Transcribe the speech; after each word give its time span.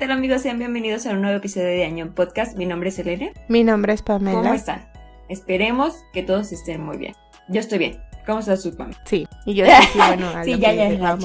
Hola, 0.00 0.06
¿qué 0.06 0.06
tal 0.06 0.16
amigos? 0.16 0.40
Sean 0.40 0.58
bienvenidos 0.58 1.04
a 1.06 1.10
un 1.10 1.20
nuevo 1.20 1.36
episodio 1.36 1.66
de 1.66 1.84
Año 1.84 2.14
Podcast. 2.14 2.56
Mi 2.56 2.64
nombre 2.64 2.88
es 2.88 2.98
Elena. 2.98 3.26
Mi 3.48 3.62
nombre 3.64 3.92
es 3.92 4.00
Pamela. 4.00 4.38
¿Cómo 4.40 4.54
están? 4.54 4.88
Esperemos 5.28 5.94
que 6.14 6.22
todos 6.22 6.52
estén 6.52 6.82
muy 6.82 6.96
bien. 6.96 7.14
Yo 7.50 7.60
estoy 7.60 7.76
bien. 7.78 8.00
¿Cómo 8.24 8.38
estás 8.38 8.62
tú, 8.62 8.74
Pam? 8.74 8.92
Sí, 9.04 9.26
y 9.44 9.52
yo 9.54 9.66
sí, 9.66 9.72
bueno, 9.98 10.28
a 10.30 10.42
Sí, 10.44 10.58
ya, 10.58 10.70
que 10.70 10.98
ya, 10.98 11.10
a- 11.10 11.16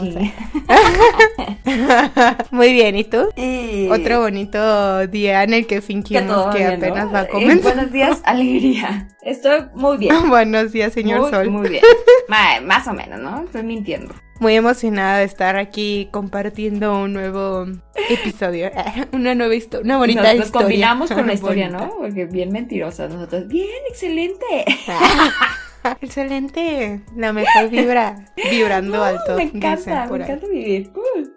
Muy 2.52 2.74
bien, 2.74 2.98
¿y 2.98 3.06
tú? 3.06 3.29
Eh, 3.38 3.88
Otro 3.92 4.20
bonito 4.21 5.07
día 5.07 5.43
en 5.43 5.54
el 5.54 5.68
que 5.68 5.76
que 5.76 5.82
fingimos 5.82 6.54
que, 6.54 6.57
bien, 6.57 6.79
¿no? 6.79 6.86
apenas 6.87 7.14
va 7.14 7.20
a 7.20 7.23
Eh, 7.23 7.29
comenzar. 7.29 7.76
buenos 7.76 7.92
días, 7.93 8.21
alegría. 8.26 9.07
Estoy 9.21 9.68
muy 9.73 9.98
bien. 10.00 10.28
Buenos 10.29 10.73
días, 10.73 10.92
señor 10.92 11.21
muy, 11.21 11.29
Sol. 11.29 11.50
Muy 11.50 11.70
bien. 11.70 11.84
Más 12.65 12.87
o 12.87 12.93
menos, 12.93 13.20
¿no? 13.21 13.43
Estoy 13.46 13.64
mintiendo. 13.64 14.14
Muy 14.39 14.56
emocionada 14.56 15.20
de 15.20 15.25
estar 15.25 15.56
aquí 15.56 16.10
compartiendo 16.12 17.00
un 17.02 17.14
nuevo 17.14 17.66
episodio, 18.10 18.70
una 19.14 19.34
nueva 19.34 19.56
historia, 19.56 19.86
una 19.86 19.98
bonita 19.98 20.21
nos, 20.24 20.36
nos 20.36 20.46
historia. 20.48 20.62
combinamos 20.66 21.12
con 21.12 21.28
la 21.28 21.34
historia, 21.38 21.68
Bonita. 21.70 21.86
¿no? 21.88 21.96
Porque 21.98 22.26
bien 22.26 22.52
mentirosas 22.52 23.12
nosotros. 23.14 23.48
Bien, 23.48 23.68
excelente. 23.90 24.46
Excelente, 26.02 27.02
la 27.16 27.32
mejor 27.32 27.70
vibra, 27.70 28.26
vibrando 28.50 29.04
alto. 29.04 29.36
me 29.36 29.43
encanta, 29.43 30.07
me 30.10 30.18
encanta 30.24 30.48
vivir. 30.48 30.92
Uh. 30.96 31.28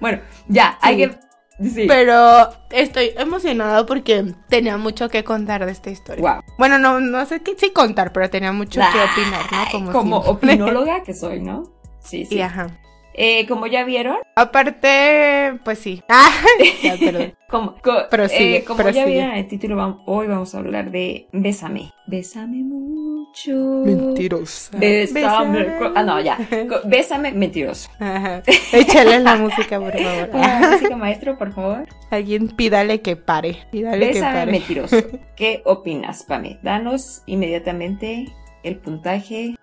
bueno, 0.00 0.20
ya, 0.46 0.78
hay 0.80 0.94
Sí. 0.94 1.00
que... 1.10 1.18
Sí. 1.62 1.86
Pero 1.86 2.50
estoy 2.70 3.12
emocionada 3.16 3.86
porque 3.86 4.34
tenía 4.48 4.76
mucho 4.76 5.08
que 5.08 5.22
contar 5.22 5.64
de 5.64 5.72
esta 5.72 5.90
historia. 5.90 6.22
Wow. 6.22 6.42
Bueno, 6.58 6.78
no, 6.78 7.00
no 7.00 7.24
sé 7.26 7.40
qué 7.42 7.54
sí 7.56 7.70
contar, 7.70 8.12
pero 8.12 8.28
tenía 8.28 8.52
mucho 8.52 8.80
que 8.80 8.98
opinar, 8.98 9.84
¿no? 9.84 9.92
Como, 9.92 10.18
opinóloga 10.18 11.02
que 11.04 11.14
soy, 11.14 11.40
¿no? 11.40 11.64
Sí, 12.00 12.24
sí. 12.26 12.36
Y 12.36 12.40
ajá. 12.40 12.68
Eh, 13.16 13.46
como 13.46 13.66
ya 13.68 13.84
vieron, 13.84 14.16
Aparte, 14.34 15.60
pues 15.64 15.78
sí. 15.78 16.02
Ah, 16.08 16.32
ya, 16.82 16.96
perdón. 16.98 17.34
como, 17.48 17.76
co- 17.80 18.08
Prosigue, 18.10 18.56
eh, 18.56 18.64
como 18.64 18.88
ya 18.90 19.04
vieron 19.04 19.30
en 19.30 19.36
el 19.38 19.46
título, 19.48 20.02
hoy 20.06 20.26
vamos 20.26 20.54
a 20.54 20.58
hablar 20.58 20.90
de 20.90 21.28
Bésame. 21.32 21.92
Bésame 22.08 22.56
mucho. 22.64 23.52
Mentirosa. 23.84 24.76
Bésame. 24.76 25.66
Ah, 25.94 26.02
no, 26.02 26.20
ya. 26.20 26.38
Bésame 26.86 27.30
mentiroso. 27.32 27.88
Ajá. 28.00 28.42
Échale 28.72 29.20
la 29.20 29.36
música, 29.36 29.78
por 29.78 29.92
favor. 29.96 30.30
Música 30.72 30.96
maestro, 30.96 31.38
por 31.38 31.52
favor. 31.52 31.86
Alguien 32.10 32.48
pídale 32.48 33.00
que 33.00 33.14
pare. 33.14 33.58
Pídale 33.70 34.08
que 34.08 34.14
Bésame 34.14 34.34
pare. 34.40 34.50
mentiroso. 34.52 34.96
¿Qué 35.36 35.62
opinas, 35.64 36.24
Pame? 36.24 36.58
Danos 36.62 37.22
inmediatamente 37.26 38.26
el 38.64 38.76
puntaje. 38.78 39.54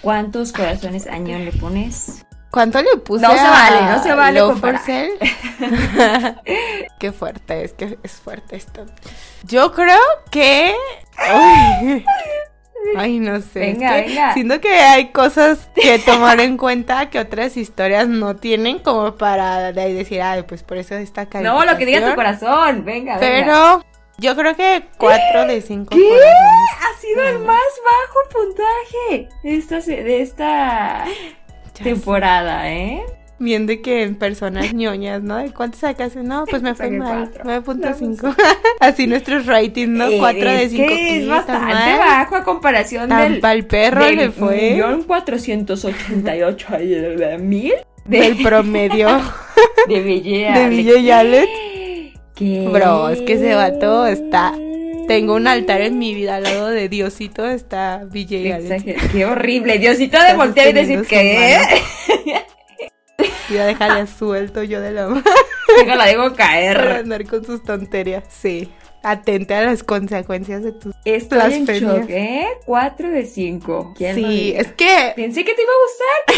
¿Cuántos 0.00 0.52
corazones 0.52 1.06
añón 1.06 1.44
le 1.44 1.52
pones? 1.52 2.26
¿Cuánto 2.52 2.80
le 2.82 2.96
puse 2.98 3.22
No 3.26 3.32
se 3.32 3.40
a 3.40 3.50
vale, 3.50 3.80
no 3.96 4.02
se 4.02 4.12
vale 4.14 4.40
for 4.60 4.78
Sale? 4.78 5.18
Qué 6.98 7.10
fuerte, 7.12 7.64
es 7.64 7.72
que 7.72 7.98
es 8.02 8.12
fuerte 8.12 8.56
esto. 8.56 8.84
Yo 9.44 9.72
creo 9.72 9.98
que... 10.30 10.74
Ay, 11.16 12.04
Ay, 12.96 13.18
no 13.20 13.40
sé. 13.40 13.70
es 13.70 13.78
Venga, 13.78 13.94
que 13.94 14.08
venga. 14.08 14.34
Siento 14.34 14.60
que 14.60 14.68
hay 14.74 15.12
cosas 15.12 15.68
que 15.74 15.98
tomar 16.00 16.40
en 16.40 16.56
cuenta 16.56 17.08
que 17.10 17.20
otras 17.20 17.56
historias 17.56 18.08
no 18.08 18.36
tienen 18.36 18.80
como 18.80 19.14
para 19.16 19.72
decir, 19.72 20.20
ay, 20.20 20.42
pues 20.42 20.62
por 20.62 20.76
eso 20.78 20.96
está 20.96 21.26
No, 21.40 21.64
lo 21.64 21.78
que 21.78 21.86
diga 21.86 22.00
tu 22.00 22.14
calificación". 22.16 22.50
corazón. 22.50 22.84
Venga, 22.84 23.18
venga. 23.18 23.20
Pero 23.20 23.84
yo 24.18 24.36
creo 24.36 24.56
que 24.56 24.88
4 24.98 25.46
de 25.46 25.62
5 25.62 25.94
¿Qué? 25.94 26.20
Ha 26.20 27.00
sido 27.00 27.22
el 27.22 27.38
más 27.38 27.56
bajo 27.84 28.28
puntaje 28.46 29.28
de 29.44 29.56
esta, 29.56 29.80
se- 29.80 30.02
de 30.02 30.20
esta 30.22 31.04
temporada, 31.72 32.70
¿eh? 32.72 33.02
Bien 33.38 33.66
de 33.66 33.80
que 33.82 34.02
en 34.04 34.14
personas 34.14 34.72
ñoñas, 34.74 35.22
¿no? 35.22 35.36
¿De 35.38 35.50
cuánto 35.52 35.76
sacaste? 35.78 36.22
No, 36.22 36.44
pues 36.48 36.62
me 36.62 36.74
fue 36.74 36.86
Saqué 36.86 36.98
mal. 36.98 37.30
cuatro. 37.42 37.74
9.5. 37.74 38.36
Así 38.80 39.06
nuestros 39.08 39.46
ratings, 39.46 39.88
¿no? 39.88 40.06
Eh, 40.06 40.16
4 40.18 40.40
de 40.50 40.62
es 40.64 40.70
5. 40.70 40.86
que 40.88 41.18
es 41.22 41.28
bastante 41.28 41.98
bajo 41.98 42.36
a 42.36 42.44
comparación 42.44 43.08
del, 43.08 43.44
Al 43.44 43.64
perro 43.66 44.04
del 44.04 44.16
le 44.16 44.30
fue 44.30 44.72
millón 44.72 45.02
cuatrocientos 45.02 45.84
ochenta 45.84 46.36
y 46.36 46.42
ocho 46.42 46.68
mil 47.40 47.74
del 48.04 48.36
de, 48.36 48.40
promedio 48.42 49.08
de 49.88 50.00
Ville 50.00 51.02
de 51.02 51.12
Alex. 51.12 51.48
Ville. 52.38 52.68
Bro, 52.68 53.08
es 53.10 53.22
que 53.22 53.34
ese 53.34 53.54
vato 53.54 54.06
está- 54.06 54.54
Tengo 55.08 55.34
un 55.34 55.46
altar 55.46 55.80
en 55.82 55.98
mi 55.98 56.14
vida 56.14 56.36
al 56.36 56.44
lado 56.44 56.68
de 56.68 56.88
Diosito, 56.88 57.46
está. 57.46 58.02
Exager- 58.12 59.10
Qué 59.10 59.24
horrible. 59.26 59.78
Diosito 59.78 60.20
de 60.22 60.34
voltear 60.34 60.68
y 60.68 60.72
decir 60.72 61.02
que. 61.06 61.66
Ya 63.50 63.66
déjale 63.66 64.06
suelto 64.06 64.62
yo 64.62 64.80
de 64.80 64.92
la 64.92 65.08
mano 65.08 65.22
la 65.96 66.06
dejo 66.06 66.22
para 66.24 66.36
caer. 66.36 66.78
andar 66.78 67.26
con 67.26 67.44
sus 67.44 67.62
tonterías. 67.62 68.24
Sí. 68.28 68.70
Atente 69.02 69.54
a 69.54 69.62
las 69.62 69.82
consecuencias 69.82 70.62
de 70.62 70.72
tus. 70.72 70.94
Estoy 71.04 71.52
en 71.54 71.64
shock, 71.66 72.04
¿eh? 72.08 72.46
4 72.64 73.10
de 73.10 73.26
5. 73.26 73.94
¿Quién 73.96 74.22
lo 74.22 74.28
Sí, 74.28 74.54
es 74.56 74.68
que 74.72 75.12
Pensé 75.16 75.44
que 75.44 75.54
te 75.54 75.62
iba 75.62 75.70
a 75.72 75.82
gustar, 75.84 76.16
qué 76.28 76.34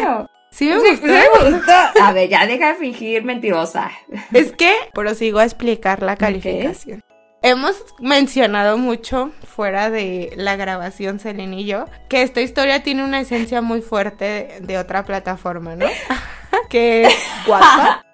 extraño. 0.00 0.28
sí 0.50 0.66
me 0.66 0.80
Sí, 0.80 0.88
gustó. 0.90 1.06
me 1.06 1.50
gustó. 1.56 2.02
A 2.02 2.12
ver, 2.12 2.28
ya 2.28 2.44
deja 2.46 2.68
de 2.72 2.74
fingir 2.74 3.22
mentirosa. 3.24 3.90
Es 4.32 4.50
que 4.52 4.72
prosigo 4.92 5.38
a 5.38 5.44
explicar 5.44 6.02
la 6.02 6.16
calificación. 6.16 7.02
Hemos 7.42 7.76
mencionado 8.00 8.78
mucho 8.78 9.30
fuera 9.46 9.90
de 9.90 10.32
la 10.36 10.56
grabación, 10.56 11.20
Selene 11.20 11.60
y 11.60 11.66
yo, 11.66 11.84
que 12.08 12.22
esta 12.22 12.40
historia 12.40 12.82
tiene 12.82 13.04
una 13.04 13.20
esencia 13.20 13.62
muy 13.62 13.80
fuerte 13.80 14.24
de, 14.24 14.60
de 14.60 14.78
otra 14.78 15.04
plataforma, 15.04 15.76
¿no? 15.76 15.86
que 16.68 17.04
es 17.04 17.14
Wattpad. 17.46 18.00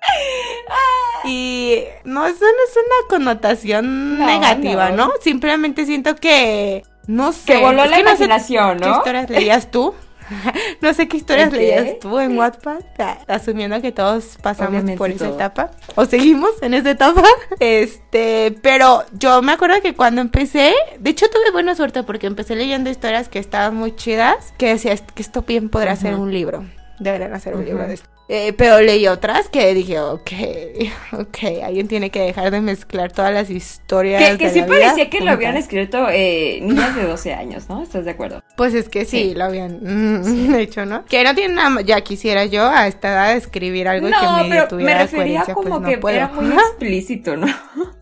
Y 1.26 1.84
no, 2.04 2.26
eso 2.26 2.44
no 2.44 2.48
es 2.48 2.76
una 2.76 3.08
connotación 3.08 4.18
No, 4.18 4.26
negativa, 4.26 4.90
no. 4.90 5.06
¿no? 5.06 5.12
Simplemente 5.22 5.86
siento 5.86 6.16
que, 6.16 6.82
no 7.06 7.32
sé. 7.32 7.54
Que 7.54 7.60
voló 7.60 7.84
es 7.84 7.90
la 7.90 7.96
que 7.96 8.02
no 8.02 8.10
imaginación, 8.10 8.80
¿Qué 8.80 8.90
historias 8.90 9.30
leías 9.30 9.70
tú? 9.70 9.94
no 10.80 10.94
sé 10.94 11.08
qué 11.08 11.16
historias 11.16 11.52
leías 11.52 11.98
tú 12.00 12.18
en 12.18 12.36
Wattpad, 12.38 12.80
a- 12.98 13.18
asumiendo 13.34 13.80
que 13.80 13.92
todos 13.92 14.36
pasamos 14.42 14.70
Obviamente 14.70 14.98
por 14.98 15.10
esa 15.10 15.26
todo. 15.26 15.34
etapa 15.34 15.70
o 15.94 16.04
seguimos 16.06 16.50
en 16.62 16.74
esa 16.74 16.90
etapa. 16.90 17.22
Este, 17.60 18.56
pero 18.62 19.04
yo 19.12 19.42
me 19.42 19.52
acuerdo 19.52 19.80
que 19.82 19.94
cuando 19.94 20.20
empecé, 20.20 20.74
de 20.98 21.10
hecho 21.10 21.26
tuve 21.28 21.50
buena 21.52 21.74
suerte 21.74 22.02
porque 22.02 22.26
empecé 22.26 22.56
leyendo 22.56 22.90
historias 22.90 23.28
que 23.28 23.38
estaban 23.38 23.74
muy 23.74 23.94
chidas, 23.96 24.52
que 24.58 24.68
decía 24.68 24.92
"Es 24.92 25.02
que 25.02 25.22
esto 25.22 25.42
bien 25.42 25.68
podrá 25.70 25.96
ser 25.96 26.14
un 26.14 26.32
libro. 26.32 26.64
Deberían 26.98 27.32
hacer 27.34 27.54
un 27.54 27.64
libro 27.64 27.86
de 27.86 27.94
esto. 27.94 28.08
Eh, 28.28 28.54
pero 28.56 28.80
leí 28.80 29.06
otras 29.06 29.48
que 29.50 29.74
dije, 29.74 30.00
ok, 30.00 30.30
ok, 31.12 31.38
alguien 31.62 31.88
tiene 31.88 32.10
que 32.10 32.20
dejar 32.20 32.50
de 32.50 32.60
mezclar 32.62 33.12
todas 33.12 33.32
las 33.34 33.50
historias. 33.50 34.22
Que, 34.30 34.38
que 34.38 34.44
de 34.46 34.50
sí 34.50 34.60
la 34.60 34.66
vida 34.66 34.78
parecía 34.78 35.10
que 35.10 35.18
lo 35.18 35.24
juntas". 35.24 35.34
habían 35.36 35.56
escrito 35.56 36.06
eh, 36.10 36.58
niñas 36.62 36.96
de 36.96 37.04
12 37.06 37.34
años, 37.34 37.68
¿no? 37.68 37.82
¿Estás 37.82 38.04
de 38.06 38.12
acuerdo? 38.12 38.42
Pues 38.56 38.72
es 38.74 38.88
que 38.88 39.04
sí, 39.04 39.30
Sí. 39.30 39.34
lo 39.34 39.44
habían 39.44 39.80
mm, 39.82 40.54
hecho, 40.58 40.86
¿no? 40.86 41.04
Que 41.04 41.22
no 41.22 41.34
tiene 41.34 41.54
nada, 41.54 41.82
ya 41.82 42.00
quisiera 42.00 42.46
yo 42.46 42.66
a 42.66 42.86
esta 42.86 43.12
edad 43.12 43.36
escribir 43.36 43.88
algo 43.88 44.08
no, 44.08 44.18
que 44.18 44.26
medio 44.26 44.48
pero 44.48 44.62
me 44.62 44.66
tuviera 44.68 44.98
refería 45.02 45.42
como 45.52 45.82
pues 45.82 45.98
que 46.00 46.16
era 46.16 46.28
muy 46.28 46.54
explícito, 46.70 47.36
¿no? 47.36 47.46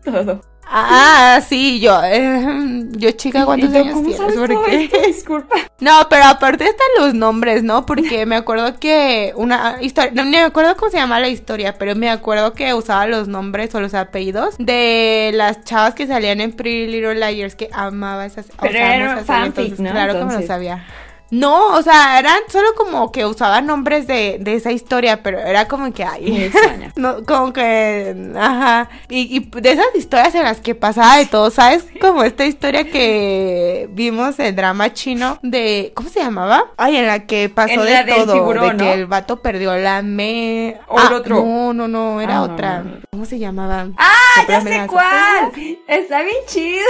Todo. 0.03 0.52
Ah, 0.75 1.39
sí, 1.47 1.79
yo, 1.79 2.01
eh, 2.03 2.85
yo 2.91 3.11
chica, 3.11 3.45
¿cuántos 3.45 3.71
yo, 3.71 3.79
años 3.79 3.93
¿cómo 3.93 4.09
tienes? 4.09 4.35
Porque- 4.35 4.83
esto? 4.85 4.97
Disculpa. 5.05 5.55
No, 5.79 6.07
pero 6.09 6.23
aparte 6.23 6.63
están 6.63 6.87
los 6.97 7.13
nombres, 7.13 7.61
¿no? 7.61 7.85
Porque 7.85 8.25
me 8.25 8.37
acuerdo 8.37 8.79
que 8.79 9.33
una 9.35 9.79
historia, 9.81 10.11
no, 10.13 10.23
me 10.23 10.39
acuerdo 10.39 10.77
cómo 10.77 10.89
se 10.89 10.95
llama 10.97 11.19
la 11.19 11.27
historia, 11.27 11.77
pero 11.77 11.93
me 11.93 12.09
acuerdo 12.09 12.53
que 12.53 12.73
usaba 12.73 13.05
los 13.05 13.27
nombres 13.27 13.75
o 13.75 13.81
los 13.81 13.93
apellidos 13.93 14.55
de 14.59 15.31
las 15.33 15.65
chavas 15.65 15.93
que 15.93 16.07
salían 16.07 16.39
en 16.39 16.53
Pretty 16.53 16.87
Little 16.87 17.15
Liars, 17.15 17.55
que 17.55 17.69
amaba 17.73 18.25
esas. 18.25 18.45
Pero 18.61 18.77
era 18.77 19.17
fanfic, 19.25 19.45
entonces, 19.57 19.79
¿no? 19.81 19.91
Claro 19.91 20.13
que 20.19 20.23
me 20.25 20.33
lo 20.35 20.47
sabía. 20.47 20.85
No, 21.33 21.69
o 21.75 21.81
sea, 21.81 22.19
eran 22.19 22.37
solo 22.47 22.75
como 22.75 23.11
que 23.11 23.25
usaban 23.25 23.65
nombres 23.65 24.05
de, 24.05 24.37
de 24.39 24.53
esa 24.53 24.71
historia, 24.71 25.23
pero 25.23 25.39
era 25.39 25.67
como 25.67 25.91
que, 25.91 26.03
ay, 26.03 26.43
extraña. 26.45 26.93
no, 26.95 27.23
como 27.23 27.51
que, 27.53 28.15
ajá, 28.39 28.89
y, 29.09 29.37
y 29.37 29.39
de 29.61 29.71
esas 29.71 29.87
historias 29.95 30.35
en 30.35 30.43
las 30.43 30.59
que 30.61 30.75
pasaba 30.75 31.17
de 31.17 31.25
todo, 31.25 31.49
¿sabes? 31.49 31.85
Como 31.99 32.23
esta 32.23 32.45
historia 32.45 32.83
que 32.83 33.89
vimos, 33.93 34.37
el 34.37 34.55
drama 34.55 34.93
chino 34.93 35.39
de, 35.41 35.91
¿cómo 35.95 36.07
se 36.09 36.19
llamaba? 36.19 36.65
Ay, 36.77 36.97
en 36.97 37.07
la 37.07 37.25
que 37.25 37.49
pasó 37.49 37.83
En 37.83 38.05
de 38.05 38.13
todo, 38.13 38.33
tiburón, 38.33 38.77
de 38.77 38.83
¿no? 38.83 38.83
que 38.83 38.93
el 38.93 39.05
vato 39.07 39.41
perdió 39.41 39.75
la 39.75 40.03
me... 40.03 40.77
O 40.87 40.99
el 40.99 41.07
Ah, 41.07 41.15
otro. 41.15 41.43
No, 41.43 41.73
no, 41.73 41.87
no, 41.87 42.21
era 42.21 42.37
Ah, 42.37 42.41
otra. 42.43 42.79
no, 42.83 42.91
no. 42.91 42.97
¿Cómo 43.09 43.25
se 43.25 43.39
llamaba? 43.39 43.87
¡Ah, 43.97 44.43
ya 44.47 44.61
sé 44.61 44.85
cuál! 44.87 45.51
Está 45.87 46.21
bien 46.21 46.35
chido. 46.47 46.85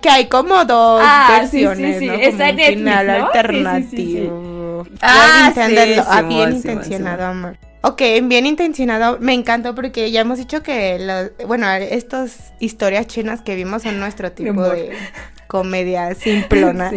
Que 0.00 0.08
hay 0.10 0.28
como 0.28 0.64
dos 0.64 1.02
Ah, 1.04 1.40
sí, 1.42 1.58
sí, 1.58 1.64
versiones, 1.66 1.98
sí, 1.98 2.06
¿no? 2.06 2.14
Como 2.14 2.26
Sí, 3.00 3.06
sí, 3.06 3.16
sí, 3.16 4.18
alternativo. 4.18 4.86
Ah, 5.00 5.52
Bien 5.52 5.54
sí, 5.54 5.60
intentarlo. 5.60 6.04
Ah, 6.08 6.22
bien 6.22 6.52
intencionado, 6.52 7.24
amor. 7.24 7.58
Ok, 7.82 8.02
bien 8.24 8.46
intencionado. 8.46 9.18
Me 9.20 9.32
encantó 9.32 9.74
porque 9.74 10.10
ya 10.10 10.20
hemos 10.20 10.38
dicho 10.38 10.62
que, 10.62 10.98
los- 10.98 11.46
bueno, 11.48 11.70
estas 11.70 12.52
historias 12.60 13.06
chinas 13.06 13.40
que 13.40 13.56
vimos 13.56 13.82
son 13.82 13.98
nuestro 13.98 14.32
tipo 14.32 14.62
de, 14.68 14.92
comedia 15.50 16.14
simplona. 16.14 16.90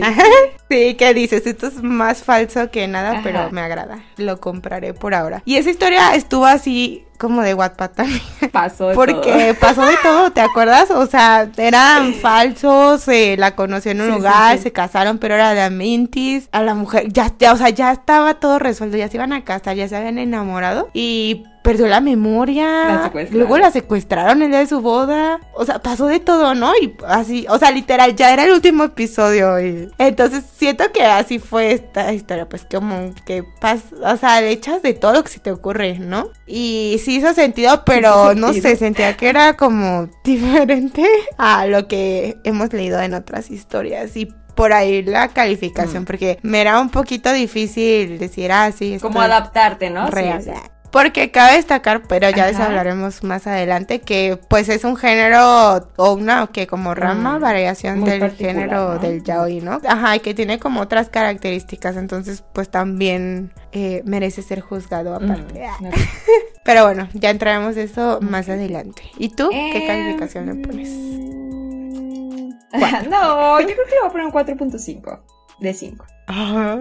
Sí. 0.70 0.96
que 0.98 1.14
dices, 1.14 1.46
esto 1.48 1.68
es 1.68 1.82
más 1.82 2.24
falso 2.24 2.70
que 2.70 2.88
nada, 2.88 3.22
pero 3.24 3.50
me 3.52 3.62
agrada. 3.62 4.04
Lo 4.18 4.40
compraré 4.40 4.94
por 4.94 5.16
ahora. 5.16 5.42
Y 5.46 5.56
esa 5.56 5.72
historia 5.72 6.14
estuvo 6.16 6.46
así 6.46 7.06
como 7.24 7.42
de 7.42 7.54
Wattpad 7.54 7.92
también. 7.92 8.22
Pasó 8.52 8.90
de 8.90 8.96
Porque 8.96 9.56
pasó 9.62 9.86
de 9.86 9.96
todo, 10.04 10.32
¿te 10.32 10.42
acuerdas? 10.42 10.92
O 10.92 11.06
sea, 11.06 11.50
eran 11.56 12.14
falsos, 12.16 13.08
eh, 13.08 13.38
la 13.38 13.56
conoció 13.56 13.92
en 13.92 14.02
un 14.02 14.10
lugar, 14.10 14.58
se 14.58 14.74
casaron, 14.74 15.20
pero 15.20 15.36
era 15.36 15.54
de 15.54 15.62
Amintis. 15.62 16.50
A 16.52 16.62
la 16.62 16.76
mujer, 16.76 17.08
ya, 17.08 17.32
ya, 17.40 17.54
o 17.54 17.58
sea, 17.58 17.70
ya 17.70 17.94
estaba 17.94 18.34
todo 18.36 18.60
resuelto, 18.60 18.98
ya 18.98 19.08
se 19.08 19.16
iban 19.16 19.32
a 19.32 19.46
casar, 19.46 19.78
ya 19.78 19.88
se 19.88 19.96
habían 19.96 20.18
enamorado. 20.18 20.90
Y 20.94 21.46
perdió 21.64 21.88
la 21.88 22.02
memoria. 22.02 23.12
Luego 23.32 23.58
la 23.58 23.72
secuestraron 23.72 24.42
el 24.44 24.50
día 24.50 24.60
de 24.60 24.68
su 24.68 24.82
boda. 24.82 25.40
O 25.54 25.66
sea, 25.66 25.80
pasó 25.80 26.06
de 26.08 26.20
todo, 26.20 26.54
¿no? 26.54 26.74
Y 26.80 26.94
así, 27.08 27.48
o 27.50 27.58
sea, 27.58 27.72
literal, 27.72 28.16
ya 28.16 28.32
era 28.32 28.44
el 28.44 28.52
último 28.52 28.84
episodio. 28.84 29.60
Y... 29.60 29.90
Entonces 29.98 30.44
siento 30.56 30.92
que 30.92 31.04
así 31.04 31.40
fue 31.40 31.72
esta 31.72 32.14
historia, 32.14 32.48
pues 32.48 32.68
como 32.70 33.14
que 33.26 33.44
pasa, 33.60 33.84
o 34.04 34.18
sea, 34.18 34.42
le 34.42 34.52
echas 34.52 34.84
de 34.84 34.94
todo 34.94 35.14
lo 35.14 35.24
que 35.24 35.30
se 35.30 35.40
te 35.40 35.52
ocurre, 35.52 35.98
¿no? 35.98 36.30
Y 36.46 37.02
sí 37.04 37.16
hizo 37.16 37.34
sentido, 37.34 37.84
pero 37.86 38.36
no 38.36 38.54
sé, 38.54 38.76
sentía 38.76 39.16
que 39.16 39.30
era 39.30 39.56
como 39.56 40.10
diferente 40.24 41.08
a 41.38 41.66
lo 41.66 41.88
que 41.88 42.38
hemos 42.44 42.74
leído 42.74 43.00
en 43.00 43.14
otras 43.14 43.50
historias. 43.50 44.16
Y 44.18 44.28
por 44.54 44.74
ahí 44.74 45.02
la 45.02 45.30
calificación, 45.30 46.04
mm. 46.04 46.06
porque 46.06 46.40
me 46.44 46.60
era 46.60 46.80
un 46.80 46.90
poquito 46.90 47.32
difícil 47.32 48.20
decir, 48.20 48.52
ah, 48.52 48.72
sí. 48.72 48.98
Como 49.02 49.22
adaptarte, 49.22 49.90
¿no? 49.90 50.10
Real. 50.12 50.44
Porque 50.94 51.32
cabe 51.32 51.56
destacar, 51.56 52.04
pero 52.04 52.30
ya 52.30 52.46
les 52.46 52.60
hablaremos 52.60 53.24
más 53.24 53.48
adelante, 53.48 54.00
que 54.00 54.40
pues 54.48 54.70
es 54.70 54.84
un 54.84 54.96
género 54.96 55.90
o 55.96 56.14
una 56.14 56.46
que 56.46 56.68
como 56.68 56.94
rama, 56.94 57.40
mm, 57.40 57.42
variación 57.42 58.04
del 58.04 58.30
género 58.30 59.00
del 59.00 59.24
yaoi, 59.24 59.60
¿no? 59.60 59.82
Ajá, 59.88 60.16
y 60.18 60.20
que 60.20 60.36
tiene 60.36 60.60
como 60.60 60.82
otras 60.82 61.10
características, 61.10 61.98
entonces 61.98 62.44
pues 62.54 62.70
también 62.70 63.52
eh, 63.72 64.04
merece 64.06 64.44
ser 64.44 64.62
juzgado 64.62 65.20
mm, 65.20 65.24
aparte. 65.24 65.66
pero 66.64 66.86
bueno, 66.86 67.10
ya 67.14 67.32
entraremos 67.32 67.74
de 67.74 67.86
eso 67.86 68.20
más 68.22 68.48
adelante. 68.48 69.02
¿Y 69.18 69.30
tú 69.30 69.50
qué 69.50 69.78
em, 69.78 69.88
calificación 69.88 70.46
le 70.46 70.56
pones? 70.68 70.90
no, 73.10 73.60
yo 73.62 73.66
creo 73.66 73.86
que 73.86 73.96
le 73.96 74.00
voy 74.00 74.10
a 74.10 74.12
poner 74.12 74.28
un 74.28 74.32
4.5 74.32 75.33
de 75.60 75.74
5. 75.74 76.06
Ay, 76.28 76.80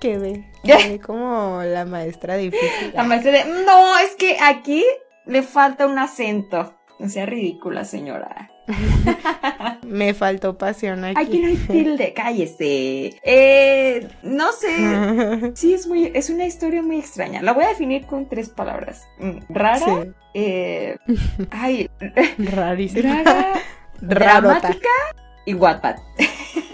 qué 0.00 0.18
ve. 0.18 1.00
como 1.06 1.62
la 1.62 1.84
maestra 1.84 2.36
difícil. 2.36 2.92
La 2.94 3.04
maestra 3.04 3.32
de. 3.32 3.44
No, 3.64 3.98
es 3.98 4.16
que 4.16 4.36
aquí 4.40 4.84
le 5.26 5.42
falta 5.42 5.86
un 5.86 5.98
acento. 5.98 6.74
No 6.98 7.08
sea 7.08 7.24
ridícula, 7.24 7.84
señora. 7.84 8.50
Me 9.86 10.12
faltó 10.14 10.58
pasión 10.58 11.04
aquí. 11.04 11.18
Aquí 11.18 11.38
no 11.40 11.48
hay 11.48 11.56
tilde, 11.68 12.12
cállese. 12.12 13.18
Eh, 13.22 14.08
no 14.22 14.52
sé. 14.52 15.52
Sí, 15.54 15.74
es 15.74 15.86
muy, 15.86 16.12
es 16.14 16.30
una 16.30 16.44
historia 16.44 16.82
muy 16.82 16.98
extraña. 16.98 17.42
La 17.42 17.52
voy 17.52 17.64
a 17.64 17.68
definir 17.68 18.06
con 18.06 18.28
tres 18.28 18.50
palabras. 18.50 19.08
Mm, 19.18 19.38
rara. 19.48 20.06
Eh, 20.34 20.96
ay. 21.50 21.90
Rarísima. 22.38 23.22
Rara. 23.22 23.52
Dramática 24.00 24.88
y 25.44 25.54
Wattpad. 25.54 25.96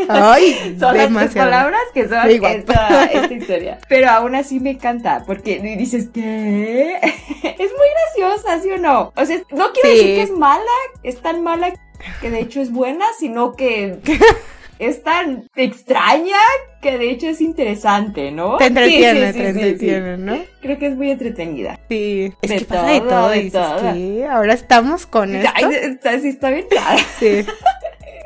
Ay, 0.09 0.77
son 0.81 0.97
las 0.97 1.13
tres 1.13 1.35
palabras 1.35 1.81
que 1.95 2.09
son 2.09 2.29
esta, 2.29 3.05
esta, 3.05 3.35
historia. 3.35 3.79
Pero 3.89 4.11
aún 4.11 4.35
así 4.35 4.61
me 4.61 4.71
encanta, 4.71 5.25
porque 5.27 5.59
dices, 5.61 6.09
¿qué? 6.13 6.99
Es 7.43 7.73
muy 7.73 7.89
graciosa, 8.21 8.61
¿sí 8.61 8.71
o 8.71 8.79
no? 8.79 9.13
O 9.17 9.25
sea, 9.25 9.39
no 9.51 9.73
quiero 9.73 9.89
decir 9.89 10.17
que 10.17 10.23
es 10.23 10.31
mala, 10.31 10.63
es 11.03 11.21
tan 11.21 11.43
mala 11.43 11.73
que 12.21 12.31
de 12.31 12.41
hecho 12.41 12.61
es 12.61 12.71
buena, 12.71 13.05
sino 13.19 13.55
que 13.55 13.99
es 14.79 15.03
tan 15.03 15.49
extraña 15.57 16.37
que 16.83 16.99
de 16.99 17.11
hecho 17.11 17.29
es 17.29 17.41
interesante, 17.41 18.31
¿no? 18.31 18.59
Te 18.59 18.67
entretiene, 18.67 19.33
te 19.33 19.49
entretiene, 19.49 20.19
¿no? 20.19 20.39
Creo 20.61 20.79
que 20.79 20.87
es 20.87 20.97
muy 20.97 21.11
entretenida. 21.11 21.81
Sí, 21.89 22.33
es 22.43 22.53
que 22.53 22.65
pasa 22.67 22.87
de 22.87 23.01
todo, 23.01 23.29
de 23.31 23.51
todo. 23.51 24.31
Ahora 24.31 24.53
estamos 24.53 25.07
con 25.07 25.35
esto. 25.35 25.51
Ay, 25.55 25.65
está, 25.83 26.19
sí, 26.21 26.29
está 26.29 26.51
bien 26.51 26.67
clara. 26.69 26.99
Sí. 27.19 27.45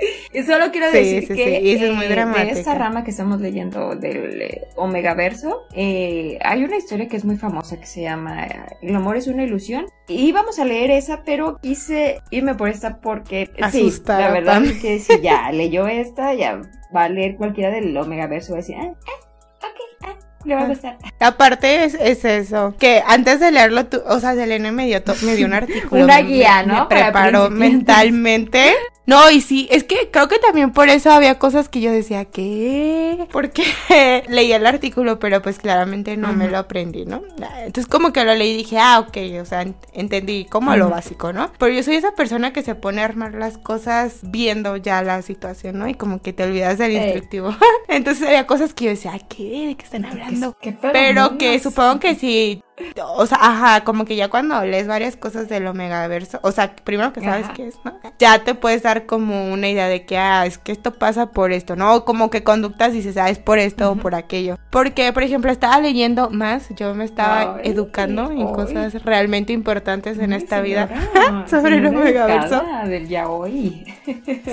Y 0.33 0.43
solo 0.43 0.71
quiero 0.71 0.91
decir 0.91 1.27
que 1.29 1.75
es 1.75 1.93
muy 1.93 2.07
eh, 2.07 2.45
de 2.45 2.51
esta 2.51 2.75
rama 2.75 3.05
que 3.05 3.11
estamos 3.11 3.41
leyendo 3.41 3.97
del 3.97 4.41
eh, 4.43 4.69
Omega 4.77 5.15
Verso, 5.15 5.67
eh, 5.75 6.39
hay 6.43 6.65
una 6.65 6.77
historia 6.77 7.09
que 7.09 7.17
es 7.17 7.25
muy 7.25 7.37
famosa 7.37 7.79
que 7.79 7.87
se 7.87 8.03
llama 8.03 8.47
El 8.81 8.95
amor 8.95 9.17
es 9.17 9.27
una 9.27 9.45
ilusión. 9.45 9.87
Y 10.09 10.33
vamos 10.33 10.59
a 10.59 10.65
leer 10.65 10.91
esa, 10.91 11.23
pero 11.25 11.59
quise 11.61 12.21
irme 12.31 12.55
por 12.55 12.69
esta 12.69 13.01
porque 13.01 13.51
sí, 13.71 13.93
la 14.07 14.31
verdad 14.31 14.65
es 14.65 14.81
que 14.81 14.99
si 14.99 15.21
ya 15.21 15.51
leyó 15.53 15.87
esta, 15.87 16.35
ya 16.35 16.61
va 16.95 17.05
a 17.05 17.09
leer 17.09 17.37
cualquiera 17.37 17.71
del 17.71 17.97
Omega 17.97 18.27
Verso 18.27 18.53
va 18.53 18.59
a 18.59 18.61
decir, 18.63 18.77
ah, 18.79 18.93
ah, 18.93 19.67
ok, 19.67 20.09
ah, 20.09 20.19
le 20.45 20.55
va 20.55 20.63
a 20.63 20.67
gustar. 20.67 20.99
Aparte 21.21 21.85
es, 21.85 21.95
es, 21.95 22.25
eso, 22.25 22.75
que 22.79 23.03
antes 23.07 23.41
de 23.41 23.53
leerlo, 23.53 23.87
tú, 23.87 24.01
o 24.07 24.19
sea, 24.19 24.35
Selena 24.35 24.73
me 24.73 24.87
dio, 24.87 25.01
me 25.23 25.37
dio 25.37 25.47
un 25.47 25.55
artículo. 25.55 26.05
Una 26.05 26.21
guía, 26.21 26.63
¿no? 26.65 26.83
Me 26.83 26.87
preparó 26.87 27.51
mentalmente 27.51 28.75
no, 29.11 29.29
y 29.29 29.41
sí, 29.41 29.67
es 29.73 29.83
que 29.83 30.09
creo 30.13 30.29
que 30.29 30.39
también 30.39 30.71
por 30.71 30.89
eso 30.89 31.11
había 31.11 31.37
cosas 31.41 31.69
que 31.69 31.81
yo 31.81 31.91
decía, 31.91 32.27
¿qué? 32.27 33.27
Porque 33.33 33.65
leía 34.29 34.55
el 34.55 34.67
artículo, 34.67 35.19
pero 35.19 35.43
pues 35.43 35.59
claramente 35.59 36.17
no 36.17 36.33
me 36.33 36.49
lo 36.49 36.59
aprendí, 36.59 37.07
¿no? 37.07 37.21
Entonces 37.65 37.89
como 37.89 38.13
que 38.13 38.25
lo 38.25 38.37
leí 38.37 38.53
y 38.53 38.57
dije, 38.59 38.79
ah, 38.79 39.01
ok, 39.01 39.17
o 39.43 39.45
sea, 39.45 39.67
entendí 39.95 40.45
como 40.45 40.77
lo 40.77 40.91
básico, 40.91 41.33
¿no? 41.33 41.51
Pero 41.59 41.75
yo 41.75 41.83
soy 41.83 41.97
esa 41.97 42.15
persona 42.15 42.53
que 42.53 42.63
se 42.63 42.77
pone 42.77 43.03
a 43.03 43.07
armar 43.07 43.35
las 43.35 43.59
cosas 43.59 44.21
viendo 44.23 44.77
ya 44.77 45.03
la 45.03 45.23
situación, 45.23 45.81
¿no? 45.81 45.89
Y 45.89 45.95
como 45.95 46.23
que 46.23 46.33
te 46.33 46.45
olvidas 46.45 46.79
del 46.79 46.93
instructivo. 46.93 47.53
Entonces 47.89 48.29
había 48.29 48.47
cosas 48.47 48.75
que 48.75 48.85
yo 48.85 48.91
decía, 48.93 49.19
¿qué? 49.29 49.67
¿De 49.67 49.75
qué 49.75 49.85
están 49.85 50.05
hablando? 50.05 50.57
pero 50.93 51.37
que 51.37 51.59
supongo 51.59 51.99
que 51.99 52.15
sí 52.15 52.63
o 53.05 53.27
sea, 53.27 53.39
ajá, 53.41 53.85
como 53.85 54.05
que 54.05 54.17
ya 54.17 54.29
cuando 54.29 54.65
lees 54.65 54.87
varias 54.87 55.17
cosas 55.17 55.49
del 55.49 55.67
Omega 55.67 56.07
Verso, 56.09 56.39
o 56.43 56.53
sea, 56.53 56.75
primero 56.85 57.13
que 57.13 57.21
sabes 57.21 57.47
qué 57.55 57.69
es, 57.69 57.77
¿no? 57.85 57.99
Ya 58.19 58.39
te 58.45 58.55
puedes 58.55 58.83
dar 58.83 59.07
como 59.07 59.53
una 59.53 59.69
idea 59.69 59.89
de 59.89 60.05
que, 60.05 60.19
ah, 60.19 60.47
es 60.47 60.59
que 60.59 60.73
esto 60.73 60.93
pasa 60.93 61.27
por 61.27 61.53
esto, 61.53 61.77
¿no? 61.77 62.05
como 62.05 62.31
que 62.31 62.43
conductas 62.43 62.93
dices, 62.93 63.17
ah, 63.17 63.29
es 63.29 63.39
por 63.39 63.59
esto 63.59 63.93
o 63.93 63.97
por 63.97 64.15
aquello. 64.15 64.59
Porque, 64.71 65.13
por 65.13 65.23
ejemplo, 65.23 65.51
estaba 65.51 65.81
leyendo 65.81 66.31
más, 66.31 66.69
yo 66.77 66.95
me 66.95 67.05
estaba 67.05 67.61
educando 67.63 68.31
en 68.31 68.47
cosas 68.53 69.03
realmente 69.05 69.53
importantes 69.53 70.19
en 70.19 70.33
esta 70.33 70.61
vida 70.61 70.89
sobre 71.47 71.77
el 71.77 71.87
Omega 71.87 72.27
Verso. 72.27 72.63
Del 72.87 73.09
yaoi. 73.09 73.85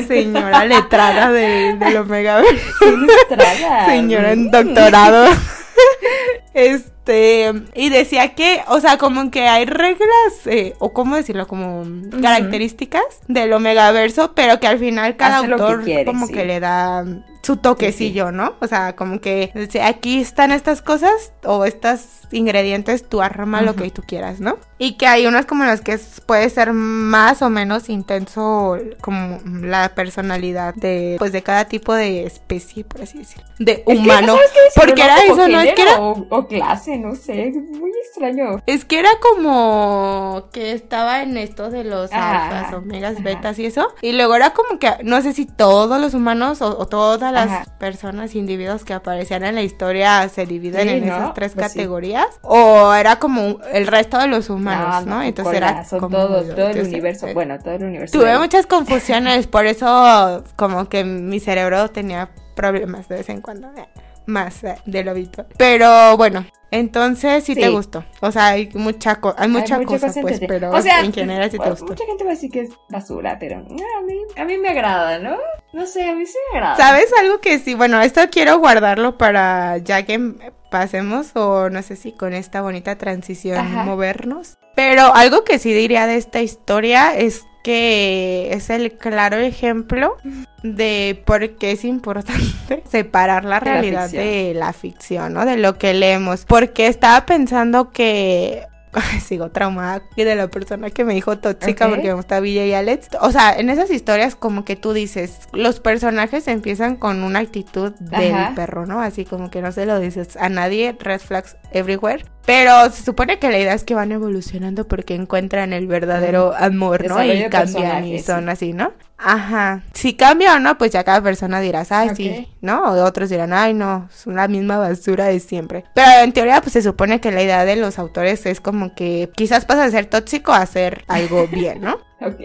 Señora 0.08 0.66
letrada 0.66 1.32
del 1.32 1.98
Omega 1.98 2.42
Verso. 2.42 2.68
Señora 3.86 4.32
en 4.32 4.52
doctorado. 4.52 5.28
Este, 6.54 6.97
y 7.10 7.90
decía 7.90 8.36
que, 8.36 8.62
o 8.68 8.80
sea, 8.80 8.98
como 8.98 9.32
que 9.32 9.48
hay 9.48 9.66
reglas, 9.66 10.46
eh, 10.46 10.76
o 10.80 10.94
cómo 10.94 11.16
decirlo, 11.16 11.48
como 11.48 11.84
características 12.22 13.04
del 13.28 13.54
Omegaverso, 13.54 14.34
pero 14.34 14.60
que 14.60 14.68
al 14.68 14.80
final 14.80 15.16
cada 15.16 15.38
autor 15.38 15.84
como 16.06 16.28
que 16.28 16.46
le 16.46 16.60
da 16.60 17.06
su 17.48 17.56
toquecillo, 17.56 18.34
¿no? 18.34 18.56
O 18.60 18.68
sea, 18.68 18.98
como 18.98 19.22
que 19.22 19.54
aquí 19.82 20.20
están 20.20 20.52
estas 20.52 20.82
cosas 20.82 21.32
o 21.46 21.64
estos 21.64 22.02
ingredientes, 22.32 23.08
tú 23.08 23.22
arma 23.22 23.62
lo 23.62 23.74
que 23.74 23.90
tú 23.90 24.04
quieras, 24.06 24.42
¿no? 24.42 24.58
Y 24.78 24.98
que 24.98 25.08
hay 25.08 25.28
unas 25.28 25.46
como 25.46 25.64
las 25.64 25.80
que 25.80 25.98
puede 26.26 26.50
ser 26.50 26.74
más 26.74 27.42
o 27.42 27.50
menos 27.50 27.88
intenso 27.88 28.78
como 29.00 29.40
la 29.62 29.96
personalidad 29.96 30.76
de 30.76 31.16
pues 31.20 31.32
de 31.32 31.42
cada 31.42 31.66
tipo 31.66 31.94
de 31.94 32.26
especie, 32.26 32.84
por 32.84 33.04
así 33.04 33.20
decirlo, 33.20 33.46
de 33.60 33.82
humano. 33.86 34.38
Porque 34.76 35.02
era 35.02 35.18
eso, 35.24 35.48
¿no? 35.48 35.62
Es 35.62 35.74
que 35.74 35.82
era 35.84 36.02
o, 36.02 36.48
clase, 36.50 36.97
no 36.98 37.16
sé, 37.16 37.51
muy 37.51 37.92
extraño. 38.06 38.62
Es 38.66 38.86
que 38.86 39.00
era 39.00 39.10
como 39.22 40.50
que 40.51 40.72
estaba 40.72 41.22
en 41.22 41.38
esto 41.38 41.70
de 41.70 41.84
los 41.84 42.12
alfas, 42.12 42.74
omegas, 42.74 43.22
betas 43.24 43.60
y 43.60 43.66
eso, 43.66 43.94
y 44.01 44.13
luego 44.13 44.36
era 44.36 44.51
como 44.51 44.80
que 44.80 44.92
no 45.04 45.22
sé 45.22 45.34
si 45.34 45.46
todos 45.46 46.00
los 46.00 46.13
humanos 46.13 46.62
o, 46.62 46.88
todas 46.88 47.32
las 47.32 47.70
personas, 47.80 48.36
individuos 48.36 48.84
que 48.84 48.94
aparecían 48.94 49.44
en 49.44 49.56
la 49.56 49.62
historia 49.62 50.27
se 50.30 50.46
dividen 50.46 50.89
en 50.89 51.04
esas 51.06 51.34
tres 51.34 51.54
pues 51.54 51.68
categorías 51.68 52.27
o 52.42 52.94
era 52.94 53.18
como 53.18 53.60
el 53.72 53.88
resto 53.88 54.18
de 54.18 54.27
los 54.27 54.50
humanos 54.50 55.06
¿no? 55.06 55.22
Entonces 55.22 55.56
era 55.56 55.84
como 55.89 56.10
todo 56.10 56.70
el 56.70 56.88
universo, 56.88 57.27
bueno, 57.34 57.58
todo 57.60 57.74
el 57.74 57.84
universo. 57.84 58.18
Tuve 58.18 58.38
muchas 58.38 58.66
confusiones, 58.66 59.48
por 59.48 59.66
eso 59.66 60.44
como 60.56 60.89
que 60.89 61.04
mi 61.04 61.39
cerebro 61.39 61.89
tenía 61.89 62.30
problemas 62.56 63.08
de 63.08 63.18
vez 63.18 63.30
en 63.30 63.42
cuando, 63.42 63.68
eh, 63.75 63.88
más 64.25 64.63
eh, 64.63 64.75
de 64.86 65.04
lo 65.04 65.12
habitual. 65.12 65.48
Pero 65.58 66.18
bueno, 66.18 66.46
entonces 66.72 67.44
sí, 67.44 67.56
te 67.56 67.70
gustó. 67.70 68.04
O 68.22 68.32
sea, 68.32 68.48
hay 68.48 68.70
mucha, 68.74 69.20
hay 69.38 69.48
mucha, 69.48 69.84
cosa, 69.84 70.12
pues, 70.22 70.40
pero 70.48 70.72
en 70.76 71.14
general 71.14 71.50
sí 71.50 71.58
te 71.58 71.70
gustó. 71.70 71.86
Mucha 71.86 72.06
gente 72.06 72.24
va 72.24 72.32
a 72.32 72.34
decir 72.34 72.52
que 72.52 72.62
es 72.62 72.70
basura, 72.90 73.38
pero 73.40 73.58
a, 73.58 73.62
mí, 73.62 74.22
a 74.36 74.46
mí 74.46 74.58
me 74.58 74.70
agrada, 74.70 75.20
¿no? 75.20 75.38
No 75.74 75.86
sé, 75.86 76.08
a 76.08 76.16
mí 76.16 76.26
sí 76.26 76.38
me 76.52 76.60
agrada. 76.60 76.78
¿Sabes 76.78 77.12
algo 77.20 77.40
que 77.40 77.60
sí? 77.60 77.76
Bueno, 77.76 78.02
esto 78.02 78.22
quiero 78.32 78.60
guardarlo 78.60 79.18
para 79.18 79.78
ya 79.78 80.04
que 80.04 80.34
pasemos 80.70 81.32
o 81.36 81.70
no 81.70 81.82
sé 81.82 81.96
si 81.96 82.12
con 82.12 82.34
esta 82.34 82.62
bonita 82.62 82.98
transición 82.98 83.74
movernos. 83.86 84.58
Pero 84.76 85.16
algo 85.16 85.44
que 85.44 85.60
sí 85.60 85.74
diría 85.74 86.06
de 86.06 86.18
esta 86.18 86.42
historia 86.42 87.18
es 87.18 87.46
que 87.68 88.54
es 88.54 88.70
el 88.70 88.94
claro 88.94 89.36
ejemplo 89.36 90.16
de 90.64 91.22
por 91.26 91.58
qué 91.58 91.72
es 91.72 91.84
importante 91.84 92.82
separar 92.90 93.44
la 93.44 93.60
realidad 93.60 94.10
de 94.10 94.54
la 94.56 94.72
ficción, 94.72 95.34
¿no? 95.34 95.46
De 95.46 95.58
lo 95.58 95.78
que 95.78 95.94
leemos. 95.94 96.46
Porque 96.46 96.88
estaba 96.88 97.26
pensando 97.26 97.92
que 97.92 98.64
sigo 99.22 99.50
traumada 99.50 100.02
de 100.16 100.36
la 100.36 100.48
persona 100.48 100.92
que 100.92 101.04
me 101.04 101.14
dijo 101.14 101.40
tóxica 101.40 101.90
porque 101.90 102.08
me 102.08 102.14
gusta 102.14 102.40
Villa 102.40 102.66
y 102.66 102.74
Alex. 102.74 103.10
O 103.20 103.34
sea, 103.34 103.52
en 103.52 103.70
esas 103.70 103.92
historias 103.92 104.38
como 104.38 104.64
que 104.64 104.78
tú 104.78 104.94
dices, 104.94 105.40
los 105.52 105.82
personajes 105.82 106.48
empiezan 106.48 106.96
con 106.96 107.22
una 107.22 107.40
actitud 107.40 107.92
del 108.00 108.34
perro, 108.56 108.86
¿no? 108.86 109.02
Así 109.02 109.26
como 109.26 109.50
que 109.50 109.62
no 109.62 109.74
se 109.74 109.86
lo 109.86 110.00
dices 110.00 110.38
a 110.38 110.48
nadie, 110.48 110.96
red 110.98 111.20
flags 111.20 111.58
everywhere. 111.72 112.24
Pero 112.48 112.89
se 112.92 113.04
supone 113.04 113.39
que 113.39 113.51
la 113.51 113.60
idea 113.60 113.74
es 113.74 113.84
que 113.84 113.94
van 113.94 114.13
evolucionando 114.13 114.88
porque 114.88 115.16
encuentran 115.16 115.74
el 115.74 115.86
verdadero 115.86 116.56
amor, 116.56 117.06
¿no? 117.06 117.22
Y 117.22 117.44
cambian 117.50 118.06
y 118.06 118.20
son 118.20 118.48
así, 118.48 118.72
¿no? 118.72 118.94
Ajá. 119.18 119.84
Si 119.94 120.13
cambia 120.13 120.56
o 120.56 120.60
no, 120.60 120.77
pues 120.77 120.92
ya 120.92 121.04
cada 121.04 121.22
persona 121.22 121.60
dirá, 121.60 121.84
ay, 121.89 122.12
sí, 122.16 122.48
¿no? 122.62 122.94
O 122.94 123.04
otros 123.04 123.30
dirán, 123.30 123.51
ay, 123.51 123.74
no, 123.74 124.08
es 124.10 124.25
la 124.27 124.48
misma 124.48 124.77
basura 124.77 125.25
de 125.25 125.42
siempre. 125.42 125.84
Pero 125.94 126.24
en 126.24 126.32
teoría, 126.32 126.62
pues 126.62 126.72
se 126.72 126.82
supone 126.82 127.20
que 127.20 127.34
la 127.34 127.44
idea 127.44 127.66
de 127.66 127.75
los 127.75 128.00
autores 128.00 128.46
es 128.46 128.62
como 128.62 128.96
que 128.96 129.30
quizás 129.36 129.66
pasa 129.66 129.84
de 129.84 129.92
ser 129.92 130.06
tóxico 130.06 130.54
a 130.54 130.62
hacer 130.62 131.04
algo 131.10 131.48
bien, 131.51 131.82
¿no? 131.82 131.98
ok. 132.22 132.39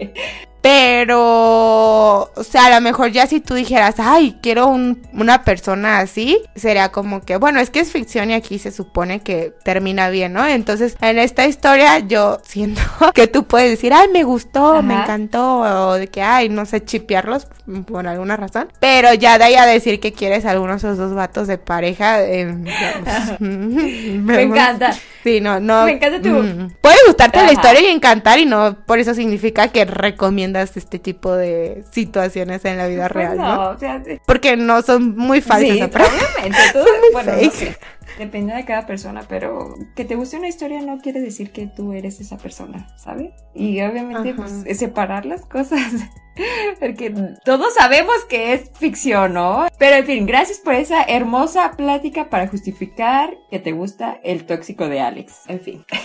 Pero, 0.63 2.31
o 2.33 2.43
sea, 2.49 2.67
a 2.67 2.69
lo 2.69 2.79
mejor 2.79 3.11
ya 3.11 3.27
si 3.27 3.41
tú 3.41 3.53
dijeras, 3.53 3.95
ay, 3.97 4.37
quiero 4.41 4.67
una 4.67 5.43
persona 5.43 5.99
así, 5.99 6.41
sería 6.55 6.87
como 6.87 7.19
que, 7.19 7.35
bueno, 7.35 7.59
es 7.59 7.69
que 7.69 7.81
es 7.81 7.91
ficción 7.91 8.31
y 8.31 8.33
aquí 8.33 8.57
se 8.59 8.71
supone 8.71 9.19
que 9.19 9.53
termina 9.65 10.09
bien, 10.09 10.31
¿no? 10.31 10.47
Entonces, 10.47 10.95
en 11.01 11.19
esta 11.19 11.45
historia 11.47 11.99
yo 11.99 12.39
siento 12.45 12.81
que 13.13 13.27
tú 13.27 13.43
puedes 13.43 13.71
decir, 13.71 13.93
ay, 13.93 14.07
me 14.13 14.23
gustó, 14.23 14.81
me 14.81 14.93
encantó, 14.93 15.89
o 15.89 15.93
de 15.95 16.07
que, 16.07 16.21
ay, 16.21 16.47
no 16.47 16.65
sé, 16.65 16.81
chipearlos 16.81 17.47
por 17.85 18.07
alguna 18.07 18.37
razón. 18.37 18.71
Pero 18.79 19.13
ya 19.13 19.37
de 19.37 19.43
ahí 19.43 19.55
a 19.55 19.65
decir 19.65 19.99
que 19.99 20.13
quieres 20.13 20.45
algunos 20.45 20.81
de 20.81 20.87
esos 20.87 20.97
dos 20.97 21.13
vatos 21.13 21.47
de 21.47 21.57
pareja, 21.57 22.23
eh, 22.23 22.45
me 23.39 24.41
encanta. 24.41 24.95
Sí, 25.23 25.41
no, 25.41 25.59
no. 25.59 25.85
Me 25.85 25.93
encanta 25.93 26.21
tu... 26.21 26.29
Mm, 26.29 26.75
puede 26.79 26.97
gustarte 27.07 27.43
la 27.43 27.51
historia 27.51 27.81
y 27.81 27.87
encantar 27.87 28.39
y 28.39 28.45
no 28.45 28.77
por 28.85 28.99
eso 28.99 29.13
significa 29.13 29.69
que 29.69 29.85
recomiendo 29.85 30.52
este 30.61 30.99
tipo 30.99 31.33
de 31.35 31.83
situaciones 31.91 32.63
en 32.65 32.77
la 32.77 32.87
vida 32.87 33.09
pues 33.09 33.11
real, 33.13 33.37
¿no? 33.37 33.69
O 33.71 33.77
sea, 33.77 34.01
Porque 34.25 34.55
no 34.55 34.81
son 34.81 35.15
muy 35.17 35.41
falsas. 35.41 35.77
Sí, 35.77 35.87
probablemente. 35.91 36.57
Todo, 36.73 36.85
bueno, 37.11 37.33
Depende 38.17 38.53
de 38.53 38.65
cada 38.65 38.85
persona, 38.85 39.23
pero 39.27 39.75
que 39.95 40.05
te 40.05 40.15
guste 40.15 40.37
una 40.37 40.47
historia 40.47 40.81
no 40.81 40.99
quiere 40.99 41.19
decir 41.19 41.51
que 41.51 41.67
tú 41.67 41.93
eres 41.93 42.19
esa 42.19 42.37
persona, 42.37 42.87
¿sabes? 42.97 43.33
Y 43.53 43.81
obviamente, 43.81 44.33
pues, 44.33 44.63
separar 44.77 45.25
las 45.25 45.45
cosas. 45.45 45.81
Porque 46.79 47.13
todos 47.45 47.75
sabemos 47.75 48.15
que 48.27 48.53
es 48.53 48.71
ficción, 48.73 49.33
¿no? 49.33 49.67
Pero 49.77 49.97
en 49.97 50.05
fin, 50.05 50.25
gracias 50.25 50.57
por 50.59 50.73
esa 50.73 51.03
hermosa 51.03 51.73
plática 51.77 52.29
para 52.29 52.47
justificar 52.47 53.35
que 53.51 53.59
te 53.59 53.71
gusta 53.71 54.19
el 54.23 54.45
tóxico 54.45 54.89
de 54.89 54.99
Alex. 54.99 55.41
En 55.47 55.59
fin. 55.59 55.85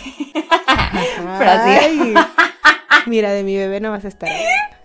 Mira, 3.07 3.33
de 3.33 3.43
mi 3.43 3.57
bebé 3.57 3.81
no 3.81 3.91
vas 3.91 4.05
a 4.05 4.09
estar. 4.09 4.29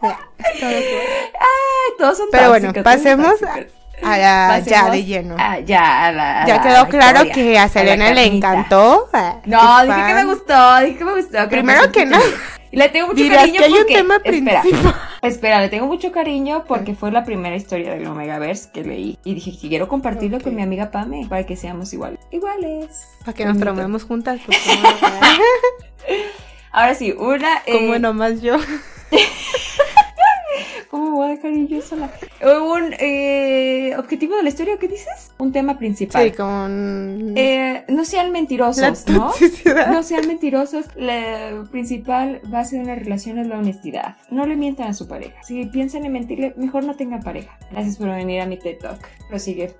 todos 1.97 2.17
son 2.17 2.27
Pero 2.31 2.49
bueno, 2.49 2.71
pasemos 2.83 3.35
a 4.05 4.17
la, 4.17 4.59
ya 4.59 4.89
de 4.89 5.03
lleno. 5.03 5.35
ya, 5.65 6.07
a 6.07 6.11
la, 6.11 6.47
ya 6.47 6.61
quedó 6.61 6.87
claro 6.87 7.21
que 7.33 7.57
a 7.57 7.67
Selena 7.67 8.13
le 8.13 8.25
encantó. 8.25 9.09
No, 9.45 9.85
dije 9.85 10.07
que 10.07 10.13
me 10.13 10.25
gustó, 10.25 10.79
dije 10.79 10.97
que 10.97 11.05
me 11.05 11.13
gustó. 11.13 11.49
Primero 11.49 11.91
que 11.91 12.05
no. 12.05 12.19
Y 12.73 12.77
le 12.77 12.89
tengo 12.89 13.09
mucho 13.09 13.23
cariño 13.29 13.59
que 13.59 13.65
hay 13.65 13.73
un 13.73 13.85
tema 13.85 14.15
espera, 14.23 14.63
espera, 15.21 15.61
le 15.61 15.69
tengo 15.69 15.85
mucho 15.85 16.11
cariño 16.11 16.63
porque 16.67 16.95
fue 16.95 17.11
la 17.11 17.23
primera 17.23 17.55
historia 17.55 17.93
del 17.93 18.07
Omegaverse 18.07 18.71
que 18.73 18.83
leí. 18.83 19.19
Y 19.23 19.35
dije, 19.35 19.55
quiero 19.61 19.87
compartirlo 19.87 20.41
con 20.41 20.55
mi 20.55 20.63
amiga 20.63 20.89
Pame 20.89 21.27
para 21.29 21.45
que 21.45 21.55
seamos 21.55 21.93
iguales. 21.93 22.19
Iguales. 22.31 23.09
Para 23.19 23.33
que 23.33 23.45
nos 23.45 23.59
traumemos 23.59 24.05
juntas. 24.05 24.39
Pues, 24.43 24.57
Ahora 26.71 26.95
sí, 26.95 27.13
una... 27.15 27.61
Como 27.71 27.93
eh... 27.93 27.99
nomás 27.99 28.41
yo. 28.41 28.57
¿Cómo 30.93 31.09
voy 31.09 31.25
a 31.25 31.29
dejar 31.31 31.51
yo 31.67 31.81
sola? 31.81 32.11
Un 32.43 32.93
eh, 32.99 33.95
objetivo 33.97 34.35
de 34.35 34.43
la 34.43 34.49
historia, 34.49 34.77
¿qué 34.79 34.87
dices? 34.87 35.31
Un 35.39 35.51
tema 35.51 35.79
principal. 35.79 36.23
Sí, 36.23 36.37
con... 36.37 37.33
Eh, 37.35 37.83
no 37.87 38.05
sean 38.05 38.31
mentirosos, 38.31 39.07
¿no? 39.07 39.33
No 39.91 40.03
sean 40.03 40.27
mentirosos. 40.27 40.85
La 40.95 41.65
principal 41.71 42.41
base 42.43 42.75
de 42.75 42.83
una 42.83 42.93
relación 42.93 43.39
es 43.39 43.47
la 43.47 43.57
honestidad. 43.57 44.17
No 44.29 44.45
le 44.45 44.55
mientan 44.55 44.89
a 44.89 44.93
su 44.93 45.07
pareja. 45.07 45.41
Si 45.41 45.65
piensan 45.65 46.05
en 46.05 46.11
mentirle, 46.11 46.53
mejor 46.57 46.83
no 46.83 46.95
tengan 46.95 47.23
pareja. 47.23 47.57
Gracias 47.71 47.97
por 47.97 48.09
venir 48.09 48.41
a 48.41 48.45
mi 48.45 48.59
TED 48.59 48.77
Talk. 48.77 48.99
Prosigue. 49.29 49.73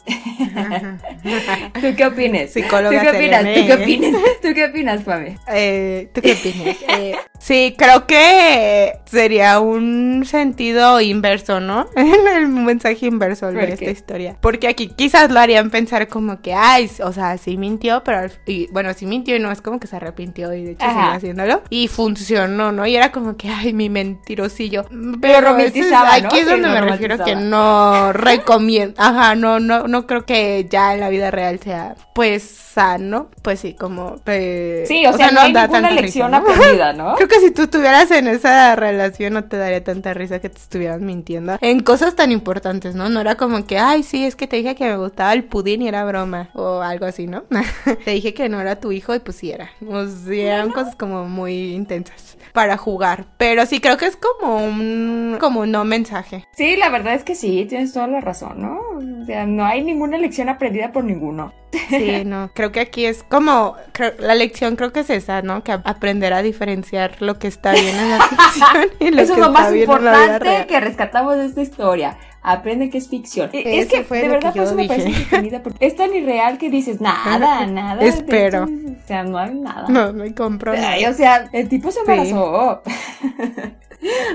¿Tú 1.80 1.96
qué 1.96 2.06
opinas? 2.08 2.50
Psicóloga 2.50 3.04
¿Tú 3.04 3.12
qué 3.12 3.18
opinas? 3.18 3.44
¿Tú 3.44 3.68
qué 3.68 3.74
opinas? 3.74 4.22
¿Tú 4.42 4.48
qué 4.56 4.66
opinas, 4.66 5.04
Pame? 5.04 5.38
Eh, 5.54 6.10
¿Tú 6.12 6.22
qué 6.22 6.32
opinas? 6.32 6.78
Eh, 6.90 7.16
sí, 7.38 7.76
creo 7.78 8.08
que 8.08 8.94
sería 9.06 9.60
un 9.60 10.24
sentido 10.26 11.03
inverso, 11.04 11.60
¿no? 11.60 11.88
el 11.96 12.48
mensaje 12.48 13.06
inverso 13.06 13.52
de 13.52 13.74
esta 13.74 13.90
historia. 13.90 14.38
Porque 14.42 14.68
aquí 14.68 14.90
quizás 14.90 15.32
lo 15.32 15.40
harían 15.40 15.70
pensar 15.70 16.08
como 16.08 16.42
que, 16.42 16.54
ay, 16.54 16.90
o 17.04 17.12
sea, 17.12 17.38
sí 17.38 17.58
mintió, 17.58 18.04
pero 18.04 18.32
y, 18.46 18.68
bueno, 18.72 18.94
sí 18.94 19.06
mintió 19.06 19.36
y 19.36 19.40
no 19.40 19.52
es 19.52 19.62
como 19.62 19.80
que 19.80 19.88
se 19.88 19.96
arrepintió 19.96 20.54
y 20.54 20.64
de 20.64 20.72
hecho 20.72 20.86
sigue 20.86 21.02
haciéndolo. 21.02 21.62
Y 21.70 21.88
funcionó, 21.88 22.72
¿no? 22.72 22.86
Y 22.86 22.96
era 22.96 23.12
como 23.12 23.38
que, 23.38 23.50
ay, 23.50 23.74
mi 23.74 23.90
mentirosillo. 23.90 24.86
Pero, 24.90 25.20
pero 25.22 25.50
aquí 25.50 26.40
es 26.40 26.46
donde 26.46 26.70
me 26.70 26.82
refiero 26.82 27.24
que 27.24 27.36
no 27.36 28.14
recomiendo. 28.14 28.96
Ajá, 28.98 29.36
no, 29.36 29.60
no, 29.60 29.88
no 29.88 30.08
creo 30.08 30.26
que 30.26 30.68
ya 30.70 30.94
en 30.94 31.00
la 31.00 31.10
vida 31.10 31.32
real 31.32 31.60
sea, 31.60 31.96
pues, 32.14 32.44
sano. 32.74 33.30
Pues 33.42 33.60
sí, 33.60 33.74
como. 33.74 34.18
Pues, 34.24 34.88
sí, 34.88 35.06
o, 35.06 35.14
sea, 35.14 35.32
no, 35.32 35.42
hay 35.42 35.54
ninguna 35.54 35.92
lección 35.92 36.34
aprendida, 36.34 36.94
¿no? 36.98 37.16
creo 37.16 37.28
que 37.28 37.40
si 37.40 37.52
tú 37.52 37.64
estuvieras 37.64 38.10
en 38.12 38.28
esa 38.28 38.76
relación 38.76 39.34
no 39.34 39.44
te 39.46 39.58
daría 39.58 39.84
tanta 39.84 40.14
risa 40.14 40.40
que 40.40 40.50
te 40.50 40.60
mintiendo 41.02 41.58
en 41.62 41.82
cosas 41.82 42.16
tan 42.16 42.32
importantes, 42.32 42.96
¿no? 42.96 43.10
No 43.10 43.22
era 43.22 43.36
como 43.36 43.66
que, 43.66 43.78
ay, 43.78 44.04
sí, 44.04 44.26
es 44.26 44.36
que 44.36 44.48
te 44.48 44.58
dije 44.58 44.76
que 44.76 44.86
me 44.86 44.98
gustaba 44.98 45.34
el 45.34 45.44
pudín 45.44 45.82
y 45.82 45.88
era 45.88 46.04
broma 46.06 46.50
o 46.54 46.82
algo 46.82 47.06
así, 47.06 47.28
¿no? 47.28 47.44
te 48.06 48.12
dije 48.12 48.34
que 48.34 48.50
no 48.50 48.60
era 48.60 48.80
tu 48.80 48.92
hijo 48.92 49.14
y 49.16 49.20
pues 49.20 49.38
sí 49.38 49.52
era. 49.52 49.70
O 49.88 50.06
sea, 50.08 50.56
eran 50.56 50.72
cosas 50.72 50.96
como 50.96 51.26
muy 51.26 51.74
intensas 51.74 52.38
para 52.54 52.78
jugar. 52.78 53.26
Pero 53.38 53.66
sí, 53.66 53.82
creo 53.82 53.98
que 53.98 54.06
es 54.06 54.16
como 54.16 54.64
un, 54.64 55.38
como 55.40 55.62
un 55.62 55.72
no 55.72 55.84
mensaje. 55.84 56.46
Sí, 56.56 56.78
la 56.78 56.90
verdad 56.90 57.16
es 57.16 57.24
que 57.24 57.36
sí, 57.36 57.66
tienes 57.68 57.94
toda 57.94 58.08
la 58.08 58.22
razón, 58.22 58.62
¿no? 58.62 58.93
O 59.22 59.26
sea, 59.26 59.46
no 59.46 59.66
hay 59.66 59.84
ninguna 59.84 60.18
lección 60.18 60.50
aprendida 60.50 60.92
por 60.92 61.04
ninguno. 61.04 61.54
Sí, 61.90 62.24
no, 62.26 62.52
creo 62.54 62.72
que 62.72 62.80
aquí 62.80 63.06
es 63.06 63.24
como, 63.24 63.76
la 64.20 64.36
lección 64.36 64.76
creo 64.76 64.92
que 64.94 65.02
es 65.02 65.10
esa, 65.10 65.42
¿no? 65.42 65.64
Que 65.64 65.72
aprender 65.72 66.34
a 66.34 66.42
diferenciar 66.42 67.22
lo 67.22 67.40
que 67.40 67.48
está 67.48 67.74
bien 67.74 67.96
en 67.96 68.10
la 68.10 68.22
ficción 68.28 68.90
y 69.00 69.12
lo 69.12 69.22
Eso 69.22 69.36
que 69.36 69.42
es 69.42 69.48
lo 69.48 69.54
más 69.54 69.76
importante 69.76 70.66
que 70.68 70.80
rescatamos 70.80 71.38
de 71.38 71.46
esta 71.46 71.62
historia. 71.62 72.18
Aprende 72.46 72.90
que 72.90 72.98
es 72.98 73.08
ficción. 73.08 73.50
Es 73.54 73.88
que 73.88 74.04
de 74.04 74.28
verdad 74.28 74.54
por 74.54 74.64
eso 74.64 74.76
me 74.76 74.86
parece 74.86 75.60
porque 75.62 75.86
es 75.86 75.96
tan 75.96 76.14
irreal 76.14 76.58
que 76.58 76.70
dices 76.70 77.00
nada, 77.00 77.66
nada. 77.68 78.04
Espero. 78.04 78.66
o 78.66 79.08
sea, 79.08 79.24
no 79.24 79.38
hay 79.38 79.56
nada. 79.56 79.88
No, 79.88 80.12
no 80.12 80.24
hay 80.24 80.34
compro. 80.34 80.74
o 80.74 81.14
sea, 81.14 81.50
el 81.54 81.70
tipo 81.70 81.90
se 81.90 82.02
embarazó. 82.02 82.82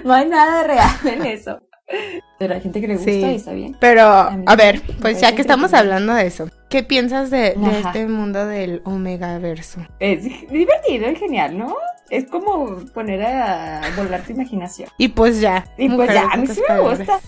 no 0.05 0.13
hay 0.15 0.27
nada 0.27 0.63
de 0.63 0.69
real 0.69 0.91
en 1.05 1.27
eso. 1.27 1.61
Pero 2.38 2.54
hay 2.54 2.61
gente 2.61 2.80
que 2.80 2.88
le 2.88 2.97
gusta 2.97 3.11
y 3.11 3.35
está 3.35 3.52
bien. 3.52 3.76
Pero, 3.80 4.02
a, 4.02 4.57
ver, 4.57 4.83
pues 5.00 5.21
ya 5.21 5.35
que 5.35 5.40
estamos 5.40 5.75
hablando 5.75 6.14
de 6.14 6.26
eso, 6.26 6.49
¿qué 6.68 6.83
piensas 6.83 7.30
de, 7.30 7.57
este 7.83 8.07
mundo 8.07 8.47
del 8.47 8.83
Omegaverso? 8.85 9.80
Es 9.99 10.23
divertido, 10.23 11.07
es 11.07 11.18
genial, 11.18 11.59
¿no? 11.59 11.75
Es 12.11 12.26
como 12.26 12.76
poner 12.95 13.23
a 13.23 13.83
volar 13.97 14.23
tu 14.23 14.33
imaginación. 14.33 14.88
Y 14.99 15.09
pues 15.09 15.40
ya. 15.40 15.66
Y 15.76 15.88
pues 15.88 16.12
ya, 16.12 16.28
a 16.30 16.37
mí 16.37 16.47
sí 16.47 16.61
me 16.68 16.80
gusta. 16.80 17.21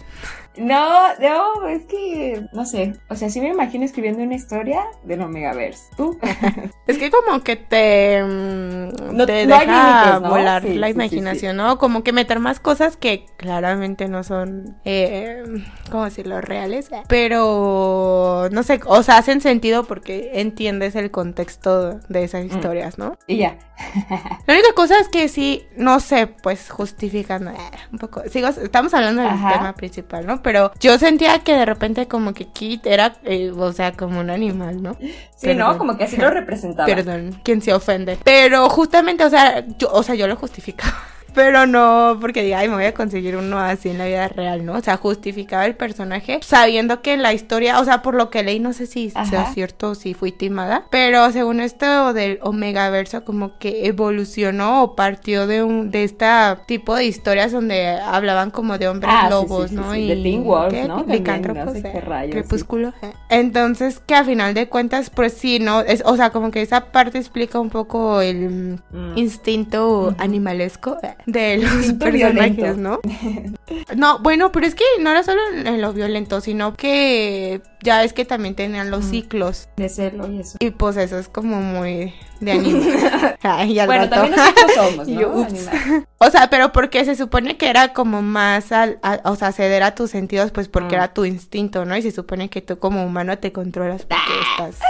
No, 0.61 1.17
no, 1.19 1.69
es 1.69 1.87
que, 1.87 2.47
no 2.53 2.67
sé, 2.67 2.93
o 3.09 3.17
sea, 3.17 3.31
sí 3.31 3.41
me 3.41 3.49
imagino 3.49 3.83
escribiendo 3.83 4.23
una 4.23 4.35
historia 4.35 4.85
del 5.05 5.23
Omegaverse. 5.23 5.85
¿Tú? 5.97 6.19
es 6.87 6.99
que 6.99 7.11
como 7.11 7.43
que 7.43 7.57
te, 7.57 8.23
mm, 8.23 9.17
no, 9.17 9.25
te 9.25 9.47
deja 9.47 10.19
volar 10.19 10.65
la 10.65 10.91
imaginación, 10.91 11.57
¿no? 11.57 11.79
Como 11.79 12.05
que 12.05 12.13
meter 12.13 12.41
más 12.41 12.61
cosas 12.61 12.99
que 12.99 13.25
claramente 13.39 14.07
no 14.09 14.23
son, 14.23 14.79
eh, 14.85 15.43
¿cómo 15.91 16.05
decirlo? 16.05 16.43
Reales. 16.43 16.91
Pero, 17.09 18.49
no 18.53 18.63
sé, 18.63 18.81
o 18.85 19.03
sea, 19.03 19.17
hacen 19.17 19.41
sentido 19.41 19.85
porque 19.85 20.33
entiendes 20.35 20.95
el 20.95 21.11
contexto 21.11 22.01
de 22.09 22.25
esas 22.25 22.45
mm. 22.45 22.49
historias, 22.49 22.99
¿no? 22.99 23.17
Y 23.27 23.39
ya. 23.39 23.57
la 24.47 24.55
única 24.55 24.75
cosa 24.75 24.99
es 24.99 25.09
que 25.09 25.29
sí, 25.29 25.67
no 25.77 26.01
sé, 26.01 26.27
pues 26.27 26.71
justifican 26.71 27.49
eh, 27.49 27.57
un 27.93 27.99
poco. 27.99 28.23
Sigo, 28.29 28.49
estamos 28.49 28.93
hablando 28.93 29.23
del 29.23 29.31
tema 29.31 29.73
principal, 29.75 30.27
¿no? 30.27 30.43
Pero 30.43 30.50
yo 30.81 30.99
sentía 30.99 31.39
que 31.41 31.55
de 31.55 31.65
repente 31.65 32.07
como 32.09 32.35
que 32.35 32.47
Kit 32.47 32.87
era, 32.87 33.15
eh, 33.25 33.51
o 33.51 33.73
sea, 33.73 33.93
como 33.93 34.21
un 34.21 34.31
animal, 34.31 34.83
¿no? 34.83 34.97
Sí, 35.37 35.55
¿no? 35.55 35.77
Como 35.79 35.97
que 35.97 36.05
así 36.05 36.17
lo 36.17 36.31
representaba. 36.31 36.87
Perdón, 36.95 37.41
quien 37.43 37.63
se 37.63 37.73
ofende. 37.73 38.19
Pero 38.25 38.69
justamente, 38.69 39.25
o 39.25 39.31
sea, 39.31 39.65
yo, 39.79 39.91
o 39.93 40.03
sea, 40.03 40.15
yo 40.15 40.27
lo 40.27 40.37
justificaba. 40.37 40.95
Pero 41.35 41.67
no 41.67 42.19
porque 42.21 42.43
diga, 42.43 42.61
ay, 42.61 42.69
me 42.69 42.75
voy 42.75 42.85
a 42.85 42.95
conseguir 42.95 43.37
uno 43.37 43.59
así 43.59 43.89
en 43.89 43.99
la 43.99 44.07
vida 44.07 44.29
real, 44.29 44.65
¿no? 44.65 44.75
O 44.75 44.81
sea, 44.81 44.97
justificaba 44.97 45.67
el 45.67 45.75
personaje 45.75 46.41
sabiendo 46.43 47.03
que 47.03 47.17
la 47.17 47.33
historia, 47.33 47.81
o 47.81 47.85
sea, 47.85 48.03
por 48.03 48.15
lo 48.15 48.31
que 48.31 48.43
leí, 48.43 48.61
no 48.61 48.73
sé 48.73 48.87
si 48.87 49.11
sea 49.11 49.53
cierto 49.53 49.91
o 49.91 49.95
si 49.95 50.15
fui 50.15 50.33
timada, 50.33 50.85
pero 50.91 51.31
según 51.33 51.61
esto 51.61 52.13
del 52.13 52.39
Omega 52.43 52.91
Verso, 52.91 53.25
como 53.25 53.59
que 53.59 53.87
evolucionó 53.87 54.83
o 54.83 54.97
partió 54.97 55.47
de 55.47 55.63
un 55.63 55.91
de 55.91 56.05
este 56.05 56.27
tipo 56.67 56.95
de 56.95 57.05
historias 57.05 57.53
donde 57.53 57.89
hablaban 57.89 58.51
como 58.51 58.79
de 58.79 58.89
hombres 58.89 59.13
ah, 59.15 59.29
lobos, 59.31 59.73
¿no? 59.73 59.95
y 59.95 60.09
de 60.09 60.17
Teen 60.17 60.45
Wolf, 60.45 60.75
¿no? 60.87 61.05
crepúsculo. 62.31 62.93
Entonces, 63.29 64.01
que 64.05 64.15
a 64.15 64.25
final 64.25 64.55
de 64.55 64.69
cuentas, 64.69 65.11
pues 65.11 65.33
sí, 65.35 65.59
¿no? 65.59 65.81
Es, 65.81 66.03
o 66.05 66.17
sea, 66.17 66.31
como 66.31 66.51
que 66.51 66.63
esa 66.63 66.87
parte 66.93 67.19
explica 67.19 67.59
un 67.59 67.71
poco 67.71 68.21
el 68.21 68.81
mm. 68.91 69.17
instinto 69.17 70.15
animalesco 70.19 70.99
de 71.27 71.59
los 71.59 71.93
personajes, 71.95 72.77
¿no? 72.77 73.01
no, 73.97 74.19
bueno, 74.21 74.53
pero 74.53 74.67
es 74.67 74.75
que 74.75 74.85
no 75.01 75.11
era 75.11 75.23
solo 75.23 75.41
en 75.53 75.81
lo 75.81 75.93
violento, 75.93 76.41
sino 76.41 76.75
que 76.75 77.61
ya 77.83 78.05
es 78.05 78.13
que 78.13 78.25
también 78.25 78.55
tenían 78.55 78.91
los 78.91 79.07
ciclos. 79.07 79.69
De 79.77 79.89
serlo 79.89 80.31
y 80.31 80.41
eso. 80.41 80.57
Y 80.61 80.71
pues 80.71 80.97
eso 80.97 81.19
es 81.19 81.29
como 81.29 81.61
muy 81.61 82.15
de 82.41 82.53
anime. 82.53 82.81
bueno, 83.87 84.09
también 84.09 84.35
nosotros 84.37 84.73
somos, 84.75 85.09
¿no? 85.09 85.47
o 86.19 86.31
sea, 86.31 86.51
pero 86.51 86.73
porque 86.73 87.05
se 87.05 87.15
supone 87.17 87.57
que 87.57 87.69
era 87.69 87.93
como 87.93 88.23
más, 88.23 88.73
al, 88.73 88.99
o 89.25 89.37
sea, 89.37 89.53
ceder 89.53 89.83
a 89.83 89.95
tus 89.95 90.11
sentidos, 90.11 90.51
pues 90.51 90.69
porque 90.69 90.97
mm. 90.97 90.99
era 90.99 91.15
tu 91.15 91.25
instinto, 91.25 91.85
¿no? 91.85 91.97
Y 91.97 92.03
se 92.03 92.11
supone 92.11 92.49
que 92.49 92.61
tú 92.61 92.79
como 92.79 93.05
humano 93.05 93.39
te 93.39 93.53
controlas 93.53 94.07
porque 94.07 94.41
estás... 94.53 94.81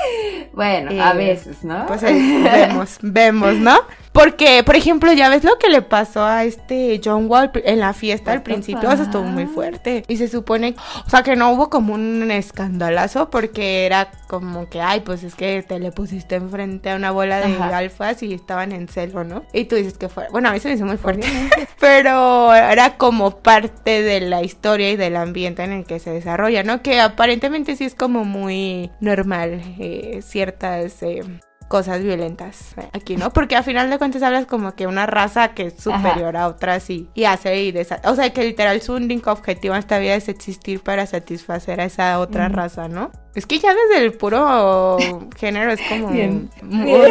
Bueno, 0.53 0.91
a 1.03 1.13
eh, 1.13 1.17
veces, 1.17 1.63
¿no? 1.63 1.87
Pues 1.87 2.03
vemos, 2.03 2.99
vemos, 3.03 3.55
¿no? 3.57 3.79
Porque, 4.13 4.65
por 4.65 4.75
ejemplo, 4.75 5.13
ya 5.13 5.29
ves 5.29 5.45
lo 5.45 5.57
que 5.59 5.69
le 5.69 5.83
pasó 5.83 6.25
a 6.25 6.43
este 6.43 7.01
John 7.03 7.27
Wall 7.31 7.53
en 7.55 7.79
la 7.79 7.93
fiesta 7.93 8.33
al 8.33 8.43
principio, 8.43 8.91
eso 8.91 9.05
estuvo 9.05 9.23
muy 9.23 9.47
fuerte. 9.47 10.03
Y 10.09 10.17
se 10.17 10.27
supone, 10.27 10.75
o 11.07 11.09
sea, 11.09 11.23
que 11.23 11.37
no 11.37 11.53
hubo 11.53 11.71
como 11.71 11.95
un 11.95 12.29
escandalazo 12.31 13.31
porque 13.31 13.87
era 13.87 14.11
como 14.27 14.69
que, 14.69 14.81
ay, 14.81 15.01
pues 15.01 15.23
es 15.23 15.37
que 15.37 15.63
te 15.63 15.79
le 15.79 15.93
pusiste 15.93 16.35
enfrente 16.35 16.91
a 16.91 16.97
una 16.97 17.13
bola 17.13 17.40
de 17.49 17.75
alfas 17.75 18.23
y 18.23 18.35
estaban 18.35 18.73
en 18.73 18.89
celo, 18.89 19.25
¿no? 19.25 19.45
Y 19.53 19.65
tú 19.65 19.77
dices 19.77 19.99
que 19.99 20.09
fue, 20.09 20.29
bueno, 20.31 20.49
a 20.49 20.53
mí 20.53 20.61
se 20.61 20.69
me 20.69 20.75
hizo 20.75 20.87
muy 20.87 20.97
fuerte, 20.97 21.27
pero 21.81 22.55
era 22.55 22.97
como 22.97 23.39
parte 23.39 24.03
de 24.03 24.21
la 24.21 24.43
historia 24.43 24.91
y 24.91 24.97
del 24.97 25.17
ambiente 25.17 25.63
en 25.63 25.73
el 25.73 25.85
que 25.85 25.99
se 25.99 26.11
desarrolla, 26.11 26.63
¿no? 26.63 26.83
Que 26.83 27.01
aparentemente 27.01 27.77
sí 27.77 27.85
es 27.85 27.95
como 27.95 28.25
muy 28.25 28.91
normal, 29.01 29.61
eh, 29.79 30.21
ciertas... 30.23 31.03
Eh, 31.03 31.23
cosas 31.71 32.03
violentas 32.03 32.75
aquí, 32.93 33.17
¿no? 33.17 33.33
Porque 33.33 33.55
al 33.55 33.63
final 33.63 33.89
de 33.91 33.99
cuentas 33.99 34.25
hablas 34.25 34.47
como 34.47 34.75
que 34.75 34.89
una 34.89 35.07
raza 35.07 35.55
que 35.55 35.67
es 35.67 35.75
superior 35.81 36.37
a 36.37 36.49
otras 36.49 36.91
y, 36.91 37.09
y 37.15 37.27
hace 37.27 37.63
y 37.63 37.71
desa 37.71 38.01
O 38.07 38.17
sea, 38.17 38.31
que 38.31 38.43
literal 38.43 38.83
su 38.83 38.95
único 38.95 39.31
objetivo 39.31 39.75
en 39.75 39.79
esta 39.79 40.01
vida 40.01 40.17
es 40.17 40.29
existir 40.29 40.81
para 40.81 41.07
satisfacer 41.07 41.81
a 41.81 41.85
esa 41.85 42.19
otra 42.19 42.49
raza, 42.49 42.89
¿no? 42.89 43.13
Es 43.35 43.47
que 43.47 43.61
ya 43.61 43.73
desde 43.73 44.05
el 44.05 44.13
puro 44.15 44.99
género 45.39 45.71
es 45.71 45.81
como... 45.89 46.09
Bien. 46.09 46.51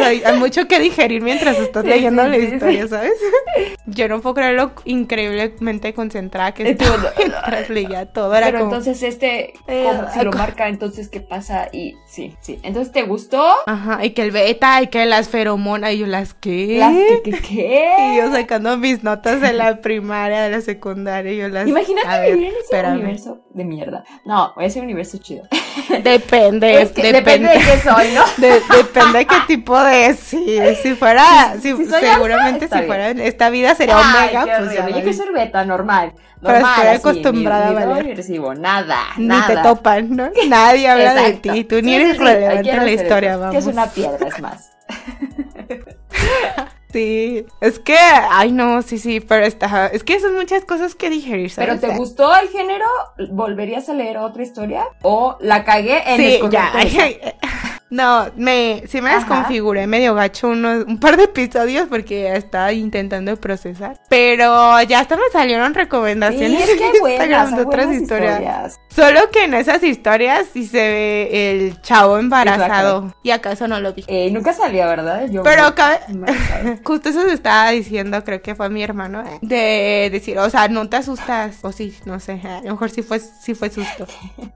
hay 0.04 0.38
mucho 0.38 0.68
que 0.68 0.78
digerir 0.78 1.22
mientras 1.22 1.58
estás 1.58 1.84
leyendo 1.84 2.26
la 2.26 2.36
historia, 2.36 2.86
¿sabes? 2.86 3.14
Yo 3.86 4.08
no 4.08 4.20
puedo 4.20 4.34
creer 4.34 4.54
lo 4.54 4.72
increíblemente 4.84 5.94
concentrada 5.94 6.52
que 6.52 6.70
estoy 6.70 6.86
mientras 7.16 7.70
leía 7.70 8.12
todo. 8.12 8.30
Pero 8.32 8.58
entonces 8.58 9.02
este, 9.02 9.54
eh, 9.66 9.84
como 9.86 10.12
si 10.12 10.22
lo 10.22 10.32
marca, 10.32 10.68
entonces 10.68 11.08
¿qué 11.08 11.20
pasa? 11.20 11.68
Y 11.72 11.96
sí, 12.06 12.36
sí. 12.40 12.58
Entonces, 12.62 12.92
¿te 12.92 13.02
gustó? 13.02 13.42
Ajá, 13.66 14.04
y 14.04 14.10
que 14.10 14.22
el 14.22 14.30
beta, 14.50 14.82
y 14.82 14.88
que 14.88 15.06
las 15.06 15.28
feromonas, 15.28 15.92
y 15.92 15.98
yo 15.98 16.06
las 16.06 16.34
¿qué? 16.34 16.76
¿Las 16.78 16.94
que, 17.22 17.32
qué? 17.40 17.90
Y 18.12 18.16
yo 18.16 18.32
sacando 18.32 18.76
mis 18.76 19.02
notas 19.02 19.40
de 19.40 19.52
la 19.52 19.80
primaria, 19.80 20.42
de 20.42 20.50
la 20.50 20.60
secundaria, 20.60 21.32
y 21.32 21.36
yo 21.38 21.48
las... 21.48 21.68
Imagínate 21.68 22.32
vivir 22.32 22.52
en 22.52 22.78
ese 22.78 22.90
universo 22.90 23.38
de 23.50 23.64
mierda. 23.64 24.04
No, 24.24 24.54
ese 24.60 24.80
universo 24.80 25.18
chido. 25.18 25.44
Depende, 26.02 26.72
pues 26.72 26.94
depende, 26.94 27.48
de 27.48 27.58
qué 27.58 27.80
soy, 27.82 28.12
¿no? 28.12 28.24
depende 28.76 29.18
de 29.18 29.26
qué 29.26 29.36
tipo 29.46 29.78
de 29.82 30.14
sí, 30.14 30.58
si 30.82 30.94
fuera, 30.94 31.54
si, 31.60 31.74
seguramente 31.84 32.68
si 32.68 32.82
fuera 32.82 33.10
esta 33.10 33.50
vida 33.50 33.74
sería 33.74 33.98
omega, 33.98 34.46
pues 34.58 34.74
ya. 34.74 34.88
Yo 34.88 34.94
quiero 34.94 35.12
ser 35.12 35.32
beta 35.32 35.64
normal. 35.64 36.12
Pero 36.42 36.66
estoy 36.66 36.86
acostumbrada 36.86 37.68
a 37.68 37.86
valer. 37.86 38.16
Recibo 38.16 38.54
nada, 38.54 38.98
ni 39.16 39.28
te 39.46 39.56
topan, 39.58 40.16
¿no? 40.16 40.30
Nadie 40.48 40.88
habla 40.88 41.14
de 41.14 41.32
ti, 41.34 41.64
tú 41.64 41.82
ni 41.82 41.94
eres 41.94 42.18
relevante 42.18 42.70
en 42.70 42.84
la 42.84 42.90
historia, 42.90 43.36
vamos. 43.36 43.52
Que 43.52 43.58
es 43.58 43.66
una 43.66 43.86
piedra, 43.86 44.26
es 44.26 44.39
más. 44.40 44.72
Sí, 46.92 47.46
es 47.60 47.78
que, 47.78 47.96
ay 47.96 48.50
no, 48.50 48.82
sí, 48.82 48.98
sí, 48.98 49.20
pero 49.20 49.46
está, 49.46 49.86
es 49.86 50.02
que 50.02 50.18
son 50.18 50.34
muchas 50.34 50.64
cosas 50.64 50.96
que 50.96 51.08
digerir, 51.08 51.48
¿sabes? 51.50 51.78
¿Pero 51.80 51.92
te 51.92 51.96
gustó 51.96 52.34
el 52.36 52.48
género? 52.48 52.86
¿Volverías 53.30 53.88
a 53.88 53.94
leer 53.94 54.18
otra 54.18 54.42
historia? 54.42 54.84
¿O 55.02 55.36
la 55.40 55.64
cagué 55.64 56.02
en 56.04 56.16
sí, 56.16 56.40
ya, 56.50 56.72
No, 57.90 58.30
me, 58.36 58.84
sí 58.86 59.00
me 59.00 59.14
desconfiguré 59.14 59.88
medio 59.88 60.14
gacho 60.14 60.48
un 60.48 60.98
par 61.00 61.16
de 61.16 61.24
episodios 61.24 61.88
porque 61.88 62.34
estaba 62.36 62.72
intentando 62.72 63.36
procesar. 63.36 64.00
Pero 64.08 64.80
ya 64.82 65.00
hasta 65.00 65.16
me 65.16 65.24
salieron 65.32 65.74
recomendaciones 65.74 66.64
sí, 66.64 66.70
es 66.70 66.92
que 66.92 67.00
buenas, 67.00 67.54
de 67.56 67.62
otras 67.62 67.92
historias. 67.92 68.80
Solo 68.88 69.30
que 69.32 69.44
en 69.44 69.54
esas 69.54 69.82
historias 69.82 70.46
sí 70.52 70.66
se 70.66 70.78
ve 70.78 71.50
el 71.50 71.82
chavo 71.82 72.18
embarazado. 72.18 73.14
¿Y 73.22 73.30
acaso 73.30 73.66
no 73.66 73.80
lo 73.80 73.92
vi? 73.92 74.04
Eh, 74.06 74.30
nunca 74.30 74.52
salió, 74.52 74.86
¿verdad? 74.86 75.28
Yo 75.28 75.42
Pero 75.42 75.64
justo 76.84 77.08
eso 77.08 77.22
se 77.22 77.32
estaba 77.32 77.70
diciendo, 77.70 78.22
creo 78.24 78.40
que 78.40 78.54
fue 78.54 78.68
mi 78.70 78.82
hermano, 78.82 79.24
de 79.42 80.08
decir, 80.12 80.38
o 80.38 80.48
sea, 80.48 80.68
no 80.68 80.88
te 80.88 80.96
asustas. 80.96 81.58
O 81.62 81.72
sí, 81.72 81.96
no 82.04 82.20
sé, 82.20 82.40
a 82.44 82.62
lo 82.62 82.72
mejor 82.72 82.90
sí 82.90 83.02
fue, 83.02 83.18
sí 83.18 83.54
fue 83.54 83.70
susto. 83.70 84.06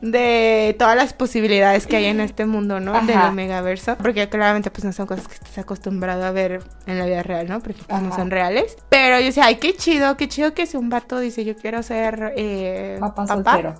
De 0.00 0.76
todas 0.78 0.96
las 0.96 1.12
posibilidades 1.12 1.86
que 1.86 1.96
hay 1.96 2.06
en 2.06 2.20
este 2.20 2.46
mundo, 2.46 2.78
¿no? 2.78 2.94
Megaverso, 3.32 3.96
porque 3.96 4.28
claramente 4.28 4.70
pues 4.70 4.84
no 4.84 4.92
son 4.92 5.06
cosas 5.06 5.28
que 5.28 5.34
estás 5.34 5.58
acostumbrado 5.58 6.24
a 6.24 6.30
ver 6.30 6.62
en 6.86 6.98
la 6.98 7.06
vida 7.06 7.22
real, 7.22 7.48
¿no? 7.48 7.60
Porque 7.60 7.82
pues, 7.86 8.02
no 8.02 8.14
son 8.14 8.30
reales. 8.30 8.76
Pero 8.88 9.18
yo 9.18 9.26
decía, 9.26 9.46
ay, 9.46 9.56
qué 9.56 9.74
chido, 9.74 10.16
qué 10.16 10.28
chido 10.28 10.54
que 10.54 10.66
si 10.66 10.76
un 10.76 10.88
vato 10.88 11.18
dice, 11.18 11.44
yo 11.44 11.56
quiero 11.56 11.82
ser 11.82 12.32
eh, 12.36 12.96
papá, 13.00 13.26
soltero. 13.26 13.74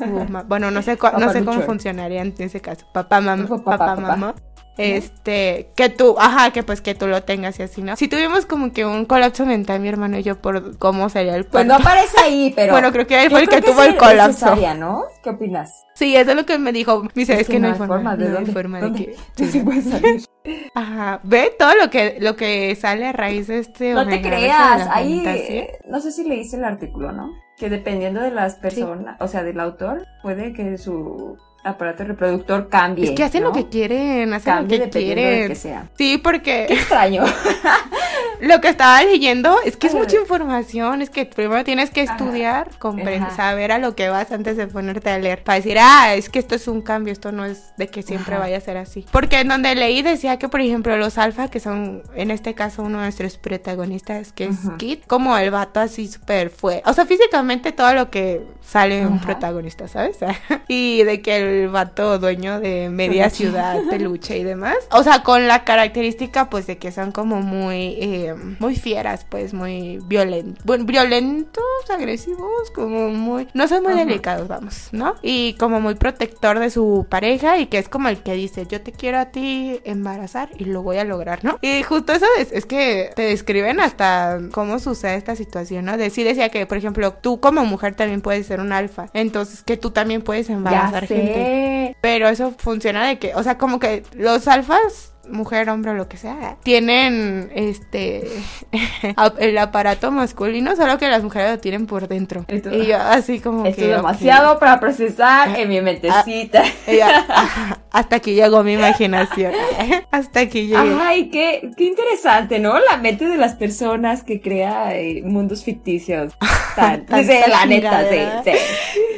Uh, 0.00 0.42
bueno, 0.46 0.70
no 0.70 0.82
sé, 0.82 0.98
no 1.18 1.32
sé 1.32 1.44
cómo 1.44 1.60
funcionaría 1.62 2.22
en 2.22 2.34
ese 2.38 2.60
caso. 2.60 2.86
Papá, 2.92 3.20
mamá, 3.20 3.46
papá, 3.64 3.96
mamá. 3.96 4.34
Este, 4.78 5.72
que 5.74 5.88
tú, 5.88 6.14
ajá, 6.18 6.52
que 6.52 6.62
pues 6.62 6.80
que 6.80 6.94
tú 6.94 7.08
lo 7.08 7.24
tengas 7.24 7.58
y 7.58 7.64
así, 7.64 7.82
¿no? 7.82 7.96
Si 7.96 8.06
tuvimos 8.06 8.46
como 8.46 8.72
que 8.72 8.86
un 8.86 9.06
colapso 9.06 9.44
mental, 9.44 9.80
mi 9.80 9.88
hermano 9.88 10.18
y 10.18 10.22
yo, 10.22 10.40
por 10.40 10.78
cómo 10.78 11.08
sería 11.08 11.34
el 11.34 11.46
Pues 11.46 11.66
no 11.66 11.74
aparece 11.74 12.20
ahí, 12.20 12.52
pero. 12.56 12.72
bueno, 12.72 12.92
creo 12.92 13.06
que 13.06 13.24
él 13.24 13.30
fue 13.30 13.40
el 13.40 13.48
que, 13.48 13.60
tuvo 13.60 13.82
el 13.82 13.96
colapso. 13.96 14.54
¿no? 14.76 15.02
¿Qué 15.24 15.30
opinas? 15.30 15.84
Sí, 15.94 16.14
eso 16.14 16.30
es 16.30 16.36
lo 16.36 16.46
que 16.46 16.58
me 16.58 16.72
dijo. 16.72 17.02
Me 17.02 17.10
dice, 17.12 17.40
es, 17.40 17.48
que, 17.48 17.58
no 17.58 17.68
hay 17.68 17.74
forma, 17.74 18.16
de, 18.16 18.28
no 18.28 18.38
hay 18.38 18.46
forma 18.46 18.80
de 18.80 18.92
que. 18.92 19.16
sí 19.46 19.64
salir. 19.82 20.24
Ajá, 20.74 21.20
ve 21.24 21.52
todo 21.58 21.74
lo 21.74 21.90
que, 21.90 22.18
lo 22.20 22.36
que 22.36 22.76
sale 22.76 23.06
a 23.06 23.12
raíz 23.12 23.48
de 23.48 23.58
este. 23.58 23.94
No 23.94 24.06
te 24.06 24.22
creas, 24.22 24.88
ahí. 24.92 25.66
No 25.88 26.00
sé 26.00 26.12
si 26.12 26.22
leíste 26.22 26.56
el 26.56 26.64
artículo, 26.64 27.10
¿no? 27.10 27.32
Que 27.56 27.68
dependiendo 27.68 28.20
de 28.20 28.30
las 28.30 28.54
personas, 28.54 29.20
o 29.20 29.26
sea, 29.26 29.42
del 29.42 29.58
autor, 29.58 30.06
puede 30.22 30.52
que 30.52 30.78
su 30.78 31.36
aparato 31.68 32.04
reproductor 32.04 32.68
cambie. 32.68 33.04
Es 33.04 33.10
que 33.12 33.24
hacen 33.24 33.44
lo 33.44 33.52
que 33.52 33.68
quieren, 33.68 34.32
hacen 34.32 34.62
lo 34.62 34.68
que 34.68 34.90
quieren. 34.90 35.48
que 35.48 35.54
sea. 35.54 35.88
Sí, 35.96 36.18
porque. 36.18 36.64
Qué 36.68 36.74
extraño. 36.74 37.24
lo 38.40 38.60
que 38.60 38.68
estaba 38.68 39.02
leyendo 39.02 39.56
es 39.64 39.76
que 39.76 39.88
es 39.88 39.94
mucha 39.94 40.16
información, 40.16 41.02
es 41.02 41.10
que 41.10 41.26
primero 41.26 41.64
tienes 41.64 41.90
que 41.90 42.02
estudiar, 42.02 42.70
comprender, 42.78 43.30
saber 43.34 43.72
a 43.72 43.78
lo 43.78 43.94
que 43.94 44.08
vas 44.08 44.32
antes 44.32 44.56
de 44.56 44.66
ponerte 44.66 45.10
a 45.10 45.18
leer. 45.18 45.42
Para 45.42 45.56
decir, 45.56 45.76
ah, 45.80 46.14
es 46.14 46.30
que 46.30 46.38
esto 46.38 46.54
es 46.54 46.68
un 46.68 46.80
cambio, 46.80 47.12
esto 47.12 47.32
no 47.32 47.44
es 47.44 47.72
de 47.76 47.88
que 47.88 48.02
siempre 48.02 48.38
vaya 48.38 48.56
a 48.56 48.60
ser 48.60 48.76
así. 48.76 49.04
Porque 49.10 49.40
en 49.40 49.48
donde 49.48 49.74
leí 49.74 50.02
decía 50.02 50.38
que, 50.38 50.48
por 50.48 50.60
ejemplo, 50.60 50.96
los 50.96 51.18
alfa, 51.18 51.48
que 51.48 51.60
son 51.60 52.02
en 52.14 52.30
este 52.30 52.54
caso 52.54 52.82
uno 52.82 52.98
de 52.98 53.04
nuestros 53.04 53.36
protagonistas, 53.36 54.32
que 54.32 54.44
es 54.44 54.56
Kit, 54.78 55.06
como 55.06 55.36
el 55.36 55.50
vato 55.50 55.80
así 55.80 56.08
súper 56.08 56.50
fue. 56.50 56.82
O 56.86 56.92
sea, 56.92 57.06
físicamente 57.06 57.72
todo 57.72 57.92
lo 57.94 58.10
que 58.10 58.42
sale 58.62 59.06
un 59.06 59.20
protagonista, 59.20 59.88
¿sabes? 59.88 60.18
y 60.68 61.02
de 61.02 61.20
que 61.20 61.36
el 61.36 61.58
el 61.58 61.68
vato 61.68 62.18
dueño 62.18 62.60
de 62.60 62.88
media 62.90 63.30
ciudad, 63.30 63.80
peluche 63.90 64.38
y 64.38 64.44
demás. 64.44 64.76
O 64.90 65.02
sea, 65.02 65.22
con 65.22 65.46
la 65.46 65.64
característica 65.64 66.48
pues 66.50 66.66
de 66.66 66.78
que 66.78 66.92
son 66.92 67.12
como 67.12 67.40
muy, 67.40 67.96
eh, 68.00 68.27
muy 68.34 68.76
fieras, 68.76 69.26
pues 69.28 69.54
muy 69.54 69.98
violentos, 70.04 70.64
bueno, 70.64 70.84
violentos, 70.84 71.64
agresivos, 71.90 72.70
como 72.74 73.08
muy, 73.10 73.48
no 73.54 73.68
son 73.68 73.82
muy 73.82 73.94
delicados, 73.94 74.48
vamos, 74.48 74.88
¿no? 74.92 75.14
Y 75.22 75.54
como 75.54 75.80
muy 75.80 75.94
protector 75.94 76.58
de 76.58 76.70
su 76.70 77.06
pareja 77.08 77.58
y 77.58 77.66
que 77.66 77.78
es 77.78 77.88
como 77.88 78.08
el 78.08 78.18
que 78.18 78.34
dice, 78.34 78.66
yo 78.66 78.80
te 78.80 78.92
quiero 78.92 79.18
a 79.18 79.26
ti 79.26 79.80
embarazar 79.84 80.50
y 80.58 80.64
lo 80.64 80.82
voy 80.82 80.98
a 80.98 81.04
lograr, 81.04 81.44
¿no? 81.44 81.58
Y 81.62 81.82
justo 81.82 82.12
eso 82.12 82.26
es, 82.38 82.52
es 82.52 82.66
que 82.66 83.10
te 83.14 83.22
describen 83.22 83.80
hasta 83.80 84.38
cómo 84.52 84.78
sucede 84.78 85.16
esta 85.16 85.36
situación, 85.36 85.84
¿no? 85.84 85.96
De, 85.96 86.10
sí 86.10 86.24
decía 86.24 86.48
que, 86.48 86.66
por 86.66 86.78
ejemplo, 86.78 87.14
tú 87.14 87.40
como 87.40 87.64
mujer 87.64 87.94
también 87.94 88.20
puedes 88.20 88.46
ser 88.46 88.60
un 88.60 88.72
alfa, 88.72 89.06
entonces 89.14 89.62
que 89.62 89.76
tú 89.76 89.90
también 89.90 90.22
puedes 90.22 90.48
embarazar 90.50 91.06
gente. 91.06 91.96
Pero 92.00 92.28
eso 92.28 92.54
funciona 92.56 93.06
de 93.06 93.18
que, 93.18 93.34
o 93.34 93.42
sea, 93.42 93.58
como 93.58 93.78
que 93.78 94.02
los 94.14 94.48
alfas 94.48 95.12
mujer, 95.30 95.68
hombre 95.70 95.92
o 95.92 95.94
lo 95.94 96.08
que 96.08 96.16
sea, 96.16 96.56
tienen 96.62 97.50
este 97.54 98.28
el 99.38 99.58
aparato 99.58 100.10
masculino, 100.10 100.76
solo 100.76 100.98
que 100.98 101.08
las 101.08 101.22
mujeres 101.22 101.50
lo 101.50 101.58
tienen 101.58 101.86
por 101.86 102.08
dentro. 102.08 102.44
Y, 102.48 102.86
yo 102.86 102.96
así 102.98 103.40
como 103.40 103.66
Esto 103.66 103.82
es 103.82 103.88
demasiado 103.88 104.58
para 104.58 104.80
procesar 104.80 105.58
en 105.58 105.68
mi 105.68 105.80
mentecita. 105.80 106.62
hasta 107.92 108.16
aquí 108.16 108.34
llegó 108.34 108.62
mi 108.62 108.74
imaginación. 108.74 109.52
hasta 110.10 110.40
aquí 110.40 110.68
llegué. 110.68 110.96
Ay, 111.00 111.30
qué, 111.30 111.70
qué 111.76 111.84
interesante, 111.84 112.58
¿no? 112.58 112.78
La 112.78 112.96
mente 112.96 113.26
de 113.26 113.36
las 113.36 113.54
personas 113.54 114.22
que 114.22 114.40
crea 114.40 114.96
eh, 114.96 115.22
mundos 115.24 115.64
ficticios. 115.64 116.34
Tan, 116.76 117.06
la 117.08 117.66
neta, 117.66 118.04
sí, 118.08 118.52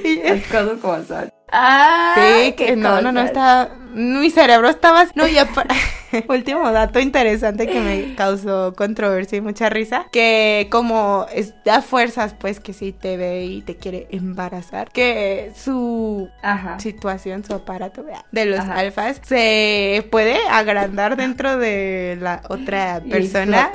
sí. 0.02 0.20
Las 0.24 0.42
cosas 0.44 0.78
como 0.80 1.02
son. 1.04 1.30
Ah, 1.52 2.14
sí, 2.16 2.52
que 2.52 2.76
no, 2.76 3.02
no, 3.02 3.12
no, 3.12 3.22
está. 3.22 3.70
Mi 3.92 4.30
cerebro 4.30 4.68
estaba. 4.68 5.06
No, 5.14 5.26
ya 5.26 5.46
para. 5.46 5.74
Último 6.28 6.70
dato 6.72 7.00
interesante 7.00 7.66
que 7.66 7.80
me 7.80 8.14
causó 8.14 8.74
controversia 8.74 9.38
y 9.38 9.40
mucha 9.40 9.68
risa. 9.68 10.06
Que 10.10 10.68
como 10.70 11.26
da 11.64 11.82
fuerzas, 11.82 12.34
pues, 12.38 12.60
que 12.60 12.72
si 12.72 12.92
te 12.92 13.16
ve 13.16 13.44
y 13.44 13.62
te 13.62 13.76
quiere 13.76 14.06
embarazar. 14.10 14.90
Que 14.90 15.52
su 15.54 16.28
situación, 16.78 17.44
su 17.44 17.54
aparato 17.54 18.04
de 18.32 18.44
los 18.46 18.60
alfas 18.60 19.20
se 19.24 20.06
puede 20.10 20.36
agrandar 20.50 21.16
dentro 21.16 21.56
de 21.56 22.18
la 22.20 22.42
otra 22.48 23.02
persona. 23.08 23.70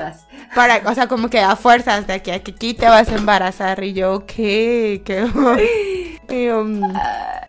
Para, 0.54 0.82
o 0.86 0.93
sea, 0.93 1.08
como 1.08 1.30
que 1.30 1.39
a 1.39 1.56
fuerzas 1.56 2.08
de 2.08 2.13
aquí 2.13 2.32
a 2.32 2.36
aquí 2.36 2.74
te 2.74 2.86
vas 2.86 3.10
a 3.10 3.15
embarazar. 3.15 3.84
Y 3.84 3.93
yo, 3.93 4.26
¿qué? 4.26 5.02
¿Qué? 5.06 5.26
Um, 6.30 6.82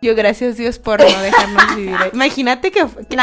yo, 0.02 0.14
gracias 0.14 0.56
Dios 0.56 0.78
por 0.78 1.00
no 1.00 1.22
dejarnos 1.22 1.76
vivir. 1.76 1.96
Imagínate 2.12 2.70
que, 2.70 2.80
que, 2.80 3.16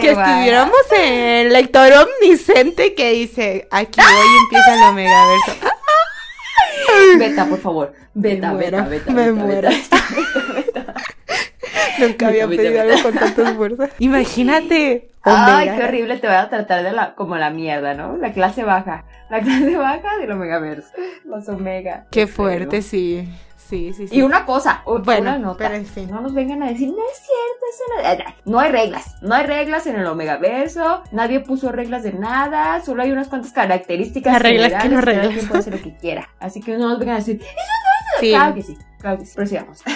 que 0.00 0.10
estuviéramos 0.10 0.91
en 0.94 1.52
lector 1.52 1.90
omnisciente 1.92 2.94
que 2.94 3.12
dice, 3.12 3.68
aquí 3.70 4.00
hoy 4.00 4.38
empieza 4.44 4.74
el 4.74 4.90
Omegaverso. 4.90 5.52
Beta, 7.18 7.46
por 7.46 7.58
favor. 7.58 7.92
Beta, 8.14 8.52
beta, 8.52 8.82
beta, 8.82 9.12
Me 9.12 9.32
muero. 9.32 9.68
Nunca 11.98 12.28
había 12.28 12.48
pedido 12.48 12.80
algo 12.80 13.02
con 13.02 13.14
tantas 13.14 13.54
fuerzas. 13.54 13.90
Imagínate. 13.98 15.08
Ay, 15.22 15.70
qué 15.76 15.84
horrible 15.84 16.18
te 16.18 16.26
voy 16.26 16.36
a 16.36 16.48
tratar 16.48 16.82
de 16.82 16.92
la, 16.92 17.14
como 17.14 17.36
la 17.36 17.50
mierda, 17.50 17.94
¿no? 17.94 18.16
La 18.16 18.32
clase 18.32 18.64
baja. 18.64 19.04
La 19.30 19.40
clase 19.40 19.76
baja 19.76 20.16
del 20.18 20.32
Omegaverso. 20.32 20.90
Los 21.24 21.48
Omega. 21.48 22.06
Qué 22.10 22.26
fuerte, 22.26 22.82
sí. 22.82 23.28
Sí, 23.72 23.90
sí, 23.94 24.06
sí. 24.06 24.16
Y 24.16 24.20
una 24.20 24.44
cosa, 24.44 24.82
bueno, 25.02 25.38
nota. 25.38 25.64
Pero 25.64 25.76
en 25.76 25.86
fin. 25.86 26.10
No 26.10 26.20
nos 26.20 26.34
vengan 26.34 26.62
a 26.62 26.68
decir, 26.68 26.88
no 26.88 27.02
es 27.10 27.16
cierto, 27.16 28.12
eso 28.12 28.24
no... 28.44 28.52
no 28.52 28.60
hay 28.60 28.70
reglas. 28.70 29.16
No 29.22 29.34
hay 29.34 29.46
reglas 29.46 29.86
en 29.86 29.96
el 29.96 30.06
Omegaverso. 30.06 31.02
Nadie 31.10 31.40
puso 31.40 31.72
reglas 31.72 32.02
de 32.02 32.12
nada. 32.12 32.82
Solo 32.82 33.02
hay 33.02 33.12
unas 33.12 33.28
cuantas 33.28 33.50
características. 33.52 34.34
Las 34.34 34.42
reglas 34.42 34.82
que 34.82 34.90
no 34.90 35.00
reglas. 35.00 35.28
Cada 35.28 35.34
quien 35.34 35.48
puede 35.48 35.60
hacer 35.60 35.72
lo 35.72 35.82
que 35.82 35.96
quiera. 35.96 36.28
Así 36.38 36.60
que 36.60 36.76
no 36.76 36.86
nos 36.86 36.98
vengan 36.98 37.14
a 37.14 37.18
decir, 37.20 37.36
eso 37.36 37.46
no 37.48 38.18
es. 38.18 38.20
Sí. 38.20 38.28
Claro 38.28 38.54
que 38.54 38.62
sí. 38.62 38.76
Sí. 39.02 39.32
Prosigamos. 39.34 39.82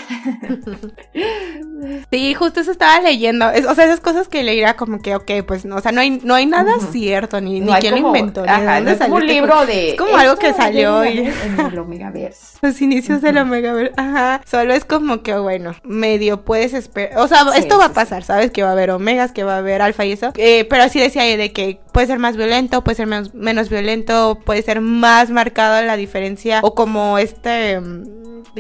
Sí, 2.11 2.35
justo 2.35 2.61
eso 2.61 2.71
estaba 2.71 3.01
leyendo. 3.01 3.47
o 3.47 3.75
sea, 3.75 3.85
esas 3.85 4.01
cosas 4.01 4.29
que 4.29 4.43
leía 4.43 4.77
como 4.77 5.01
que, 5.01 5.15
ok, 5.15 5.31
pues 5.47 5.65
no, 5.65 5.77
o 5.77 5.81
sea, 5.81 5.93
no 5.93 6.01
hay, 6.01 6.21
no 6.23 6.35
hay 6.35 6.47
nada 6.47 6.73
cierto, 6.91 7.41
ni, 7.41 7.61
ni 7.61 7.73
quién 7.75 8.01
lo 8.01 8.09
inventó, 8.09 8.43
ni 8.43 8.61
de 8.61 8.67
dónde 8.67 8.97
salió. 8.97 9.17
un 9.17 9.27
libro 9.27 9.67
de. 9.67 9.91
Es 9.91 9.97
como 9.97 10.17
algo 10.17 10.37
que 10.37 10.53
salió 10.55 11.05
y. 11.05 11.19
En 11.19 11.61
el 11.61 11.79
Omegaverse. 11.79 12.59
Los 12.63 12.81
inicios 12.81 13.21
del 13.21 13.39
Omegaverse. 13.39 13.93
Ajá. 13.97 14.41
Solo 14.47 14.73
es 14.73 14.85
como 14.85 15.23
que, 15.23 15.37
bueno, 15.37 15.75
medio 15.85 16.45
puedes 16.45 16.73
esperar. 16.73 17.19
O 17.19 17.29
sea, 17.29 17.45
esto 17.57 17.79
va 17.79 17.87
a 17.87 17.93
pasar, 17.93 18.25
¿sabes? 18.25 18.51
Que 18.51 18.63
va 18.63 18.71
a 18.71 18.73
haber 18.73 18.91
Omegas, 18.91 19.33
que 19.33 19.45
va 19.45 19.57
a 19.57 19.59
haber 19.59 19.83
Alfa 19.83 20.05
y 20.05 20.13
eso. 20.13 20.33
Eh, 20.37 20.67
pero 20.69 20.83
así 20.83 20.99
decía 20.99 21.25
de 21.25 21.53
que 21.53 21.81
puede 21.93 22.07
ser 22.07 22.19
más 22.19 22.37
violento, 22.37 22.83
puede 22.83 22.97
ser 22.97 23.07
menos, 23.07 23.35
menos 23.35 23.69
violento, 23.69 24.39
puede 24.45 24.63
ser 24.63 24.81
más 24.81 25.31
marcada 25.31 25.83
la 25.83 25.97
diferencia. 25.97 26.61
O 26.63 26.75
como 26.75 27.19
este. 27.19 27.81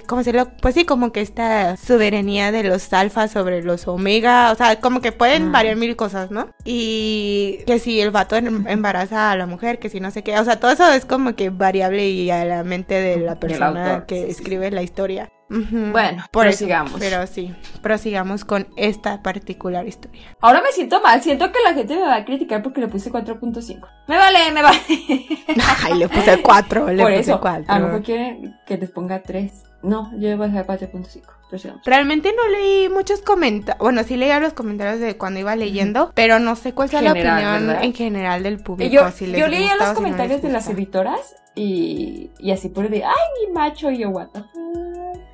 ¿Cómo 0.07 0.23
se 0.23 0.33
lo? 0.37 0.51
Pues 0.51 0.75
sí, 0.75 0.85
como 0.85 1.13
que 1.13 1.21
esta 1.21 1.77
soberanía 1.77 2.53
de 2.53 2.63
los 2.63 2.93
alfas 2.93 3.31
sobre 3.31 3.63
los 3.63 3.89
omega, 3.89 4.53
o 4.53 4.55
sea, 4.55 4.81
como 4.81 5.01
que 5.01 5.13
pueden 5.13 5.53
variar 5.53 5.77
mil 5.77 5.97
cosas, 5.97 6.31
¿no? 6.31 6.49
Y 6.65 7.59
que 7.67 7.79
si 7.79 8.01
el 8.01 8.11
vato 8.11 8.37
em, 8.37 8.67
embaraza 8.69 9.31
a 9.33 9.37
la 9.37 9.47
mujer, 9.47 9.79
que 9.79 9.89
si 9.89 10.01
no 10.01 10.11
sé 10.11 10.23
qué, 10.23 10.39
o 10.39 10.45
sea, 10.45 10.61
todo 10.61 10.71
eso 10.71 10.93
es 10.93 11.05
como 11.05 11.35
que 11.35 11.51
variable 11.51 12.09
y 12.09 12.31
a 12.31 12.45
la 12.45 12.63
mente 12.63 12.95
de 12.95 13.17
la 13.19 13.41
persona 13.41 14.05
que 14.07 14.31
escribe 14.31 14.71
la 14.71 14.83
historia. 14.83 15.31
Bueno, 15.49 16.25
prosigamos. 16.33 16.95
pero 16.99 17.25
sí, 17.27 17.55
prosigamos 17.81 18.45
con 18.45 18.67
esta 18.77 19.23
particular 19.23 19.87
historia. 19.87 20.37
Ahora 20.41 20.61
me 20.61 20.73
siento 20.73 21.01
mal, 21.01 21.23
siento 21.23 21.53
que 21.53 21.61
la 21.65 21.73
gente 21.73 21.95
me 21.95 22.03
va 22.03 22.17
a 22.17 22.25
criticar 22.25 22.63
porque 22.63 22.81
le 22.81 22.89
puse 22.89 23.13
4.5. 23.13 23.89
Me 24.09 24.17
vale, 24.17 24.51
me 24.53 24.63
vale. 24.63 24.79
Ay, 25.85 25.95
le 25.99 26.09
puse 26.09 26.43
4, 26.43 26.93
le 26.93 27.03
Por 27.03 27.13
puse 27.13 27.21
eso, 27.21 27.41
4. 27.41 27.65
A 27.69 27.79
lo 27.79 27.87
mejor 27.87 28.03
quieren 28.03 28.57
que 28.67 28.77
les 28.77 28.91
ponga 28.91 29.23
3. 29.23 29.66
No, 29.83 30.11
yo 30.19 30.37
voy 30.37 30.47
a 30.47 30.49
dejar 30.49 30.67
4.5. 30.67 31.37
Realmente 31.85 32.33
no 32.37 32.49
leí 32.49 32.89
muchos 32.89 33.21
comentarios. 33.21 33.79
Bueno, 33.81 34.03
sí 34.03 34.17
leía 34.17 34.41
los 34.41 34.53
comentarios 34.53 34.99
de 35.01 35.17
cuando 35.17 35.39
iba 35.39 35.55
leyendo, 35.55 36.11
pero 36.15 36.39
no 36.39 36.57
sé 36.57 36.73
cuál 36.73 36.89
sea 36.89 37.03
la 37.03 37.13
opinión 37.13 37.71
en 37.71 37.95
general 37.95 38.43
del 38.43 38.59
público. 38.59 38.93
Yo, 38.93 39.09
yo 39.09 39.47
leía 39.47 39.77
los 39.77 39.91
comentarios 39.91 40.43
de 40.43 40.49
las 40.51 40.69
editoras 40.69 41.37
y, 41.55 42.31
y 42.39 42.51
así 42.51 42.69
por 42.69 42.89
de, 42.89 43.05
ay, 43.05 43.47
mi 43.47 43.53
macho, 43.53 43.91
y 43.91 43.99
yo, 43.99 44.11
what 44.11 44.29
the 44.33 44.41
fuck, 44.41 44.86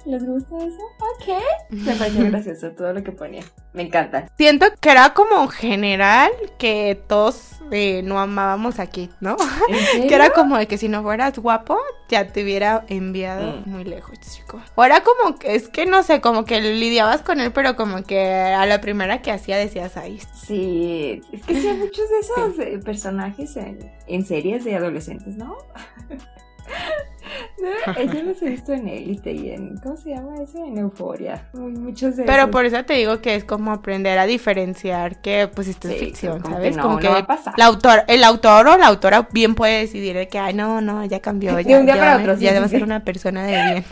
¿les 0.05 0.25
gusta 0.25 0.57
eso? 0.59 0.81
Ok. 0.99 1.43
Me 1.71 1.95
pareció 1.95 2.25
gracioso 2.27 2.71
todo 2.73 2.93
lo 2.93 3.03
que 3.03 3.13
ponía. 3.13 3.43
Me 3.73 3.83
encanta. 3.83 4.29
Siento 4.37 4.67
que 4.81 4.91
era 4.91 5.15
como 5.15 5.49
general 5.49 6.31
que 6.59 7.01
todos 7.07 7.61
eh, 7.71 8.03
no 8.03 8.21
amábamos 8.21 8.79
a 8.79 8.87
Kit, 8.87 9.11
¿no? 9.21 9.37
que 10.09 10.15
era 10.15 10.31
como 10.31 10.59
de 10.59 10.67
que 10.67 10.79
si 10.79 10.89
no 10.89 11.03
fueras 11.03 11.39
guapo, 11.39 11.79
ya 12.09 12.29
te 12.29 12.43
hubiera 12.43 12.85
enviado 12.89 13.63
mm. 13.65 13.71
muy 13.71 13.85
lejos, 13.85 14.19
chico. 14.21 14.61
O 14.75 14.85
era 14.85 15.03
como 15.03 15.39
que, 15.39 15.55
es 15.55 15.69
que 15.69 15.87
no 15.87 16.03
sé, 16.03 16.21
como 16.21 16.45
que 16.45 16.61
lidiabas 16.61 17.23
con 17.23 17.41
él, 17.41 17.53
pero 17.53 17.77
como 17.77 18.03
que 18.03 18.21
a 18.21 18.67
la 18.67 18.81
primera 18.81 19.23
que 19.23 19.31
hacía 19.31 19.57
decías 19.57 19.97
ahí. 19.97 20.21
Sí, 20.35 21.23
es 21.33 21.43
que 21.43 21.55
sí 21.55 21.69
hay 21.69 21.77
muchos 21.77 22.09
de 22.11 22.19
esos 22.21 22.59
eh, 22.59 22.79
personajes 22.85 23.57
en, 23.57 23.91
en 24.07 24.27
series 24.27 24.65
de 24.65 24.77
adolescentes, 24.77 25.37
¿no? 25.37 25.57
Yo 28.13 28.23
los 28.23 28.43
he 28.43 28.49
visto 28.49 28.73
en 28.73 28.89
Élite 28.89 29.33
y 29.33 29.51
en. 29.51 29.77
¿Cómo 29.79 29.97
se 29.97 30.11
llama 30.11 30.35
ese? 30.43 30.59
En 30.59 30.79
Euforia. 30.79 31.49
muchos 31.53 32.17
de 32.17 32.25
Pero 32.25 32.51
por 32.51 32.65
eso 32.65 32.85
te 32.85 32.95
digo 32.95 33.21
que 33.21 33.35
es 33.35 33.45
como 33.45 33.73
aprender 33.73 34.19
a 34.19 34.27
diferenciar 34.27 35.21
que, 35.21 35.49
pues, 35.53 35.69
esto 35.69 35.89
es 35.89 35.99
ficción, 35.99 36.43
¿sabes? 36.45 36.77
como 36.79 36.99
que 36.99 37.09
la 37.09 37.67
autor, 37.67 38.05
el 38.09 38.25
autor 38.25 38.69
o 38.69 38.77
la 38.77 38.87
autora 38.87 39.29
bien 39.33 39.55
puede 39.55 39.81
decidir 39.81 40.17
de 40.17 40.29
que, 40.29 40.39
ay, 40.39 40.55
no, 40.55 40.81
no, 40.81 41.05
ya 41.05 41.21
cambió. 41.21 41.59
Ya, 41.61 41.79
un 41.79 41.87
día 41.87 41.97
para 41.97 42.17
otro, 42.19 42.37
ya 42.37 42.53
debe 42.53 42.69
ser 42.69 42.83
una 42.83 43.05
persona 43.05 43.45
de 43.45 43.53
bien. 43.53 43.85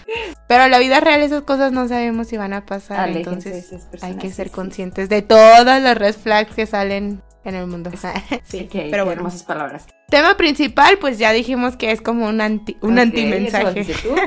Pero 0.47 0.65
en 0.65 0.71
la 0.71 0.79
vida 0.79 1.01
real 1.01 1.21
esas 1.21 1.43
cosas 1.43 1.73
no 1.73 1.87
sabemos 1.89 2.27
si 2.29 2.37
van 2.37 2.53
a 2.53 2.67
pasar. 2.67 3.09
entonces 3.09 3.89
hay 4.03 4.17
que 4.17 4.31
ser 4.31 4.51
conscientes 4.51 5.09
de 5.09 5.23
todas 5.23 5.83
las 5.83 5.97
red 5.97 6.15
flags 6.15 6.55
que 6.55 6.67
salen 6.67 7.23
en 7.45 7.55
el 7.55 7.67
mundo. 7.67 7.91
sí, 8.45 8.69
pero 8.73 9.05
bueno. 9.05 9.21
hermosas 9.21 9.43
palabras. 9.45 9.87
Tema 10.11 10.37
principal, 10.37 10.99
pues 10.99 11.19
ya 11.19 11.33
dijimos 11.33 11.77
que 11.77 11.93
es 11.93 12.01
como 12.01 12.29
un 12.29 12.41
anti, 12.41 12.77
un 12.83 12.99
anti-mensaje. 12.99 13.87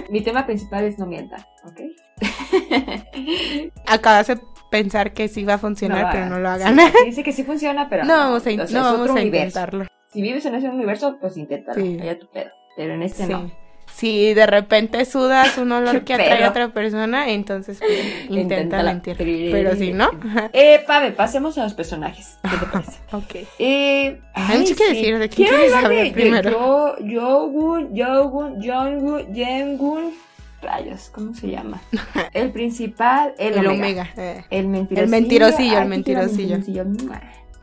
Mi 0.10 0.22
tema 0.22 0.46
principal 0.46 0.86
es 0.86 0.98
no 0.98 1.06
mienta, 1.06 1.48
¿ok? 1.66 1.82
Acabas 3.88 4.28
de 4.28 4.40
pensar 4.72 5.14
que 5.14 5.28
sí 5.28 5.44
va 5.44 5.56
a 5.56 5.58
funcionar, 5.58 6.10
pero 6.12 6.28
no 6.28 6.40
lo 6.40 6.50
hagan. 6.50 6.78
dice 7.06 7.24
que 7.26 7.34
sí 7.34 7.44
funciona, 7.44 7.90
pero 7.90 8.06
no, 8.06 8.18
vamos 8.18 8.48
a, 8.48 8.52
no 8.52 8.84
vamos 8.84 9.10
a 9.10 9.22
intentarlo. 9.22 9.86
Si 10.12 10.22
vives 10.22 10.46
en 10.46 10.56
ese 10.56 10.70
universo, 10.70 11.18
pues 11.20 11.36
inténtalo, 11.38 11.84
sí. 11.84 12.00
tu 12.20 12.30
pedo. 12.30 12.52
Pero 12.78 12.94
en 12.94 13.04
este 13.04 13.28
no 13.28 13.63
si 13.96 14.34
de 14.34 14.46
repente 14.48 15.06
sudas 15.06 15.58
un 15.58 15.72
olor 15.72 16.04
que 16.04 16.16
atrae 16.16 16.44
a 16.44 16.50
otra 16.50 16.70
persona, 16.70 17.30
entonces 17.30 17.78
pues, 17.80 18.30
intenta 18.30 18.82
mentir. 18.84 19.16
Pero 19.18 19.76
si 19.76 19.94
no. 19.94 20.10
Eh, 20.52 20.84
Pave, 20.86 21.12
pasemos 21.12 21.58
a 21.58 21.64
los 21.64 21.74
personajes. 21.74 22.38
¿Qué 22.42 22.58
te 22.58 22.66
parece? 22.66 23.00
ok. 23.12 23.48
Eh, 23.60 24.20
Hay 24.34 24.66
que 24.66 24.90
decir. 24.90 25.20
¿De 25.20 25.30
quién 25.30 25.50
quieres 25.50 25.74
hablar 25.74 26.12
primero? 26.12 26.50
Yo, 26.50 26.96
Yogun, 27.06 27.96
Yogun, 27.96 28.62
Jonggun, 28.62 29.34
Jengun. 29.34 30.14
Rayos, 30.62 31.10
¿cómo 31.10 31.34
se 31.36 31.50
llama? 31.50 31.82
El 32.34 32.52
principal, 32.52 33.34
el, 33.38 33.58
el 33.58 33.68
Omega. 33.68 34.10
Eh. 34.16 34.46
El 34.50 34.68
mentirosillo. 34.70 35.04
El 35.04 35.10
mentirosillo, 35.10 35.80
el 35.80 35.88
mentirosillo. 35.90 36.58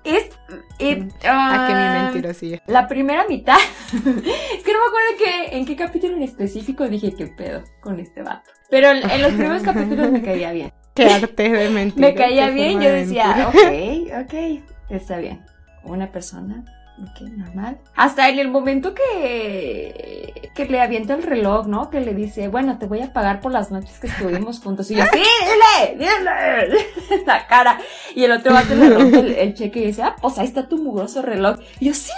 Es. 0.04 0.30
Mm, 0.48 1.08
a 1.26 1.66
que 1.66 1.74
mi 1.74 1.80
ah, 1.80 2.00
mentirosillo. 2.04 2.58
La 2.66 2.88
primera 2.88 3.26
mitad. 3.26 3.58
es 3.92 4.02
que 4.02 4.02
no 4.02 4.78
me 4.80 4.86
acuerdo 4.86 5.16
que, 5.18 5.56
en 5.56 5.66
qué 5.66 5.76
capítulo 5.76 6.16
en 6.16 6.22
específico 6.22 6.88
dije 6.88 7.14
qué 7.14 7.26
pedo 7.26 7.62
con 7.80 8.00
este 8.00 8.22
vato. 8.22 8.50
Pero 8.70 8.90
en 8.90 9.22
los 9.22 9.32
primeros 9.32 9.62
capítulos 9.62 10.10
me 10.10 10.22
caía 10.22 10.52
bien. 10.52 10.72
Qué 10.94 11.06
arte 11.06 11.48
de 11.50 11.70
mentir. 11.70 12.00
me 12.00 12.14
caía 12.14 12.50
bien, 12.50 12.80
yo 12.80 12.90
decía, 12.90 13.48
ok, 13.48 14.24
ok, 14.24 14.62
está 14.90 15.18
bien. 15.18 15.44
Una 15.84 16.10
persona 16.12 16.64
Ok, 17.02 17.20
normal. 17.36 17.78
Hasta 17.96 18.28
en 18.28 18.38
el 18.38 18.48
momento 18.48 18.94
que, 18.94 20.50
que 20.54 20.66
le 20.66 20.80
avienta 20.80 21.14
el 21.14 21.22
reloj, 21.22 21.66
¿no? 21.66 21.88
Que 21.90 22.00
le 22.00 22.14
dice, 22.14 22.48
bueno, 22.48 22.78
te 22.78 22.86
voy 22.86 23.00
a 23.00 23.12
pagar 23.12 23.40
por 23.40 23.52
las 23.52 23.70
noches 23.70 23.98
que 23.98 24.06
estuvimos 24.08 24.60
juntos. 24.64 24.90
Y 24.90 24.96
yo, 24.96 25.04
sí, 25.12 25.18
dile, 25.18 25.96
dile, 25.98 27.24
la 27.26 27.46
cara. 27.46 27.78
Y 28.14 28.24
el 28.24 28.32
otro 28.32 28.52
vato 28.52 28.74
le 28.74 28.90
rompe 28.90 29.18
el, 29.20 29.32
el 29.32 29.54
cheque 29.54 29.80
y 29.80 29.86
dice, 29.86 30.02
ah, 30.02 30.16
pues 30.20 30.38
ahí 30.38 30.46
está 30.46 30.68
tu 30.68 30.78
mugroso 30.78 31.22
reloj. 31.22 31.58
Y 31.78 31.86
yo, 31.86 31.94
sí, 31.94 32.10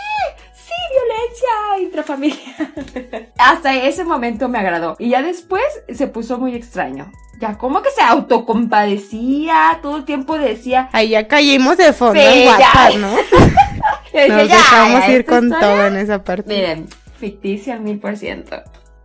sí, 0.53 0.73
violencia 0.93 1.83
intrafamiliar. 1.87 3.31
Hasta 3.39 3.75
ese 3.77 4.05
momento 4.05 4.49
me 4.49 4.59
agradó. 4.59 4.97
Y 4.99 5.11
ya 5.11 5.23
después 5.23 5.63
se 5.93 6.07
puso 6.09 6.39
muy 6.39 6.55
extraño. 6.55 7.13
Ya 7.39 7.59
como 7.59 7.83
que 7.83 7.91
se 7.91 8.01
autocompadecía, 8.03 9.81
todo 9.83 9.97
el 9.97 10.05
tiempo 10.05 10.39
decía... 10.39 10.89
Ahí 10.93 11.09
ya 11.09 11.27
caímos 11.27 11.77
de 11.77 11.93
fondo 11.93 12.21
Sí, 12.21 12.25
en 12.25 12.45
ya. 12.45 12.51
WhatsApp, 12.53 12.95
¿no? 13.01 13.17
Nos 14.15 14.49
"Ya, 14.49 14.57
dejamos 14.57 15.01
ya, 15.01 15.13
ir 15.13 15.25
con 15.25 15.45
historia 15.45 15.61
todo 15.61 15.87
en 15.87 15.97
esa 15.97 16.25
parte. 16.25 16.55
Miren, 16.55 16.87
ficticia 17.19 17.75
al 17.75 17.81
mil 17.81 17.99
por 17.99 18.17
ciento. 18.17 18.57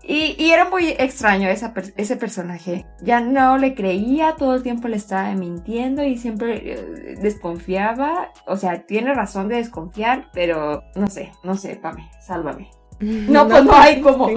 Y, 0.03 0.35
y 0.41 0.51
era 0.51 0.69
muy 0.69 0.95
extraño 0.97 1.49
esa 1.49 1.73
ese 1.97 2.15
personaje. 2.15 2.85
Ya 3.01 3.19
no 3.19 3.57
le 3.57 3.75
creía, 3.75 4.35
todo 4.37 4.55
el 4.55 4.63
tiempo 4.63 4.87
le 4.87 4.95
estaba 4.95 5.33
mintiendo 5.33 6.03
y 6.03 6.17
siempre 6.17 6.61
eh, 6.63 7.15
desconfiaba. 7.21 8.31
O 8.45 8.55
sea, 8.55 8.85
tiene 8.85 9.13
razón 9.13 9.49
de 9.49 9.57
desconfiar, 9.57 10.29
pero 10.33 10.83
no 10.95 11.07
sé, 11.07 11.33
no 11.43 11.55
sé, 11.57 11.75
Pame, 11.75 12.09
sálvame. 12.25 12.69
No, 12.99 13.47
pues 13.47 13.63
no 13.63 13.75
hay 13.75 14.01
como. 14.01 14.29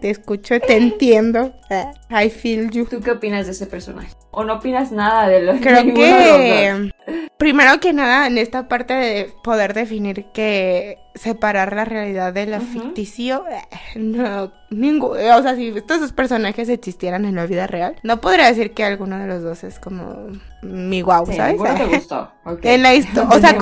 Te, 0.00 0.10
escucho, 0.10 0.58
te 0.58 0.76
entiendo. 0.76 1.54
I 2.10 2.28
feel 2.30 2.70
you. 2.70 2.86
¿Tú 2.86 3.00
qué 3.00 3.12
opinas 3.12 3.46
de 3.46 3.52
ese 3.52 3.66
personaje? 3.66 4.14
¿O 4.32 4.42
no 4.44 4.54
opinas 4.54 4.90
nada 4.90 5.28
de 5.28 5.42
lo 5.42 5.56
Creo 5.60 5.84
de 5.84 5.94
que 5.94 6.90
primero 7.40 7.80
que 7.80 7.92
nada 7.92 8.26
en 8.28 8.38
esta 8.38 8.68
parte 8.68 8.92
de 8.94 9.32
poder 9.42 9.74
definir 9.74 10.26
que 10.26 10.98
separar 11.16 11.74
la 11.74 11.84
realidad 11.84 12.32
de 12.32 12.46
lo 12.46 12.58
Ujú. 12.58 12.66
ficticio, 12.66 13.44
eh, 13.50 13.98
no, 13.98 14.52
ningún, 14.70 15.16
o 15.18 15.42
sea, 15.42 15.56
si 15.56 15.68
estos 15.68 16.00
dos 16.00 16.12
personajes 16.12 16.68
existieran 16.68 17.24
en 17.24 17.34
la 17.34 17.46
vida 17.46 17.66
real, 17.66 17.96
no 18.04 18.20
podría 18.20 18.46
decir 18.46 18.72
que 18.74 18.84
alguno 18.84 19.18
de 19.18 19.26
los 19.26 19.42
dos 19.42 19.64
es 19.64 19.78
como 19.80 20.28
mi 20.62 21.00
guau, 21.00 21.26
Sí, 21.26 21.34
¿sabes? 21.36 21.60
te 21.76 21.84
gustó. 21.96 22.30
En 22.62 22.82
la 22.82 22.94
histo- 22.94 23.26
o 23.28 23.38
sea. 23.40 23.58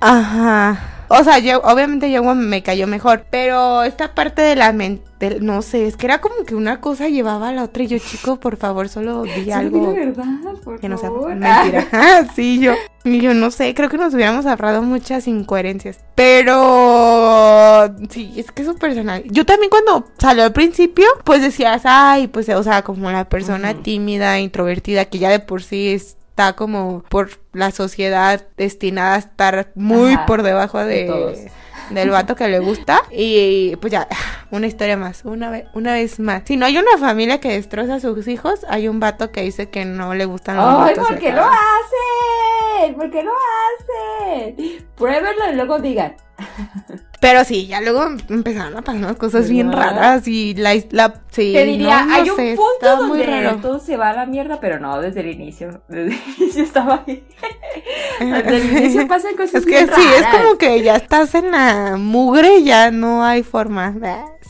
Ajá. 0.00 0.88
O 1.14 1.22
sea, 1.24 1.38
yo, 1.40 1.60
obviamente 1.62 2.10
Yogo 2.10 2.34
me 2.34 2.62
cayó 2.62 2.86
mejor, 2.86 3.26
pero 3.28 3.82
esta 3.82 4.14
parte 4.14 4.40
de 4.40 4.56
la 4.56 4.72
mente, 4.72 5.40
no 5.42 5.60
sé, 5.60 5.86
es 5.86 5.98
que 5.98 6.06
era 6.06 6.22
como 6.22 6.46
que 6.46 6.54
una 6.54 6.80
cosa 6.80 7.06
llevaba 7.08 7.50
a 7.50 7.52
la 7.52 7.64
otra 7.64 7.82
y 7.82 7.86
yo, 7.88 7.98
chico, 7.98 8.40
por 8.40 8.56
favor, 8.56 8.88
solo 8.88 9.24
di 9.24 9.50
algo 9.52 9.92
verdad, 9.92 10.24
por 10.64 10.80
que 10.80 10.88
no 10.88 10.96
sea 10.96 11.10
favor. 11.10 11.34
mentira. 11.36 11.86
Ah, 11.92 12.22
sí, 12.34 12.60
yo, 12.60 12.76
y 13.04 13.20
yo 13.20 13.34
no 13.34 13.50
sé, 13.50 13.74
creo 13.74 13.90
que 13.90 13.98
nos 13.98 14.14
hubiéramos 14.14 14.46
ahorrado 14.46 14.80
muchas 14.80 15.28
incoherencias, 15.28 15.98
pero 16.14 17.94
sí, 18.08 18.32
es 18.36 18.50
que 18.50 18.62
es 18.62 18.68
su 18.68 18.76
personal. 18.76 19.22
Yo 19.26 19.44
también 19.44 19.68
cuando 19.68 20.06
salió 20.18 20.44
al 20.44 20.52
principio, 20.54 21.04
pues 21.24 21.42
decías, 21.42 21.82
ay, 21.84 22.28
pues, 22.28 22.48
o 22.48 22.62
sea, 22.62 22.80
como 22.82 23.10
la 23.10 23.26
persona 23.28 23.72
Ujú. 23.72 23.82
tímida, 23.82 24.40
introvertida, 24.40 25.04
que 25.04 25.18
ya 25.18 25.28
de 25.28 25.40
por 25.40 25.62
sí 25.62 25.88
está 26.32 26.54
como 26.54 27.02
por 27.10 27.28
la 27.52 27.70
sociedad 27.72 28.46
destinada 28.56 29.16
a 29.16 29.18
estar 29.18 29.72
muy 29.74 30.14
Ajá, 30.14 30.24
por 30.26 30.42
debajo 30.42 30.78
de 30.78 30.94
de, 31.02 31.04
todos. 31.04 31.38
del 31.90 32.08
vato 32.08 32.34
que 32.36 32.48
le 32.48 32.58
gusta 32.58 33.02
y 33.10 33.76
pues 33.76 33.92
ya 33.92 34.08
una 34.50 34.66
historia 34.66 34.96
más 34.96 35.26
una 35.26 35.50
vez 35.50 35.66
una 35.74 35.92
vez 35.92 36.18
más 36.20 36.42
si 36.46 36.56
no 36.56 36.64
hay 36.64 36.78
una 36.78 36.96
familia 36.98 37.38
que 37.38 37.50
destroza 37.52 37.96
a 37.96 38.00
sus 38.00 38.26
hijos 38.28 38.64
hay 38.70 38.88
un 38.88 38.98
vato 38.98 39.30
que 39.30 39.42
dice 39.42 39.68
que 39.68 39.84
no 39.84 40.14
le 40.14 40.24
gustan 40.24 40.56
los 40.56 40.64
Ay, 40.88 40.94
¿por 40.94 41.18
qué 41.18 41.32
lo 41.32 41.42
hacen? 41.44 42.94
¿Por 42.96 43.10
qué 43.10 43.22
lo 43.22 43.32
hacen? 43.32 44.86
Pruébenlo 44.96 45.52
y 45.52 45.54
luego 45.54 45.78
digan. 45.78 46.16
Pero 47.20 47.44
sí 47.44 47.66
ya 47.66 47.80
luego 47.80 48.04
empezaron 48.28 48.76
a 48.76 48.82
pasar 48.82 49.00
unas 49.02 49.16
cosas 49.16 49.48
bien 49.48 49.70
¿Verdad? 49.70 49.90
raras 49.94 50.28
y 50.28 50.54
la 50.54 50.74
la 50.90 51.14
sí 51.30 51.52
Te 51.52 51.64
diría, 51.64 52.00
no, 52.00 52.06
no 52.06 52.14
hay 52.14 52.30
un 52.30 52.36
sé, 52.36 52.56
punto 52.56 52.96
muy 53.04 53.18
donde 53.18 53.26
raro 53.26 53.56
todo 53.58 53.78
se 53.78 53.96
va 53.96 54.10
a 54.10 54.12
la 54.12 54.26
mierda, 54.26 54.58
pero 54.60 54.80
no, 54.80 55.00
desde 55.00 55.20
el 55.20 55.28
inicio. 55.30 55.82
Desde 55.88 56.14
el 56.14 56.20
inicio 56.38 56.64
estaba 56.64 57.04
ahí. 57.06 57.24
Desde 58.20 58.56
el 58.56 58.78
inicio 58.78 59.08
pasan 59.08 59.36
cosas 59.36 59.54
es 59.54 59.64
que 59.64 59.70
bien 59.70 59.90
sí, 59.94 60.02
es 60.18 60.26
como 60.26 60.58
que 60.58 60.82
ya 60.82 60.96
estás 60.96 61.34
en 61.34 61.50
la 61.52 61.96
mugre, 61.96 62.62
ya 62.64 62.90
no 62.90 63.24
hay 63.24 63.42
forma. 63.42 63.94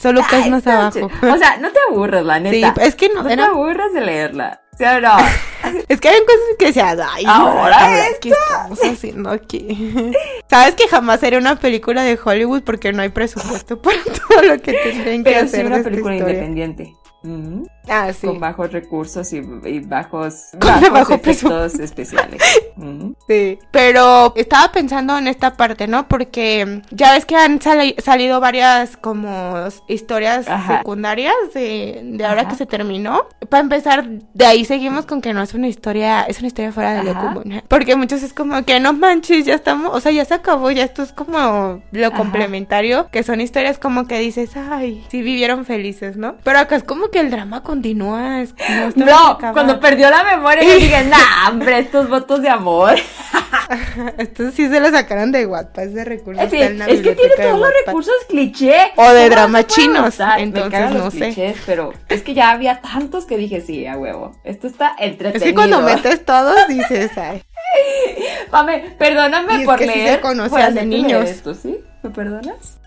Solo 0.00 0.22
caes 0.28 0.44
Ay, 0.46 0.50
más 0.50 0.66
abajo. 0.66 1.10
O 1.22 1.36
sea, 1.36 1.58
no 1.58 1.70
te 1.70 1.78
aburres, 1.90 2.24
la 2.24 2.36
Sí, 2.50 2.62
neta. 2.62 2.74
es 2.82 2.94
que 2.96 3.10
no, 3.10 3.22
no 3.22 3.28
te 3.28 3.40
aburres 3.40 3.92
de 3.92 4.00
leerla. 4.00 4.61
¿Sí 4.76 4.84
o 4.84 5.00
no? 5.00 5.16
es 5.88 6.00
que 6.00 6.08
hay 6.08 6.20
cosas 6.20 6.40
que 6.58 6.66
decías, 6.66 6.98
ay, 7.12 7.24
Ahora 7.26 7.84
ahora 7.84 8.06
¿qué 8.20 8.30
estamos 8.30 8.78
haciendo 8.82 9.30
aquí? 9.30 10.12
Sabes 10.48 10.74
que 10.74 10.88
jamás 10.88 11.20
sería 11.20 11.38
una 11.38 11.56
película 11.56 12.02
de 12.02 12.18
Hollywood 12.22 12.62
porque 12.62 12.92
no 12.92 13.02
hay 13.02 13.10
presupuesto 13.10 13.80
para 13.82 13.98
todo 14.02 14.42
lo 14.42 14.60
que 14.62 14.72
tendrían 14.72 15.24
que 15.24 15.30
Pero 15.30 15.44
hacer 15.44 15.60
de 15.68 15.74
una 15.74 15.82
película 15.82 16.14
historia. 16.16 16.34
independiente. 16.34 16.96
Ujú. 17.22 17.68
Ah, 17.88 18.12
sí. 18.12 18.26
Con 18.26 18.38
bajos 18.40 18.72
recursos 18.72 19.32
y, 19.32 19.38
y 19.64 19.80
bajos, 19.80 20.48
Con 20.52 20.60
bajos 20.60 20.90
bajo 20.92 21.14
efectos 21.14 21.74
especiales. 21.74 22.40
Ujú. 22.76 23.14
Sí, 23.28 23.58
pero 23.70 24.32
estaba 24.36 24.70
pensando 24.72 25.18
en 25.18 25.26
esta 25.28 25.56
parte, 25.56 25.86
¿no? 25.88 26.06
Porque 26.08 26.82
ya 26.90 27.12
ves 27.12 27.24
que 27.26 27.36
han 27.36 27.60
sali- 27.60 27.96
salido 27.98 28.40
varias 28.40 28.96
como 28.96 29.54
historias 29.88 30.48
Ajá. 30.48 30.78
secundarias 30.78 31.34
de, 31.54 32.00
de 32.04 32.24
ahora 32.24 32.42
Ajá. 32.42 32.50
que 32.50 32.56
se 32.56 32.66
terminó. 32.66 33.26
Para 33.48 33.62
empezar, 33.62 34.06
de 34.08 34.46
ahí 34.46 34.64
seguimos 34.64 35.06
con 35.06 35.20
que 35.20 35.32
no 35.34 35.42
es 35.42 35.54
una 35.54 35.68
historia, 35.68 36.22
es 36.22 36.38
una 36.38 36.46
historia 36.48 36.72
fuera 36.72 36.94
de 36.94 37.02
lo 37.02 37.14
común. 37.18 37.62
Porque 37.68 37.96
muchos 37.96 38.22
es 38.22 38.32
como 38.32 38.64
que 38.64 38.78
no 38.80 38.92
manches, 38.92 39.44
ya 39.44 39.54
estamos, 39.54 39.94
o 39.94 40.00
sea, 40.00 40.12
ya 40.12 40.24
se 40.24 40.34
acabó, 40.34 40.70
ya 40.70 40.84
esto 40.84 41.02
es 41.02 41.12
como 41.12 41.82
lo 41.90 42.06
Ajá. 42.06 42.16
complementario, 42.16 43.08
que 43.10 43.22
son 43.22 43.40
historias 43.40 43.78
como 43.78 44.06
que 44.06 44.18
dices, 44.18 44.50
ay, 44.56 45.04
sí 45.10 45.22
vivieron 45.22 45.64
felices, 45.64 46.16
¿no? 46.16 46.36
Pero 46.44 46.58
acá 46.60 46.76
es 46.76 46.84
como 46.84 47.08
que 47.08 47.20
el 47.20 47.30
drama 47.30 47.62
continúa, 47.72 48.42
es 48.42 48.54
no, 48.54 48.92
se 48.92 48.98
No, 49.00 49.26
acaba. 49.28 49.52
cuando 49.54 49.80
perdió 49.80 50.10
la 50.10 50.22
memoria 50.24 50.62
yo 50.62 50.74
dije, 50.74 51.04
nah, 51.08 51.48
hombre, 51.48 51.78
estos 51.78 52.08
votos 52.08 52.42
de 52.42 52.48
amor. 52.50 52.96
Estos 54.18 54.54
sí 54.54 54.68
se 54.68 54.80
lo 54.80 54.90
sacaron 54.90 55.32
de 55.32 55.46
Wattpad, 55.46 55.84
ese 55.84 56.04
recurso 56.04 56.40
Sí, 56.50 56.56
está 56.56 56.66
en 56.66 56.78
la 56.78 56.86
es 56.86 57.00
que 57.00 57.12
tiene 57.14 57.34
de 57.36 57.42
todos 57.42 57.58
los 57.60 57.68
recursos 57.86 58.14
cliché. 58.28 58.92
O 58.96 59.02
de 59.02 59.08
¿Cómo 59.08 59.22
no 59.22 59.28
drama 59.30 59.58
se 59.60 59.66
chinos, 59.66 60.18
entonces 60.38 60.90
no 60.90 60.98
los 61.04 61.14
sé. 61.14 61.18
clichés, 61.20 61.56
pero 61.64 61.92
es 62.08 62.22
que 62.22 62.34
ya 62.34 62.50
había 62.50 62.80
tantos 62.80 63.24
que 63.24 63.36
dije, 63.38 63.60
sí, 63.60 63.86
a 63.86 63.96
huevo. 63.96 64.32
Esto 64.44 64.66
está 64.66 64.94
entretenido. 64.98 65.36
Es 65.36 65.42
que 65.44 65.54
cuando 65.54 65.80
metes 65.80 66.24
todos 66.24 66.56
dices, 66.68 67.10
ay, 67.16 67.42
Mame, 68.52 68.94
perdóname 68.98 69.54
Y 69.54 69.60
es 69.60 69.64
por 69.66 69.78
que 69.78 69.86
sí 69.86 69.90
se 69.92 69.96
leer. 69.98 70.20
de 70.64 70.80
hacerte 70.80 70.86
leer 70.86 71.02
niños. 71.04 71.30
Esto, 71.30 71.54
¿sí? 71.54 71.78
¿Me 72.02 72.10
perdonas? 72.10 72.78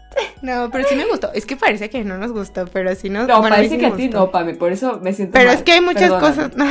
No, 0.41 0.69
pero 0.71 0.87
sí 0.87 0.95
me 0.95 1.05
gustó. 1.05 1.31
Es 1.33 1.45
que 1.45 1.55
parece 1.55 1.89
que 1.89 2.03
no 2.03 2.17
nos 2.17 2.31
gustó, 2.31 2.65
pero 2.67 2.93
sí 2.95 3.09
nos 3.09 3.27
No, 3.27 3.41
bueno, 3.41 3.55
a 3.55 3.59
mí 3.59 3.67
parece 3.69 3.75
sí 3.75 3.79
que 3.79 3.85
a 3.87 3.95
ti 3.95 4.03
gustó. 4.07 4.19
no, 4.19 4.31
Pame, 4.31 4.53
por 4.55 4.71
eso 4.71 4.99
me 5.01 5.13
siento 5.13 5.33
Pero 5.33 5.47
mal. 5.49 5.57
es 5.57 5.63
que 5.63 5.71
hay 5.73 5.81
muchas 5.81 6.11
Perdóname, 6.11 6.35
cosas- 6.35 6.55
no. 6.55 6.65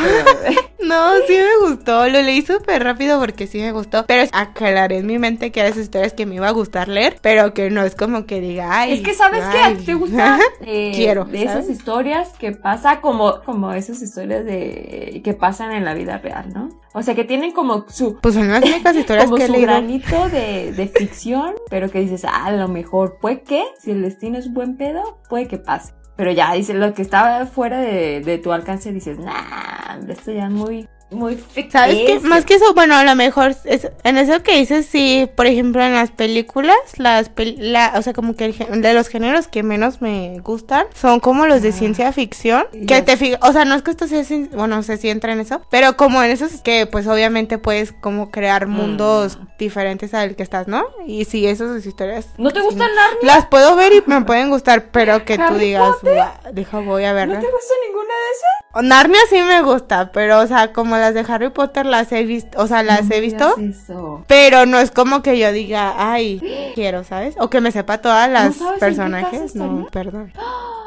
No, 0.85 1.15
sí 1.27 1.33
me 1.35 1.67
gustó, 1.69 2.09
lo 2.09 2.21
leí 2.21 2.43
súper 2.43 2.85
rápido 2.85 3.19
porque 3.19 3.47
sí 3.47 3.59
me 3.59 3.73
gustó, 3.73 4.05
pero 4.07 4.29
aclaré 4.33 4.99
en 4.99 5.07
mi 5.07 5.19
mente 5.19 5.51
que 5.51 5.61
eran 5.61 5.73
esas 5.73 5.85
historias 5.85 6.13
que 6.13 6.27
me 6.27 6.35
iba 6.35 6.47
a 6.49 6.51
gustar 6.53 6.89
leer, 6.89 7.17
pero 7.23 7.55
que 7.55 7.71
no 7.71 7.83
es 7.83 7.95
como 7.95 8.27
que 8.27 8.41
diga, 8.41 8.69
ay. 8.81 8.93
Es 8.93 9.01
que 9.01 9.15
sabes 9.15 9.41
que 9.45 9.59
a 9.59 9.67
ay. 9.67 9.77
ti 9.77 9.85
te 9.87 9.95
gusta 9.95 10.39
eh, 10.61 10.93
Quiero, 10.95 11.25
de 11.25 11.43
esas 11.43 11.65
¿sabes? 11.65 11.71
historias 11.71 12.29
que 12.39 12.53
pasa 12.53 13.01
como 13.01 13.41
como 13.45 13.73
esas 13.73 14.03
historias 14.03 14.45
de 14.45 15.23
que 15.25 15.33
pasan 15.33 15.73
en 15.73 15.85
la 15.87 15.95
vida 15.95 16.19
real, 16.19 16.53
¿no? 16.53 16.69
O 16.97 17.03
sea, 17.03 17.15
que 17.17 17.25
tienen 17.25 17.51
como 17.53 17.87
su 17.89 18.19
Pues 18.21 18.35
son 18.35 18.49
las 18.49 18.63
únicas 18.63 18.95
historias 18.97 19.25
como 19.25 19.37
que 19.37 19.43
he 19.45 19.47
su 19.47 19.53
leído. 19.53 19.67
granito 19.67 20.29
de, 20.29 20.73
de 20.73 20.87
ficción, 20.87 21.55
pero 21.69 21.91
que 21.91 22.01
dices, 22.01 22.25
ah, 22.25 22.47
a 22.47 22.53
lo 22.53 22.69
mejor 22.69 23.19
puede 23.21 23.43
que, 23.43 23.65
si 23.81 23.91
el 23.91 24.01
destino 24.03 24.39
es 24.39 24.53
buen 24.53 24.77
pedo, 24.77 25.19
puede 25.29 25.49
que 25.49 25.59
pase. 25.59 25.93
Pero 26.17 26.31
ya, 26.31 26.53
dice, 26.53 26.73
lo 26.75 26.95
que 26.95 27.03
estaba 27.03 27.45
fuera 27.47 27.81
de, 27.81 28.21
de 28.21 28.39
tu 28.39 28.53
alcance, 28.53 28.93
dices, 28.93 29.19
nah, 29.19 29.99
esto 30.09 30.31
ya 30.31 30.47
es 30.47 30.53
muy, 30.53 30.89
muy 31.15 31.37
ficticio. 31.37 31.71
¿Sabes 31.71 31.97
qué? 32.07 32.21
Más 32.21 32.45
que 32.45 32.55
eso, 32.55 32.75
bueno, 32.75 32.95
a 32.97 33.05
lo 33.05 33.15
mejor 33.15 33.55
es, 33.65 33.89
en 34.03 34.19
eso 34.19 34.43
que 34.43 34.57
dices, 34.59 34.87
sí, 34.87 35.29
por 35.37 35.47
ejemplo, 35.47 35.83
en 35.83 35.95
las 35.95 36.11
películas, 36.11 36.77
las 36.97 37.35
pel- 37.35 37.57
la, 37.59 37.93
o 37.97 38.03
sea, 38.03 38.13
como 38.13 38.37
que 38.37 38.45
el 38.47 38.83
de 38.83 38.95
los 38.95 39.09
géneros 39.09 39.49
que 39.49 39.63
menos 39.63 40.01
me 40.03 40.39
gustan 40.41 40.87
son 40.95 41.21
como 41.21 41.47
los 41.47 41.63
de 41.63 41.71
Ah. 41.71 41.73
ciencia 41.73 42.13
ficción, 42.13 42.65
que 42.87 43.03
te 43.03 43.13
sé. 43.13 43.17
fijas, 43.19 43.41
o 43.43 43.53
sea, 43.53 43.65
no 43.65 43.75
es 43.75 43.83
que 43.83 43.91
esto 43.93 44.07
sea, 44.09 44.23
bueno, 44.53 44.77
no 44.77 44.83
sé 44.83 44.97
si 44.97 45.09
entra 45.09 45.33
en 45.33 45.41
eso, 45.41 45.63
pero 45.71 45.97
como 45.97 46.23
en 46.23 46.31
esos 46.31 46.61
que 46.63 46.87
pues 46.87 47.07
obviamente 47.07 47.59
puedes 47.59 47.93
como 47.93 48.31
crear 48.31 48.67
mundos 48.67 49.37
Mm. 49.39 49.47
diferentes 49.59 50.15
al 50.15 50.37
que 50.37 50.43
estás, 50.43 50.69
¿no? 50.69 50.85
Y 51.07 51.25
sí, 51.25 51.47
esas 51.47 51.85
historias. 51.87 52.27
¿No 52.39 52.51
te 52.51 52.61
sí, 52.61 52.67
gusta 52.67 52.85
Narnia? 52.87 53.19
Las 53.23 53.47
puedo 53.47 53.77
ver 53.77 53.93
y 53.93 54.03
me 54.07 54.21
pueden 54.23 54.51
gustar, 54.51 54.91
pero 54.91 55.25
que 55.25 55.37
tú 55.37 55.43
¿Harry 55.43 55.67
digas, 55.67 55.95
Potter? 55.97 56.15
"Guau, 56.17 56.31
deja, 56.53 56.79
voy 56.81 57.05
a 57.05 57.11
¿No 57.11 57.15
verla. 57.15 57.41
te 57.41 57.47
gusta 57.51 57.75
ninguna 57.87 58.05
de 58.05 58.31
esas? 58.37 58.85
Narnia 58.89 59.21
sí 59.31 59.41
me 59.41 59.63
gusta, 59.63 60.11
pero 60.13 60.41
o 60.41 60.47
sea, 60.49 60.73
como 60.73 60.97
las 61.05 61.15
de 61.15 61.33
Harry 61.33 61.51
Potter 61.51 61.87
las 61.87 62.11
he 62.13 62.25
visto, 62.25 62.59
o 62.61 62.67
sea, 62.67 62.83
las 62.83 63.05
No 63.07 63.15
he 63.15 63.21
visto, 63.21 63.55
eso. 63.59 64.25
pero 64.27 64.67
no 64.67 64.79
es 64.79 64.91
como 64.91 65.23
que 65.23 65.39
yo 65.39 65.53
diga, 65.53 65.95
ay, 65.97 66.73
quiero, 66.75 67.05
¿sabes? 67.05 67.35
O 67.39 67.51
que 67.51 67.61
me 67.61 67.73
sepa 67.73 67.99
todas 67.99 68.31
las 68.31 68.57
personajes. 68.81 69.55
No, 69.55 69.87
perdón. 69.91 70.33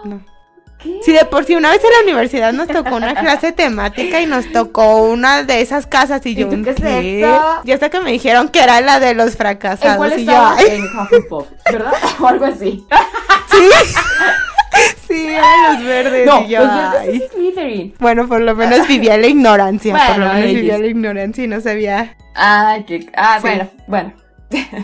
No. 0.04 0.22
¿Qué? 0.80 1.00
Si 1.04 1.12
de 1.12 1.26
por 1.26 1.44
sí 1.44 1.56
una 1.56 1.72
vez 1.72 1.84
en 1.84 1.90
la 1.92 2.04
universidad 2.04 2.54
nos 2.54 2.68
tocó 2.68 2.98
una 2.98 3.16
clase 3.20 3.52
temática 3.52 4.22
y 4.22 4.28
nos 4.28 4.52
tocó 4.52 4.98
una 5.02 5.42
de 5.42 5.62
esas 5.62 5.88
casas 5.88 6.24
y 6.28 6.30
¿Y 6.30 6.36
yo, 6.36 6.50
tú 6.50 6.62
qué 6.64 6.70
es 6.70 6.76
¿qué? 6.76 7.22
esto? 7.24 7.42
Y 7.64 7.72
hasta 7.72 7.90
que 7.90 8.00
me 8.00 8.12
dijeron 8.12 8.50
que 8.50 8.62
era 8.62 8.80
la 8.82 9.00
de 9.00 9.16
los 9.16 9.32
¿En 9.32 9.38
fracasados 9.38 9.98
cuál 9.98 10.20
y 10.20 10.26
yo, 10.26 10.56
En 10.60 10.84
Hufflepuff, 10.84 11.48
¿verdad? 11.72 11.94
O 12.22 12.28
algo 12.28 12.46
así. 12.46 12.86
sí. 13.52 13.70
Sí, 15.08 15.28
eran 15.30 15.76
los 15.76 15.84
verdes. 15.86 16.26
No, 16.26 16.42
y 16.44 16.50
yo, 16.50 16.60
los 16.60 16.70
verdes 16.76 17.00
ay. 17.02 17.16
es 17.24 17.32
Slytherin. 17.32 17.94
Bueno, 18.00 18.28
por 18.28 18.42
lo 18.42 18.56
menos 18.56 18.88
vivía 18.88 19.18
la 19.18 19.28
ignorancia. 19.28 19.96
por 20.08 20.18
lo 20.18 20.34
menos 20.34 20.46
vivía 20.54 20.78
la 20.78 20.88
ignorancia 20.88 21.44
y 21.44 21.48
no 21.48 21.62
sabía. 21.62 22.16
Ay, 22.36 22.84
que... 22.84 23.10
Ah, 23.16 23.38
Sí. 23.42 23.48
bueno, 23.48 23.70
bueno. 23.88 24.14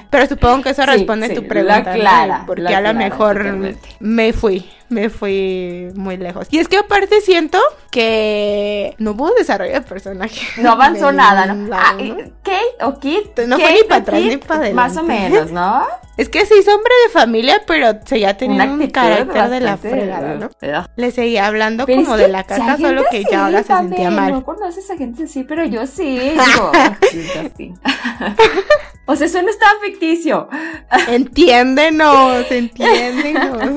Pero 0.10 0.26
supongo 0.28 0.62
que 0.64 0.70
eso 0.72 0.86
responde 0.86 1.28
sí, 1.30 1.36
tu 1.36 1.42
la 1.44 1.48
pregunta. 1.48 1.84
¿no? 1.84 1.94
clara, 1.94 2.44
Porque 2.46 2.62
la 2.64 2.78
a 2.78 2.82
lo 2.82 2.94
mejor 2.94 3.38
totalmente. 3.38 3.90
me 4.02 4.34
fui, 4.34 4.70
me 4.90 5.10
fui 5.10 5.88
muy 5.96 6.18
lejos. 6.18 6.48
Y 6.52 6.60
es 6.60 6.68
que 6.68 6.78
aparte 6.78 7.22
siento 7.22 7.60
que 7.90 8.94
no 8.98 9.12
hubo 9.12 9.32
desarrollo 9.32 9.72
de 9.74 9.82
personaje. 9.82 10.42
No 10.62 10.72
avanzó 10.74 11.12
nada, 11.14 11.46
¿no? 11.46 11.74
Ah, 11.74 11.96
¿no? 11.98 12.16
Kate 12.44 12.62
o 12.82 13.00
Kit. 13.00 13.40
No 13.48 13.58
fue 13.58 13.74
ni 13.74 13.84
para 13.84 14.02
atrás 14.02 14.22
ni 14.22 14.36
para 14.38 14.56
adelante. 14.62 14.74
Más 14.74 14.98
o 14.98 15.04
menos, 15.04 15.52
¿no? 15.52 15.86
Es 16.16 16.30
que 16.30 16.46
se 16.46 16.58
hizo 16.60 16.76
hombre 16.76 16.94
de 17.08 17.12
familia, 17.12 17.62
pero 17.66 17.88
seguía 18.06 18.38
teniendo 18.38 18.66
un 18.76 18.82
actitud 18.82 18.94
carácter 18.94 19.50
de 19.50 19.60
la 19.62 19.78
fregada, 19.78 20.36
¿no? 20.36 20.50
Le 20.96 21.10
seguía 21.12 21.48
hablando 21.48 21.86
Pero 21.88 22.04
como 22.04 22.16
es 22.16 22.22
de 22.22 22.28
la 22.28 22.42
si 22.42 22.48
caca, 22.50 22.78
solo 22.78 23.04
que 23.10 23.24
ya 23.30 23.46
ahora 23.46 23.64
se 23.64 23.74
sentía 23.76 24.12
mal. 24.12 24.32
No 24.32 24.44
conoces 24.46 24.90
a 24.92 24.96
gente 24.98 25.24
así, 25.24 25.44
pero 25.44 25.66
yo 25.66 25.88
sí. 25.88 26.20
Digo, 26.30 26.72
o 29.06 29.16
sea, 29.16 29.28
eso 29.28 29.42
no 29.42 29.50
es 29.50 29.58
tan 29.60 29.76
ficticio. 29.84 30.48
Entiéndenos, 31.08 32.50
entiéndenos. 32.52 33.74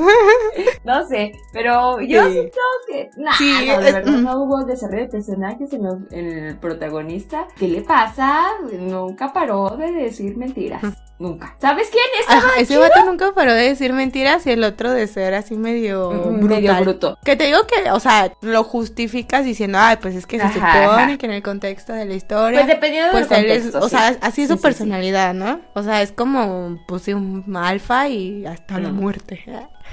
No 0.84 1.06
sé, 1.06 1.32
pero 1.52 2.00
yo 2.00 2.24
Sí. 2.26 2.32
siento 2.32 2.58
que. 2.88 3.10
Nah, 3.16 3.32
Sí, 3.36 3.66
no, 3.66 3.80
de 3.80 3.88
es- 3.88 3.94
verdad 3.94 4.12
mm. 4.12 4.22
no 4.24 4.42
hubo 4.42 4.64
desarrollo 4.64 5.04
de 5.04 5.08
personajes 5.08 5.72
en, 5.72 5.84
los- 5.84 6.12
en 6.12 6.26
el 6.28 6.56
protagonista. 6.58 7.46
¿Qué 7.58 7.66
le 7.68 7.80
pasa? 7.82 8.44
Nunca 8.78 9.32
paró 9.32 9.70
de 9.76 9.90
decir 9.92 10.36
mentiras. 10.36 10.82
Nunca. 11.18 11.56
¿Sabes 11.60 11.88
quién? 11.90 12.04
Estaba 12.20 12.38
Ajá, 12.40 12.60
ese 12.60 12.76
vato 12.76 13.02
nunca 13.06 13.32
paró 13.32 13.54
de 13.54 13.62
decir 13.68 13.92
mentiras 13.94 14.46
y 14.46 14.50
el 14.50 14.62
otro 14.64 14.90
de 14.92 15.06
ser 15.06 15.32
así 15.32 15.56
medio 15.56 16.10
brutal. 16.10 16.48
medio 16.60 16.76
bruto. 16.82 17.18
Que 17.24 17.36
te 17.36 17.44
digo 17.44 17.60
que, 17.66 17.90
o 17.90 18.00
sea, 18.00 18.32
lo 18.42 18.62
justificas 18.64 19.44
diciendo, 19.44 19.78
ay, 19.80 19.96
pues 20.02 20.14
es 20.14 20.26
que 20.26 20.36
se 20.38 20.44
Ajá, 20.44 20.54
supone 20.84 21.02
ajá. 21.12 21.16
que 21.16 21.24
en 21.26 21.32
el 21.32 21.42
contexto 21.42 21.94
de 21.94 22.04
la 22.04 22.14
historia. 22.14 22.60
Pues 22.60 22.66
dependiendo 22.74 23.12
pues 23.12 23.28
del 23.30 23.44
él 23.46 23.50
es, 23.50 23.62
contexto. 23.62 23.86
o 23.86 23.88
sea, 23.88 24.12
sí. 24.12 24.18
así 24.20 24.42
es 24.42 24.48
Sí, 24.48 24.52
su 24.52 24.58
sí, 24.58 24.62
personalidad, 24.62 25.32
¿no? 25.32 25.60
O 25.74 25.82
sea, 25.82 26.02
es 26.02 26.12
como, 26.12 26.84
pues 26.86 27.02
sí, 27.02 27.14
un 27.14 27.56
alfa 27.56 28.08
y 28.08 28.44
hasta 28.44 28.78
la 28.78 28.90
muerte. 28.90 29.42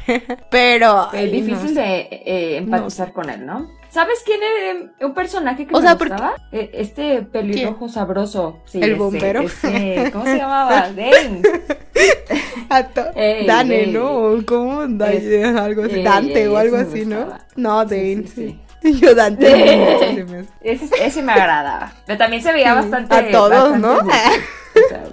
Pero. 0.52 1.10
Es 1.14 1.32
difícil 1.32 1.74
no 1.74 1.82
de 1.82 2.00
eh, 2.12 2.58
empatizar 2.58 3.14
con 3.14 3.30
él, 3.30 3.46
¿no? 3.46 3.70
¿Sabes 3.94 4.24
quién 4.26 4.40
es 4.42 5.06
un 5.06 5.14
personaje 5.14 5.68
que 5.68 5.76
O 5.76 5.78
me 5.80 5.84
sea, 5.86 5.94
gustaba? 5.94 6.34
Eh, 6.52 6.72
Este 6.74 7.22
pelirrojo 7.22 7.88
sabroso. 7.88 8.58
Sí, 8.66 8.80
¿El 8.80 8.92
ese- 8.92 8.96
bombero? 8.96 9.42
ese- 9.42 10.10
¿Cómo 10.14 10.26
se 10.26 10.38
llamaba? 10.38 10.90
Dane. 10.90 11.42
Ey, 13.16 13.46
Dane. 13.46 13.88
¿no? 13.88 14.38
¿Cómo? 14.48 14.88
Da- 14.88 15.12
Es- 15.14 15.56
algo 15.56 15.84
así. 15.84 15.96
ey, 15.98 16.04
Dante 16.04 16.42
ey, 16.42 16.48
o 16.48 16.58
algo 16.58 16.78
así, 16.78 17.06
¿no? 17.06 17.28
No, 17.56 17.86
Dane, 17.86 18.24
sí, 18.28 18.60
sí. 18.82 18.92
Yo 19.00 19.14
Dante. 19.16 20.26
Ese, 20.62 20.90
ese 21.06 21.22
me 21.22 21.32
agradaba. 21.32 21.94
Pero 22.08 22.18
también 22.18 22.42
se 22.42 22.52
veía 22.52 22.74
bastante. 22.74 23.14
a 23.16 23.32
todos, 23.32 23.80
bastante 23.80 23.80
¿no? 23.80 23.98
O 24.00 24.90
sea, 24.90 25.04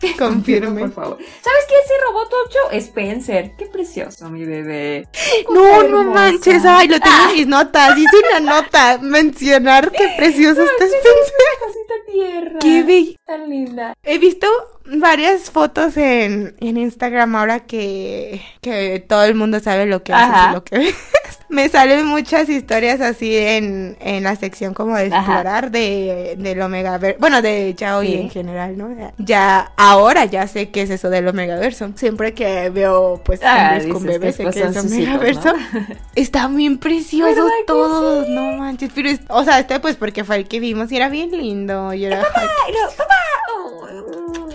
Confirme. 0.18 0.80
Por 0.82 0.92
favor. 0.92 1.18
¿Sabes 1.18 1.64
quién 1.68 1.80
se 1.86 1.94
robó 2.06 2.28
Tocho? 2.28 2.70
Spencer. 2.72 3.52
Qué 3.56 3.66
precioso, 3.66 4.28
mi 4.30 4.44
bebé. 4.44 5.08
No, 5.52 5.82
no 5.84 6.04
manches, 6.04 6.64
ay, 6.64 6.88
lo 6.88 7.00
tengo 7.00 7.16
Ah. 7.16 7.28
en 7.30 7.36
mis 7.36 7.46
notas. 7.46 7.96
Hice 7.98 8.16
una 8.30 8.40
nota 8.60 8.98
mencionar 9.00 9.90
qué 9.92 10.14
precioso 10.16 10.62
está 10.62 10.84
Spencer. 10.84 11.32
Cosita 11.60 11.94
tierra. 12.12 12.58
Qué. 12.60 13.16
Tan 13.26 13.48
linda. 13.50 13.94
He 14.04 14.18
visto 14.18 14.46
varias 14.84 15.50
fotos 15.50 15.96
en, 15.96 16.54
en 16.60 16.76
Instagram 16.76 17.34
ahora 17.34 17.60
que, 17.66 18.40
que 18.60 19.04
todo 19.08 19.24
el 19.24 19.34
mundo 19.34 19.58
sabe 19.60 19.86
lo 19.86 20.02
que 20.04 20.12
haces 20.12 20.34
Ajá. 20.34 20.50
y 20.50 20.54
lo 20.54 20.64
que 20.64 20.78
ves. 20.78 20.94
Me 21.48 21.68
salen 21.68 22.06
muchas 22.06 22.48
historias 22.48 23.00
así 23.00 23.36
en, 23.36 23.96
en 24.00 24.24
la 24.24 24.34
sección 24.34 24.74
como 24.74 24.96
de 24.96 25.06
explorar 25.06 25.70
de, 25.70 26.34
del 26.38 26.60
Omega 26.60 26.98
Bueno, 27.20 27.40
de 27.40 27.72
Yaoi 27.74 28.06
Sí. 28.08 28.14
en 28.14 28.30
general, 28.30 28.76
¿no? 28.76 28.88
Ya, 29.18 29.70
ahora 29.76 30.24
ya 30.24 30.48
sé 30.48 30.70
qué 30.70 30.82
es 30.82 30.90
eso 30.90 31.08
del 31.08 31.28
Omegaverso. 31.28 31.90
Siempre 31.94 32.34
que 32.34 32.68
veo 32.70 33.20
pues 33.24 33.40
Ah, 33.44 33.70
hombres 33.78 33.92
con 33.92 34.04
bebés 34.04 34.36
sé 34.36 34.42
que 34.44 34.60
es 34.60 34.76
Omegaverso. 34.76 35.52
Están 36.16 36.56
bien 36.56 36.78
preciosos 36.78 37.36
¿Verdad 37.36 37.50
que 37.60 37.64
todos, 37.66 38.26
sí? 38.26 38.32
no 38.32 38.52
manches. 38.58 38.90
Pero, 38.94 39.08
es- 39.10 39.20
o 39.28 39.44
sea, 39.44 39.60
este 39.60 39.78
pues 39.78 39.94
porque 39.96 40.24
fue 40.24 40.36
el 40.36 40.48
que 40.48 40.58
vimos 40.60 40.90
y 40.90 40.96
era 40.96 41.08
bien 41.08 41.30
lindo. 41.30 41.92
Y 41.94 42.06
era, 42.06 42.18
no, 42.18 42.22
papá. 42.26 42.42
Linda. 42.66 44.45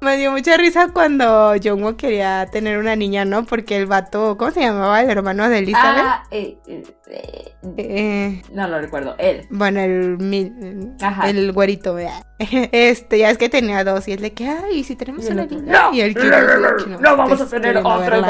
Me 0.00 0.16
dio 0.16 0.30
mucha 0.30 0.56
risa 0.56 0.88
cuando 0.92 1.54
Jungwoo 1.62 1.96
quería 1.96 2.46
tener 2.52 2.78
una 2.78 2.94
niña, 2.96 3.24
¿no? 3.24 3.44
Porque 3.44 3.76
el 3.76 3.86
vato, 3.86 4.36
¿cómo 4.36 4.50
se 4.50 4.60
llamaba? 4.60 5.02
El 5.02 5.10
hermano 5.10 5.48
de 5.48 5.58
Elizabeth. 5.58 6.04
Ah, 6.04 6.24
eh, 6.30 6.58
eh, 6.66 6.82
eh, 7.10 7.54
Eh, 7.76 8.42
no 8.52 8.68
lo 8.68 8.80
recuerdo. 8.80 9.14
Él. 9.18 9.46
bueno, 9.50 9.80
el, 9.80 10.18
mi- 10.18 10.52
Ajá. 11.00 11.28
el 11.28 11.52
güerito, 11.52 11.94
¿verdad? 11.94 12.22
Este, 12.72 13.18
ya 13.18 13.30
es 13.30 13.38
que 13.38 13.48
tenía 13.48 13.82
dos 13.84 14.06
y 14.08 14.12
es 14.12 14.20
de 14.20 14.32
que, 14.32 14.46
ay, 14.48 14.78
¿y 14.80 14.84
si 14.84 14.94
tenemos 14.94 15.24
Y 15.28 15.32
una 15.32 15.42
otro, 15.44 15.58
niña. 15.58 15.82
No, 15.90 15.94
y 15.94 16.00
el 16.02 16.14
no, 16.14 16.22
no, 16.22 16.30
no, 16.30 16.38
"No, 16.38 16.70
no, 16.70 16.86
no, 16.86 17.00
no 17.00 17.16
vamos 17.16 17.40
a 17.40 17.46
tener 17.48 17.82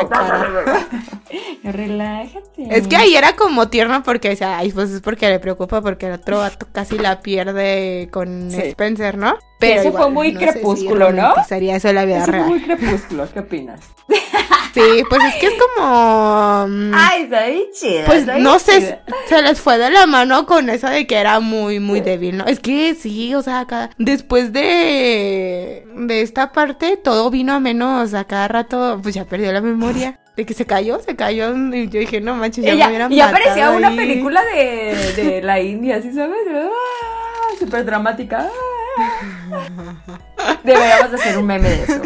cara". 0.08 0.86
Relájate. 1.64 2.66
Es 2.70 2.86
que 2.88 2.96
ahí 2.96 3.14
era 3.16 3.34
como 3.36 3.68
tierno 3.68 4.02
porque 4.02 4.30
decía, 4.30 4.56
ay, 4.58 4.72
pues 4.72 4.90
es 4.90 5.00
porque 5.02 5.28
le 5.28 5.38
preocupa 5.40 5.82
porque 5.82 6.06
el 6.06 6.12
otro 6.12 6.38
vato 6.38 6.66
casi 6.72 6.98
la 6.98 7.20
pierde 7.20 8.08
con 8.10 8.50
Sí. 8.50 8.60
Spencer, 8.62 9.18
¿no? 9.18 9.36
Eso 9.60 9.92
fue 9.92 10.10
muy 10.10 10.32
no 10.32 10.40
sé 10.40 10.46
si 10.46 10.52
crepúsculo, 10.52 11.10
¿no? 11.12 11.28
romantizaría 11.30 11.76
eso 11.76 11.92
la 11.92 12.04
vida 12.04 12.18
Eso 12.18 12.26
fue 12.26 12.32
real. 12.34 12.48
muy 12.48 12.60
crepúsculo. 12.62 13.28
¿Qué 13.32 13.40
opinas? 13.40 13.80
Sí, 14.74 15.02
pues 15.08 15.22
es 15.24 15.34
que 15.36 15.46
es 15.46 15.52
como... 15.76 16.66
mm, 16.68 16.92
Ay, 16.94 17.22
está 17.22 17.46
bien 17.46 17.62
chida. 17.72 18.04
Pues 18.06 18.26
no 18.26 18.58
sé, 18.58 19.00
se 19.28 19.42
les 19.42 19.60
fue 19.60 19.78
de 19.78 19.90
la 19.90 20.06
mano 20.06 20.46
con 20.46 20.68
eso 20.70 20.88
de 20.88 21.06
que 21.06 21.16
era 21.16 21.40
muy, 21.40 21.80
muy 21.80 22.00
débil, 22.00 22.36
¿no? 22.36 22.44
Es 22.46 22.60
que 22.60 22.94
sí, 22.94 23.34
o 23.34 23.42
sea, 23.42 23.64
cada- 23.66 23.90
después 23.98 24.52
de, 24.52 25.86
de 25.96 26.22
esta 26.22 26.52
parte, 26.52 26.96
todo 26.96 27.30
vino 27.30 27.52
a 27.54 27.60
menos, 27.60 28.14
a 28.14 28.24
cada 28.24 28.48
rato, 28.48 29.00
pues 29.02 29.14
ya 29.14 29.24
perdió 29.24 29.52
la 29.52 29.60
memoria. 29.60 30.18
De 30.36 30.46
que 30.46 30.54
se 30.54 30.66
cayó, 30.66 31.00
se 31.00 31.16
cayó, 31.16 31.52
y 31.74 31.88
yo 31.88 31.98
dije, 31.98 32.20
no 32.20 32.36
manches, 32.36 32.64
ya 32.64 32.70
Y 32.70 32.74
me 32.74 32.78
ya, 32.78 32.88
hubieran 32.88 33.12
y 33.12 33.16
ya 33.16 33.30
parecía 33.32 33.70
una 33.70 33.90
película 33.96 34.40
de, 34.44 35.12
de 35.16 35.42
la 35.42 35.58
India, 35.60 36.00
¿sí 36.00 36.12
sabes? 36.12 36.38
Ah, 36.54 36.68
Súper 37.58 37.84
dramática. 37.84 38.48
Ah. 38.98 40.58
Deberíamos 40.64 41.10
de 41.10 41.16
hacer 41.16 41.38
un 41.38 41.46
meme 41.46 41.68
de 41.68 41.82
eso. 41.82 42.00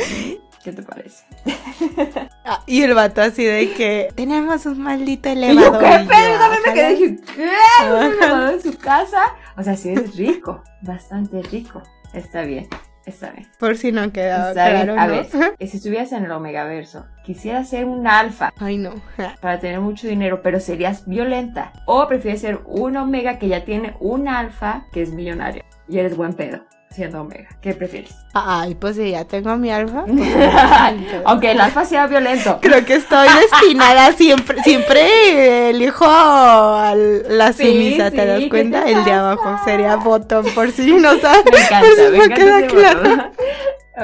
¿Qué 0.62 0.72
te 0.72 0.83
parece? 0.83 1.25
Ah, 2.44 2.61
y 2.66 2.83
el 2.83 2.92
vato 2.94 3.22
así 3.22 3.44
de 3.44 3.72
que 3.75 4.09
tenemos 4.16 4.66
un 4.66 4.81
maldito 4.83 5.29
elevador. 5.29 5.75
yo, 5.75 5.79
¿qué 5.79 5.87
pedo? 6.09 6.33
Yo 6.33 6.38
también 6.40 6.62
me 6.66 6.75
quedé 6.75 6.94
dije, 6.96 7.16
¿qué? 7.37 7.51
¿Un 7.88 8.12
elevador 8.14 8.55
en 8.55 8.62
su 8.62 8.77
casa? 8.79 9.20
O 9.57 9.62
sea, 9.62 9.77
sí 9.77 9.90
es 9.90 10.16
rico, 10.16 10.61
bastante 10.81 11.40
rico. 11.44 11.83
Está 12.12 12.42
bien, 12.42 12.66
está 13.07 13.31
bien. 13.31 13.46
Por 13.61 13.77
si 13.77 13.92
no 13.92 14.11
quedaba 14.12 14.53
claro, 14.55 14.94
A 14.98 15.07
¿no? 15.07 15.12
ver, 15.12 15.27
si 15.61 15.77
estuvieras 15.77 16.11
en 16.11 16.25
el 16.25 16.33
Omegaverso, 16.33 17.07
quisieras 17.25 17.68
ser 17.70 17.85
un 17.85 18.09
alfa 18.09 18.53
Ay, 18.59 18.77
no. 18.77 18.92
para 19.40 19.61
tener 19.61 19.79
mucho 19.81 20.09
dinero, 20.09 20.42
pero 20.42 20.59
serías 20.59 21.07
violenta. 21.07 21.72
O 21.87 22.09
prefieres 22.09 22.40
ser 22.40 22.61
un 22.66 22.96
omega 22.96 23.38
que 23.38 23.46
ya 23.46 23.64
tiene 23.64 23.94
un 24.01 24.27
alfa 24.27 24.87
que 24.92 25.03
es 25.03 25.12
millonario 25.12 25.62
y 25.88 25.98
eres 25.98 26.16
buen 26.16 26.33
pedo 26.33 26.64
siendo 26.92 27.20
omega. 27.20 27.48
¿Qué 27.61 27.74
prefieres? 27.74 28.14
Ay, 28.35 28.74
pues 28.74 28.96
si 28.96 29.11
ya 29.11 29.24
tengo 29.24 29.57
mi 29.57 29.70
alfa. 29.70 30.05
pues, 30.05 30.18
Aunque 31.24 31.50
el 31.52 31.61
alfa 31.61 31.85
sea 31.85 32.07
violento. 32.07 32.59
Creo 32.62 32.85
que 32.85 32.94
estoy 32.94 33.28
destinada 33.50 34.12
siempre, 34.12 34.62
siempre 34.62 35.70
elijo 35.70 36.05
a 36.07 36.94
la 36.94 37.52
Sí, 37.52 37.64
sumisa, 37.66 38.11
¿te 38.11 38.20
sí, 38.20 38.26
das 38.26 38.40
¿qué 38.40 38.48
cuenta? 38.48 38.85
te 38.85 38.92
El 38.92 39.05
de 39.05 39.12
abajo 39.12 39.59
sería 39.64 39.96
bottom, 39.96 40.44
por 40.55 40.70
si 40.70 40.92
no 40.92 41.16
sabes. 41.20 41.44
Me 41.50 41.59
encanta, 41.61 41.81
por 41.81 41.96
si 41.96 42.02
me 42.12 42.18
no 42.18 42.24
encanta 42.24 42.35
queda 42.37 42.66
claro. 42.66 42.98
botón. 43.00 43.33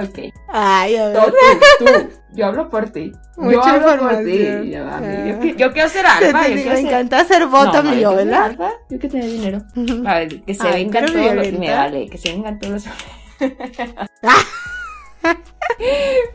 Ok. 0.04 0.18
Ay, 0.48 0.96
a 0.96 1.08
ver. 1.08 1.16
Tú, 1.16 1.32
tú, 1.78 1.84
tú. 1.86 2.17
Yo 2.34 2.46
hablo 2.46 2.68
por 2.68 2.90
ti. 2.90 3.12
yo 3.36 3.42
Mucha 3.42 3.74
hablo 3.74 3.98
por 3.98 4.16
ti. 4.24 4.70
Yo, 4.70 4.84
yo, 5.26 5.56
yo 5.56 5.72
quiero 5.72 5.88
ser 5.88 6.06
alfa. 6.06 6.42
te- 6.44 6.50
yo 6.50 6.70
me 6.70 6.76
ser... 6.76 6.78
encanta 6.86 7.20
hacer 7.20 7.46
bottom 7.46 7.86
No, 7.86 7.94
yo 7.94 8.00
yo, 8.00 8.10
ser 8.10 8.26
¿verdad? 8.26 8.42
alfa, 8.44 8.70
Yo 8.90 8.98
que 8.98 9.08
tener 9.08 9.30
dinero. 9.30 9.62
A 10.06 10.14
ver, 10.18 10.42
que 10.42 10.54
se 10.54 10.68
Ay, 10.68 10.84
vengan 10.84 11.06
todos 11.06 11.34
los... 11.34 11.52
Me 11.52 11.70
vale, 11.72 12.08
que 12.08 12.18
se 12.18 12.32
vengan 12.32 12.58
todos 12.58 12.72
los... 12.74 12.84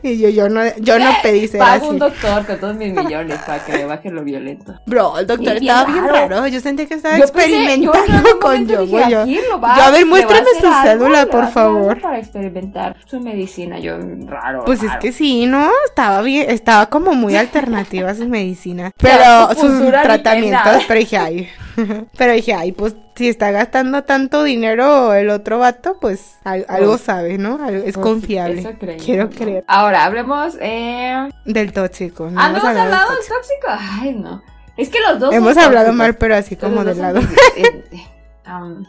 Y 0.02 0.18
yo, 0.18 0.28
yo 0.28 0.48
no, 0.48 0.62
yo 0.78 0.98
no 0.98 1.10
pedí 1.22 1.48
ser 1.48 1.58
Pago 1.58 1.88
un 1.88 1.98
doctor 1.98 2.46
con 2.46 2.58
todos 2.60 2.76
mis 2.76 2.92
millones 2.94 3.38
para 3.44 3.64
que 3.64 3.72
me 3.72 3.84
baje 3.84 4.10
lo 4.10 4.22
violento. 4.22 4.74
Bro, 4.86 5.18
el 5.18 5.26
doctor 5.26 5.58
bien 5.58 5.62
estaba 5.70 5.84
bien 5.92 6.04
raro. 6.06 6.28
raro. 6.28 6.46
Yo 6.46 6.60
sentí 6.60 6.86
que 6.86 6.94
estaba 6.94 7.18
Yo 7.18 7.24
pensé- 7.26 7.80
yo 7.80 7.92
experimentando 7.92 8.38
con 8.40 8.66
yo. 8.66 8.82
dije, 8.82 9.04
yo. 9.10 9.22
"Aquí 9.22 9.40
lo 9.50 9.60
va- 9.60 9.76
Yo, 9.76 9.82
a 9.82 9.90
ver, 9.90 10.06
muéstrame 10.06 10.46
su 10.60 10.66
algo, 10.66 10.82
cédula, 11.04 11.26
por 11.26 11.48
favor. 11.50 12.00
Para 12.00 12.18
experimentar 12.18 12.96
su 13.06 13.20
medicina, 13.20 13.78
yo 13.80 13.98
raro. 14.26 14.64
Pues 14.64 14.82
es 14.82 14.92
que 15.00 15.10
sí, 15.12 15.46
¿no? 15.46 15.68
Estaba 15.86 16.22
bien, 16.22 16.48
estaba 16.48 16.86
como 16.86 17.12
muy 17.14 17.34
alternativa 17.36 18.14
su 18.14 18.28
medicina. 18.28 18.92
Pero 18.98 19.48
sus 19.54 19.90
tratamientos, 19.90 20.84
pero 20.86 21.00
dije, 21.00 21.16
ay, 21.18 21.48
Pero 22.16 22.32
dije, 22.32 22.54
ay, 22.54 22.72
pues 22.72 22.94
si 23.14 23.28
está 23.28 23.50
gastando 23.50 24.04
tanto 24.04 24.42
dinero 24.42 25.12
el 25.14 25.30
otro 25.30 25.58
vato, 25.58 25.98
pues 26.00 26.36
algo 26.44 26.66
Pues, 26.92 27.00
sabe, 27.00 27.38
¿no? 27.38 27.68
Es 27.68 27.82
Pues, 27.82 27.96
confiable. 27.98 28.60
eso 28.60 28.72
creí, 28.78 28.98
Quiero 28.98 29.24
¿no? 29.24 29.30
creer. 29.30 29.64
Ahora, 29.66 30.04
hablemos. 30.04 30.56
Eh... 30.60 31.28
Del 31.44 31.72
tóxico. 31.72 32.24
Ah, 32.36 32.48
¿no 32.50 32.58
hemos 32.58 32.64
hablado 32.64 33.10
del 33.10 33.18
tóxico. 33.18 33.34
tóxico? 33.36 33.66
Ay, 34.02 34.14
no. 34.14 34.42
Es 34.76 34.88
que 34.88 34.98
los 35.00 35.18
dos. 35.20 35.28
son 35.30 35.34
Hemos 35.34 35.56
hablado 35.56 35.86
tóxicos. 35.86 35.94
mal, 35.96 36.16
pero 36.16 36.34
así 36.36 36.56
como 36.56 36.84
de 36.84 36.94
lado. 36.96 37.20
Eh, 37.56 37.84
eh, 37.92 38.50
um, 38.50 38.84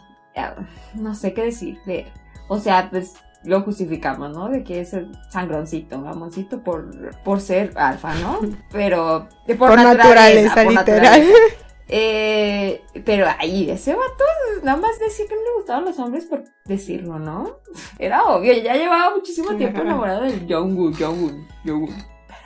no 0.94 1.14
sé 1.14 1.32
qué 1.32 1.42
decir. 1.44 1.78
de- 1.86 2.06
o 2.48 2.58
sea, 2.58 2.88
pues 2.90 3.14
lo 3.44 3.62
justificamos, 3.62 4.32
¿no? 4.32 4.48
De 4.48 4.64
que 4.64 4.80
es 4.80 4.92
el 4.92 5.12
sangroncito, 5.30 5.98
mamoncito 5.98 6.62
por, 6.64 6.84
por 7.22 7.40
ser 7.40 7.72
alfa, 7.76 8.14
¿no? 8.16 8.40
Pero 8.72 9.28
de 9.46 9.54
por, 9.54 9.68
Por 9.70 9.78
naturaleza, 9.82 10.54
por 10.64 10.72
literal. 10.72 10.74
naturaleza. 10.74 11.32
Eh, 11.88 12.82
pero 13.04 13.26
ahí, 13.38 13.70
ese 13.70 13.94
vato 13.94 14.24
nada 14.64 14.76
más 14.78 14.98
decía 14.98 15.26
que 15.28 15.34
no 15.36 15.40
le 15.42 15.52
gustaban 15.56 15.84
los 15.84 15.98
hombres 16.00 16.24
por 16.24 16.42
decirlo, 16.64 17.18
¿no? 17.18 17.60
Era 17.98 18.24
obvio, 18.24 18.52
ya 18.54 18.74
llevaba 18.74 19.14
muchísimo 19.14 19.54
tiempo 19.56 19.82
enamorado 19.82 20.22
del 20.22 20.46
Jungkook, 20.48 20.96
Jungkook, 20.98 21.34
Jungkook. 21.64 21.94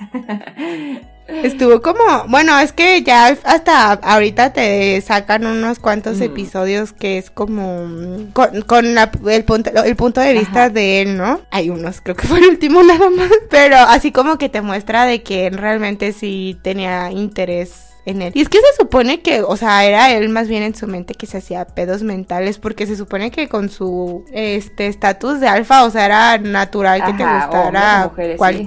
Estuvo 1.28 1.80
como, 1.80 2.02
bueno, 2.28 2.58
es 2.58 2.72
que 2.72 3.02
ya 3.04 3.28
hasta 3.44 3.92
ahorita 3.92 4.52
te 4.52 5.00
sacan 5.00 5.46
unos 5.46 5.78
cuantos 5.78 6.18
Mm. 6.18 6.22
episodios 6.24 6.92
que 6.92 7.18
es 7.18 7.30
como 7.30 7.84
mm, 7.86 8.32
con, 8.32 8.62
con 8.62 8.94
la- 8.96 9.12
el, 9.28 9.44
punto, 9.44 9.70
el 9.84 9.94
punto 9.94 10.20
de 10.20 10.32
vista 10.32 10.64
Ajá. 10.64 10.70
de 10.70 11.02
él, 11.02 11.16
¿no? 11.16 11.40
Hay 11.52 11.70
unos, 11.70 12.00
creo 12.00 12.16
que 12.16 12.26
fue 12.26 12.40
el 12.40 12.46
último 12.48 12.82
nada 12.82 13.10
más, 13.10 13.30
pero 13.48 13.76
así 13.76 14.10
como 14.10 14.38
que 14.38 14.48
te 14.48 14.60
muestra 14.60 15.04
de 15.04 15.22
que 15.22 15.46
él 15.46 15.56
realmente 15.58 16.12
sí 16.12 16.58
tenía 16.62 17.12
interés 17.12 17.89
en 18.10 18.22
él. 18.22 18.32
Y 18.34 18.40
es 18.42 18.48
que 18.48 18.58
se 18.58 18.76
supone 18.78 19.20
que, 19.22 19.42
o 19.42 19.56
sea, 19.56 19.84
era 19.84 20.10
él 20.12 20.28
más 20.28 20.48
bien 20.48 20.62
en 20.62 20.74
su 20.74 20.86
mente 20.86 21.14
que 21.14 21.26
se 21.26 21.38
hacía 21.38 21.64
pedos 21.66 22.02
mentales 22.02 22.58
porque 22.58 22.86
se 22.86 22.96
supone 22.96 23.30
que 23.30 23.48
con 23.48 23.68
su 23.68 24.24
este 24.32 24.86
estatus 24.86 25.40
de 25.40 25.48
alfa, 25.48 25.84
o 25.84 25.90
sea, 25.90 26.06
era 26.06 26.38
natural 26.38 27.04
que 27.04 27.12
te 27.14 27.22
Ajá, 27.22 27.46
gustara 27.46 28.10
sí. 28.48 28.66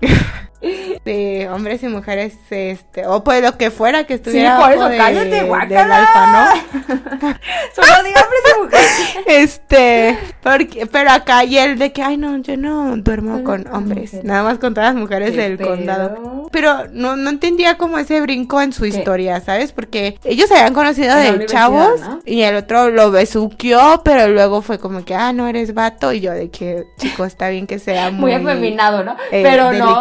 de 1.04 1.48
hombres 1.52 1.82
y 1.82 1.88
mujeres, 1.88 2.34
este, 2.50 3.06
o 3.06 3.24
pues 3.24 3.42
lo 3.42 3.56
que 3.58 3.70
fuera 3.70 4.04
que 4.04 4.14
estuviera 4.14 4.58
por 4.58 4.72
eso, 4.72 4.88
de- 4.88 4.96
cállate, 4.96 5.28
del 5.30 5.46
guácala. 5.46 5.96
alfa, 5.96 6.26
¿no? 6.32 7.32
Solo 7.74 8.02
diga 8.04 8.20
hombres 8.22 8.42
y 8.56 8.62
mujeres. 8.62 8.88
Este, 9.26 10.18
porque, 10.42 10.86
pero 10.86 11.10
acá 11.10 11.44
y 11.44 11.56
el 11.58 11.78
de 11.78 11.92
que, 11.92 12.02
ay 12.02 12.16
no, 12.16 12.36
yo 12.38 12.56
no 12.56 12.96
duermo 12.96 13.42
con 13.44 13.66
hombres, 13.72 14.22
nada 14.24 14.42
más 14.42 14.58
con 14.58 14.74
todas 14.74 14.92
las 14.94 15.00
mujeres 15.00 15.30
¿Qué 15.32 15.36
del 15.36 15.56
pedo? 15.58 15.68
condado. 15.68 16.48
Pero 16.52 16.88
no, 16.92 17.16
no 17.16 17.30
entendía 17.30 17.78
como 17.78 17.98
ese 17.98 18.20
brinco 18.20 18.60
en 18.60 18.72
su 18.72 18.82
¿Qué? 18.82 18.88
historia, 18.88 19.40
¿sabes? 19.40 19.72
Porque 19.72 20.18
ellos 20.24 20.48
se 20.48 20.54
habían 20.56 20.74
conocido 20.74 21.16
En 21.18 21.38
de 21.38 21.46
chavos 21.46 22.00
¿no? 22.00 22.20
y 22.26 22.42
el 22.42 22.56
otro 22.56 22.90
lo 22.90 23.10
besuqueó, 23.10 24.02
pero 24.04 24.28
luego 24.28 24.60
fue 24.62 24.78
como 24.78 25.04
que, 25.04 25.14
ah, 25.14 25.32
no 25.32 25.46
eres 25.48 25.72
vato. 25.74 26.12
Y 26.12 26.20
yo 26.20 26.32
de 26.32 26.50
que, 26.50 26.84
chico, 26.98 27.24
está 27.24 27.48
bien 27.48 27.66
que 27.66 27.78
sea 27.78 28.10
Muy 28.10 28.32
muy... 28.38 28.50
afeminado, 28.50 29.02
¿no? 29.04 29.16
eh, 29.30 29.42
pero 29.42 29.72
no. 29.72 30.00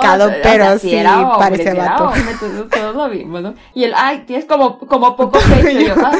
Delicado, 0.52 0.76
o 0.76 0.80
sea, 0.80 0.80
pero 0.80 0.80
si 0.80 0.90
sí 0.90 0.96
era 0.96 1.20
hombre, 1.22 1.38
parece 1.40 1.64
si 1.64 1.70
era 1.70 1.90
vato. 1.92 2.04
hombre, 2.06 2.36
todos, 2.40 2.70
todos 2.70 2.96
lo 2.96 3.10
vimos, 3.10 3.42
¿no? 3.42 3.54
Y 3.74 3.84
el, 3.84 3.94
ay, 3.96 4.24
tienes 4.26 4.46
como, 4.46 4.78
como 4.80 5.16
poco 5.16 5.40
pecho. 5.62 5.80
Yo, 5.80 5.94
ah, 5.98 6.14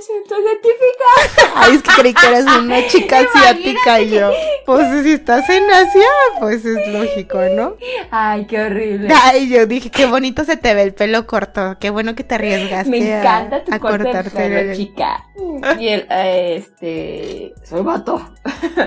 me 0.00 0.06
siento 0.06 0.34
identificada. 0.40 1.52
Ay, 1.56 1.74
es 1.76 1.82
que 1.82 1.90
creí 2.00 2.14
que 2.14 2.26
eras 2.26 2.44
una 2.58 2.86
chica 2.88 3.18
asiática 3.20 4.00
y 4.00 4.10
yo, 4.10 4.30
pues 4.66 5.02
si 5.02 5.12
estás 5.12 5.48
en 5.50 5.70
Asia, 5.70 6.06
pues 6.38 6.64
es 6.64 6.88
lógico, 6.88 7.38
¿no? 7.54 7.76
Ay, 8.10 8.46
qué 8.46 8.60
horrible. 8.62 9.12
Ay, 9.24 9.48
yo 9.48 9.66
dije, 9.66 9.90
qué 9.90 10.06
bonito 10.06 10.44
se 10.44 10.56
te 10.56 10.74
ve 10.74 10.82
el 10.82 10.94
pelo 10.94 11.26
corto, 11.26 11.76
qué 11.80 11.90
bueno 11.90 12.14
que 12.14 12.24
te 12.24 12.36
arriesgaste 12.36 12.90
Me 12.90 13.12
a- 13.12 13.20
encanta 13.20 13.64
tu 13.64 13.74
a, 13.74 13.78
corte 13.78 13.98
de 13.98 14.04
cortarte 14.04 14.30
pelo, 14.30 14.58
el- 14.58 14.76
chica. 14.76 15.26
Y 15.80 15.88
el, 15.88 16.06
eh, 16.10 16.56
este, 16.58 17.54
soy 17.64 17.82
vato. 17.82 18.20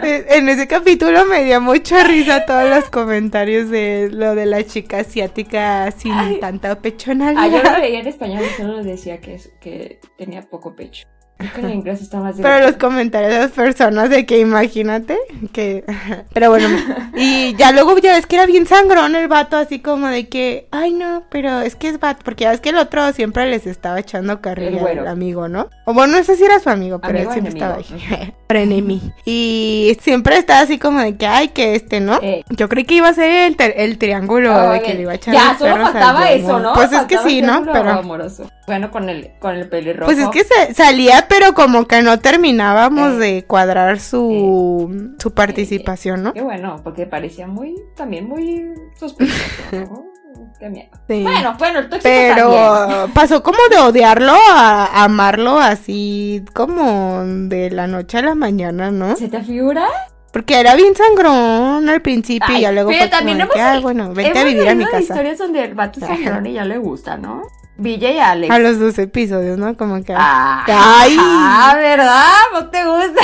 En 0.01 0.47
ese 0.49 0.67
capítulo 0.67 1.25
me 1.25 1.43
dio 1.43 1.59
mucha 1.61 2.03
risa 2.03 2.45
todos 2.45 2.69
los 2.69 2.89
comentarios 2.89 3.69
de 3.69 4.09
lo 4.11 4.35
de 4.35 4.45
la 4.45 4.63
chica 4.63 4.99
asiática 4.99 5.91
sin 5.91 6.11
Ay. 6.13 6.39
tanta 6.39 6.71
Ah, 6.71 6.75
yo 6.75 6.81
pechonalidad. 6.81 7.63
lo 7.63 7.77
leía 7.79 7.99
en 7.99 8.07
español 8.07 8.43
y 8.45 8.61
solo 8.61 8.83
decía 8.83 9.19
que 9.19 9.99
tenía 10.17 10.41
poco 10.43 10.75
pecho. 10.75 11.02
Creo 11.51 11.53
que 11.53 11.71
en 11.71 11.79
inglés 11.79 12.01
está 12.01 12.19
más 12.19 12.35
Pero 12.41 12.65
los 12.65 12.77
comentarios 12.77 13.31
de 13.31 13.39
las 13.39 13.51
personas 13.51 14.09
de 14.09 14.25
que 14.25 14.39
imagínate 14.39 15.17
que... 15.51 15.83
Pero 16.33 16.49
bueno, 16.49 16.67
y 17.15 17.55
ya 17.55 17.71
luego 17.71 17.97
ya 17.97 18.13
ves 18.13 18.25
que 18.25 18.35
era 18.35 18.45
bien 18.45 18.65
sangrón 18.65 19.15
el 19.15 19.27
vato, 19.27 19.57
así 19.57 19.79
como 19.79 20.07
de 20.07 20.27
que, 20.29 20.67
ay 20.71 20.93
no, 20.93 21.23
pero 21.29 21.61
es 21.61 21.75
que 21.75 21.87
es 21.89 21.99
vato, 21.99 22.21
porque 22.23 22.43
ya 22.43 22.51
ves 22.51 22.61
que 22.61 22.69
el 22.69 22.77
otro 22.77 23.11
siempre 23.13 23.45
les 23.49 23.67
estaba 23.67 23.99
echando 23.99 24.39
güero. 24.41 25.01
al 25.01 25.07
amigo, 25.07 25.47
¿no? 25.47 25.69
O 25.85 25.93
bueno, 25.93 26.17
no 26.17 26.23
sé 26.23 26.35
si 26.35 26.43
era 26.43 26.59
su 26.59 26.69
amigo, 26.69 26.99
pero 26.99 27.17
Amigo 27.19 27.31
él 27.33 27.41
siempre 27.41 27.59
enemigo. 27.59 27.81
estaba 27.81 28.19
ahí. 28.19 28.33
Frenemy. 28.47 29.01
Y 29.25 29.97
siempre 30.01 30.37
estaba 30.37 30.61
así 30.61 30.77
como 30.77 30.99
de 30.99 31.15
que, 31.15 31.27
ay, 31.27 31.49
que 31.49 31.75
este, 31.75 31.99
¿no? 31.99 32.19
Eh. 32.21 32.43
Yo 32.49 32.69
creí 32.69 32.85
que 32.85 32.95
iba 32.95 33.09
a 33.09 33.13
ser 33.13 33.53
el, 33.59 33.73
el 33.75 33.97
triángulo 33.97 34.71
de 34.71 34.81
que 34.81 34.93
le 34.93 35.01
iba 35.01 35.11
a 35.11 35.15
echar 35.15 35.33
ya, 35.33 35.57
solo 35.57 35.77
faltaba 35.77 36.31
eso. 36.31 36.59
¿no? 36.59 36.73
Pues 36.73 36.91
es 36.91 37.03
que 37.03 37.17
sí, 37.19 37.41
¿no? 37.41 37.63
Pero... 37.71 37.91
amoroso. 37.91 38.49
Bueno, 38.65 38.91
con 38.91 39.09
el, 39.09 39.31
con 39.39 39.55
el 39.55 39.67
pelirrojo. 39.67 40.05
Pues 40.05 40.17
es 40.17 40.29
que 40.29 40.43
se, 40.43 40.73
salía, 40.73 41.25
pero 41.27 41.53
como 41.53 41.85
que 41.85 42.01
no 42.01 42.19
terminábamos 42.19 43.13
Eh. 43.13 43.17
de 43.17 43.43
cuadrar 43.45 43.99
su, 43.99 45.15
su 45.19 45.33
participación, 45.33 46.23
¿no? 46.23 46.33
Qué 46.33 46.41
bueno, 46.41 46.79
porque 46.83 47.05
parecía 47.05 47.45
muy, 47.47 47.75
también 47.95 48.27
muy 48.27 48.73
sospechoso, 48.97 49.35
¿no? 49.73 50.05
Qué 50.59 50.69
miedo. 50.69 50.89
Sí. 51.09 51.23
Bueno, 51.23 51.55
bueno, 51.59 51.79
el 51.79 51.89
tóxico 51.89 52.03
también. 52.09 52.35
Pero 52.35 53.09
pasó 53.13 53.43
como 53.43 53.57
de 53.69 53.77
odiarlo 53.79 54.33
a 54.51 55.03
amarlo 55.03 55.59
así 55.59 56.43
como 56.53 57.23
de 57.25 57.69
la 57.69 57.87
noche 57.87 58.19
a 58.19 58.21
la 58.21 58.35
mañana, 58.35 58.89
¿no? 58.91 59.15
¿Se 59.15 59.27
te 59.27 59.41
figura? 59.41 59.87
Porque 60.31 60.59
era 60.59 60.75
bien 60.75 60.95
sangrón 60.95 61.87
al 61.89 62.01
principio 62.01 62.57
y 62.57 62.61
ya 62.61 62.71
luego 62.71 62.89
pero 62.89 63.09
también 63.09 63.41
hemos 63.41 63.53
que, 63.53 63.61
ah, 63.61 63.79
bueno, 63.81 64.13
vente 64.13 64.39
a 64.39 64.43
vivir 64.43 64.67
a 64.67 64.73
mi 64.73 64.85
casa. 64.85 64.99
historias 64.99 65.37
donde 65.37 65.63
el 65.63 65.75
vato 65.75 65.99
sangrón 65.99 66.45
y 66.47 66.53
ya 66.53 66.65
le 66.65 66.77
gusta, 66.77 67.17
¿no? 67.17 67.43
Villa 67.77 68.11
y 68.11 68.19
Alex. 68.19 68.53
A 68.53 68.59
los 68.59 68.79
dos 68.79 68.97
episodios, 68.99 69.57
¿no? 69.57 69.75
Como 69.75 70.03
que... 70.03 70.13
Ah, 70.15 70.63
Ay. 70.67 71.15
ah, 71.19 71.73
¿verdad? 71.75 72.33
¿No 72.53 72.69
te 72.69 72.83
gusta? 72.85 73.21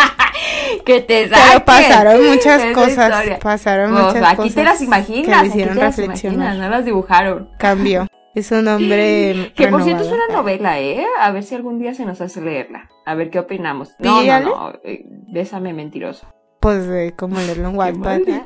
que 0.84 1.00
te 1.00 1.24
Pero 1.28 1.36
saquen 1.36 1.62
pasaron 1.64 2.26
muchas 2.28 2.62
esa 2.62 2.72
cosas, 2.72 3.10
historia. 3.10 3.38
pasaron 3.38 3.92
Pues, 3.92 4.04
muchas 4.04 4.22
aquí 4.24 4.36
cosas 4.36 4.54
te 4.54 4.64
las 4.64 4.78
que 4.78 4.84
imaginas, 4.84 5.26
le 5.28 5.36
aquí 5.36 5.48
hicieron 5.48 5.74
te 5.76 5.82
las 5.82 5.98
imaginas, 5.98 6.56
no 6.58 6.68
las 6.68 6.84
dibujaron. 6.84 7.50
Cambió. 7.58 8.06
Es 8.34 8.50
un 8.50 8.66
hombre 8.68 9.52
Que 9.56 9.68
por 9.68 9.82
cierto 9.82 10.04
es 10.04 10.10
una 10.10 10.26
novela, 10.34 10.80
¿eh? 10.80 11.04
A 11.20 11.30
ver 11.32 11.42
si 11.42 11.54
algún 11.54 11.78
día 11.78 11.94
se 11.94 12.04
nos 12.06 12.20
hace 12.20 12.40
leerla. 12.40 12.88
A 13.04 13.14
ver 13.14 13.30
qué 13.30 13.38
opinamos. 13.38 13.90
No, 13.98 14.20
¿Sí, 14.20 14.26
no, 14.28 14.40
no. 14.40 14.72
eh, 14.84 15.04
Bésame 15.32 15.72
mentiroso. 15.74 16.26
Pues 16.62 16.86
eh, 16.88 17.12
como 17.16 17.40
leerlo 17.40 17.70
en 17.70 17.76
Wattpad. 17.76 18.20
¿eh? 18.20 18.42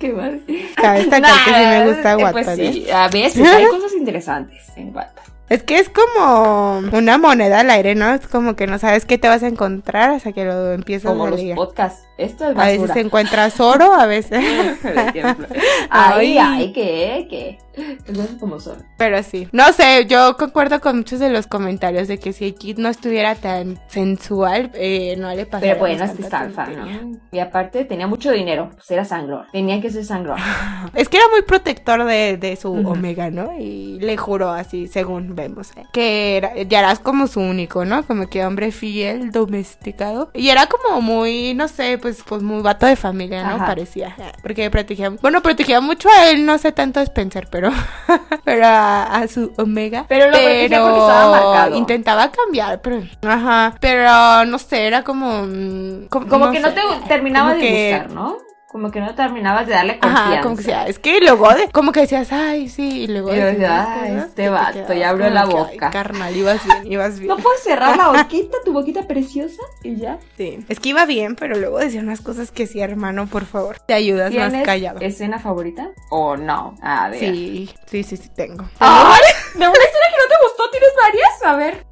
Qué 0.00 0.12
mal. 0.14 0.42
Cabe 0.76 1.00
destacar 1.00 1.30
que 1.44 1.50
sí 1.50 1.60
me 1.60 1.86
gusta 1.86 2.16
Nah, 2.16 2.22
Wattpad. 2.24 2.44
Pues 2.44 2.58
¿eh? 2.58 2.72
sí, 2.72 2.90
a 2.90 3.08
veces 3.08 3.46
hay 3.46 3.66
cosas 3.70 3.92
interesantes 3.92 4.64
en 4.76 4.96
Wattpad. 4.96 5.22
Es 5.50 5.62
que 5.62 5.78
es 5.78 5.88
como 5.90 6.78
una 6.92 7.16
moneda 7.18 7.60
al 7.60 7.70
aire, 7.70 7.94
¿no? 7.94 8.12
Es 8.14 8.26
como 8.28 8.54
que 8.56 8.66
no 8.66 8.78
sabes 8.78 9.04
qué 9.06 9.16
te 9.18 9.28
vas 9.28 9.42
a 9.42 9.46
encontrar 9.48 10.10
hasta 10.10 10.32
que 10.32 10.44
lo 10.44 10.72
empiezas 10.72 11.10
Como 11.10 11.24
a 11.26 11.30
los 11.30 11.40
leer. 11.40 11.54
podcasts. 11.54 12.02
Esto 12.18 12.50
es 12.50 12.56
A 12.56 12.64
veces 12.66 12.80
basura. 12.82 13.00
encuentras 13.00 13.60
oro, 13.60 13.92
a 13.94 14.06
veces. 14.06 14.42
Por 14.82 14.92
ejemplo. 14.92 15.46
Ay. 15.90 16.38
ay, 16.38 16.72
¿qué? 16.72 17.26
¿Qué? 17.30 17.58
Cosas 18.06 18.30
como 18.40 18.60
son. 18.60 18.82
Pero 18.96 19.22
sí. 19.22 19.48
No 19.52 19.72
sé, 19.72 20.06
yo 20.06 20.36
concuerdo 20.36 20.80
con 20.80 20.98
muchos 20.98 21.20
de 21.20 21.30
los 21.30 21.46
comentarios 21.46 22.08
de 22.08 22.18
que 22.18 22.32
si 22.32 22.52
Kid 22.52 22.78
no 22.78 22.88
estuviera 22.88 23.34
tan 23.34 23.78
sensual, 23.88 24.70
eh, 24.74 25.16
no 25.18 25.28
le 25.34 25.46
pasaría. 25.46 25.74
Pero 25.74 25.80
bueno, 25.80 26.04
es 26.04 26.12
que 26.12 26.22
está 26.22 26.40
alfa, 26.40 26.66
¿no? 26.66 27.18
Y 27.32 27.38
aparte 27.38 27.84
tenía 27.84 28.06
mucho 28.06 28.30
dinero, 28.32 28.70
pues 28.74 28.90
era 28.90 29.04
sangrón. 29.04 29.44
Tenía 29.52 29.80
que 29.80 29.90
ser 29.90 30.04
sangrón. 30.04 30.38
Es 30.94 31.08
que 31.08 31.16
era 31.18 31.26
muy 31.28 31.42
protector 31.42 32.04
de, 32.04 32.36
de 32.36 32.56
su 32.56 32.72
Ujú. 32.72 32.90
omega, 32.92 33.30
¿no? 33.30 33.52
Y 33.58 33.98
le 34.00 34.16
juró 34.16 34.50
así, 34.50 34.88
según 34.88 35.34
vemos, 35.34 35.70
¿eh? 35.76 35.84
que 35.92 36.36
era, 36.36 36.96
como 36.96 37.26
su 37.26 37.40
único, 37.40 37.84
¿no? 37.84 38.04
Como 38.04 38.28
que 38.28 38.44
hombre 38.44 38.72
fiel, 38.72 39.30
domesticado. 39.30 40.30
Y 40.34 40.48
era 40.48 40.66
como 40.66 41.00
muy, 41.00 41.54
no 41.54 41.68
sé, 41.68 41.98
pues, 41.98 42.22
pues 42.26 42.42
muy 42.42 42.62
vato 42.62 42.86
de 42.86 42.96
familia, 42.96 43.42
¿no? 43.44 43.56
Ajá. 43.56 43.66
Parecía. 43.66 44.16
Porque 44.42 44.70
protegía, 44.70 45.10
bueno, 45.10 45.42
protegía 45.42 45.80
mucho 45.80 46.08
a 46.08 46.30
él, 46.30 46.44
no 46.46 46.58
sé 46.58 46.72
tanto 46.72 47.00
a 47.00 47.02
Spencer, 47.02 47.48
pero, 47.50 47.67
pero 48.44 48.66
a, 48.66 49.02
a 49.16 49.28
su 49.28 49.52
omega. 49.58 50.04
Pero 50.08 50.26
lo 50.26 50.32
protegía 50.32 50.80
porque 50.82 50.98
estaba 50.98 51.30
marcado. 51.30 51.76
intentaba 51.76 52.30
cambiar, 52.30 52.80
pero, 52.80 53.02
ajá, 53.26 53.74
pero 53.80 54.44
no 54.46 54.58
sé, 54.58 54.86
era 54.86 55.02
como, 55.04 55.42
mm, 55.42 56.06
Como 56.08 56.50
que 56.50 56.60
no 56.60 56.68
sé, 56.68 56.74
te 56.74 57.08
terminaba 57.08 57.50
como 57.50 57.60
de 57.62 57.68
que- 57.68 57.92
gustar, 57.98 58.10
¿no? 58.14 58.36
Como 58.70 58.90
que 58.90 59.00
no 59.00 59.14
terminabas 59.14 59.66
de 59.66 59.72
darle 59.72 59.98
confianza. 59.98 60.32
Ajá, 60.32 60.40
como 60.42 60.56
que 60.56 60.62
sea, 60.62 60.86
es 60.86 60.98
que 60.98 61.20
luego 61.20 61.48
de, 61.54 61.68
como 61.70 61.90
que 61.90 62.00
decías, 62.00 62.30
ay, 62.32 62.68
sí, 62.68 63.04
y 63.04 63.06
luego 63.06 63.34
Y 63.34 63.38
decías 63.38 63.86
cosas 63.86 63.98
"Ay, 64.02 64.16
este 64.16 64.42
te 64.42 64.48
vato, 64.50 64.92
ya 64.92 65.08
abrió 65.08 65.30
la 65.30 65.46
boca". 65.46 65.88
carnal, 65.90 66.36
ibas 66.36 66.62
bien, 66.66 66.92
ibas 66.92 67.18
bien. 67.18 67.28
¿No 67.34 67.38
puedes 67.38 67.62
cerrar 67.62 67.96
la 67.96 68.08
boquita, 68.22 68.58
tu 68.66 68.74
boquita 68.74 69.06
preciosa? 69.06 69.62
Y 69.82 69.96
ya. 69.96 70.18
Sí. 70.36 70.66
Es 70.68 70.80
que 70.80 70.90
iba 70.90 71.06
bien, 71.06 71.34
pero 71.34 71.56
luego 71.56 71.78
decía 71.78 72.02
unas 72.02 72.20
cosas 72.20 72.50
que 72.50 72.66
sí, 72.66 72.80
hermano, 72.80 73.26
por 73.26 73.46
favor, 73.46 73.78
te 73.80 73.94
ayudas 73.94 74.34
más 74.34 74.50
¿Tienes 74.50 74.66
callado. 74.66 75.00
escena 75.00 75.38
favorita? 75.38 75.88
¿O 76.10 76.36
no? 76.36 76.74
A 76.82 77.08
ver. 77.08 77.20
Sí, 77.20 77.70
sí, 77.86 78.02
sí, 78.02 78.18
sí, 78.18 78.28
tengo. 78.36 78.68
¡Ay! 78.80 79.20
De 79.54 79.60
una 79.60 79.68
historia 79.68 80.08
que 80.10 80.22
no 80.22 80.28
te 80.28 80.44
gustó? 80.44 80.70
¿Tienes 80.70 80.90
varias? 81.02 81.42
A 81.42 81.56
ver. 81.56 81.86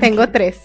Tengo 0.00 0.28
tres. 0.28 0.60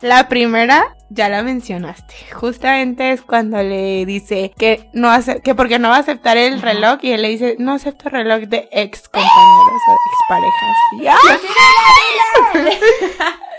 La 0.00 0.28
primera, 0.28 0.94
ya 1.08 1.28
la 1.28 1.42
mencionaste. 1.42 2.14
Justamente 2.32 3.12
es 3.12 3.22
cuando 3.22 3.62
le 3.62 4.04
dice 4.04 4.52
que 4.58 4.90
no 4.92 5.10
hace, 5.10 5.40
que 5.40 5.54
porque 5.54 5.78
no 5.78 5.88
va 5.88 5.96
a 5.96 6.00
aceptar 6.00 6.36
el 6.36 6.60
reloj 6.60 6.98
y 7.02 7.12
él 7.12 7.22
le 7.22 7.28
dice, 7.28 7.56
no 7.58 7.72
acepto 7.72 8.10
reloj 8.10 8.42
de 8.42 8.68
ex 8.72 9.08
compañeros 9.08 9.82
o 9.88 9.92
ex 9.92 10.16
parejas. 10.28 10.76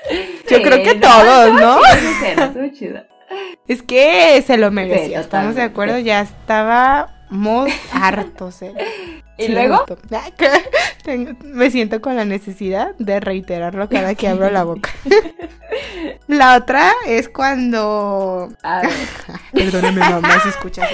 Yo 0.49 0.61
creo 0.61 0.83
que 0.83 0.95
todos, 0.95 1.53
¿no? 1.59 1.79
Es 3.67 3.81
que 3.81 4.41
se 4.45 4.57
lo 4.57 4.71
merecía, 4.71 5.19
estamos 5.19 5.55
de 5.55 5.63
acuerdo, 5.63 5.97
ya 5.99 6.21
estaba 6.21 7.16
muy 7.29 7.71
harto 7.91 8.49
¿Y 9.37 9.49
luego? 9.49 9.85
me 11.43 11.71
siento 11.71 12.01
con 12.01 12.15
la 12.15 12.25
necesidad 12.25 12.95
de 12.97 13.19
reiterarlo 13.19 13.87
cada 13.87 14.15
que 14.15 14.27
abro 14.27 14.49
la 14.49 14.63
boca. 14.63 14.91
la 16.27 16.57
otra 16.57 16.91
es 17.05 17.29
cuando... 17.29 18.49
Perdóname 19.53 19.99
mamá 19.99 20.39
si 20.41 20.49
escuchas 20.49 20.89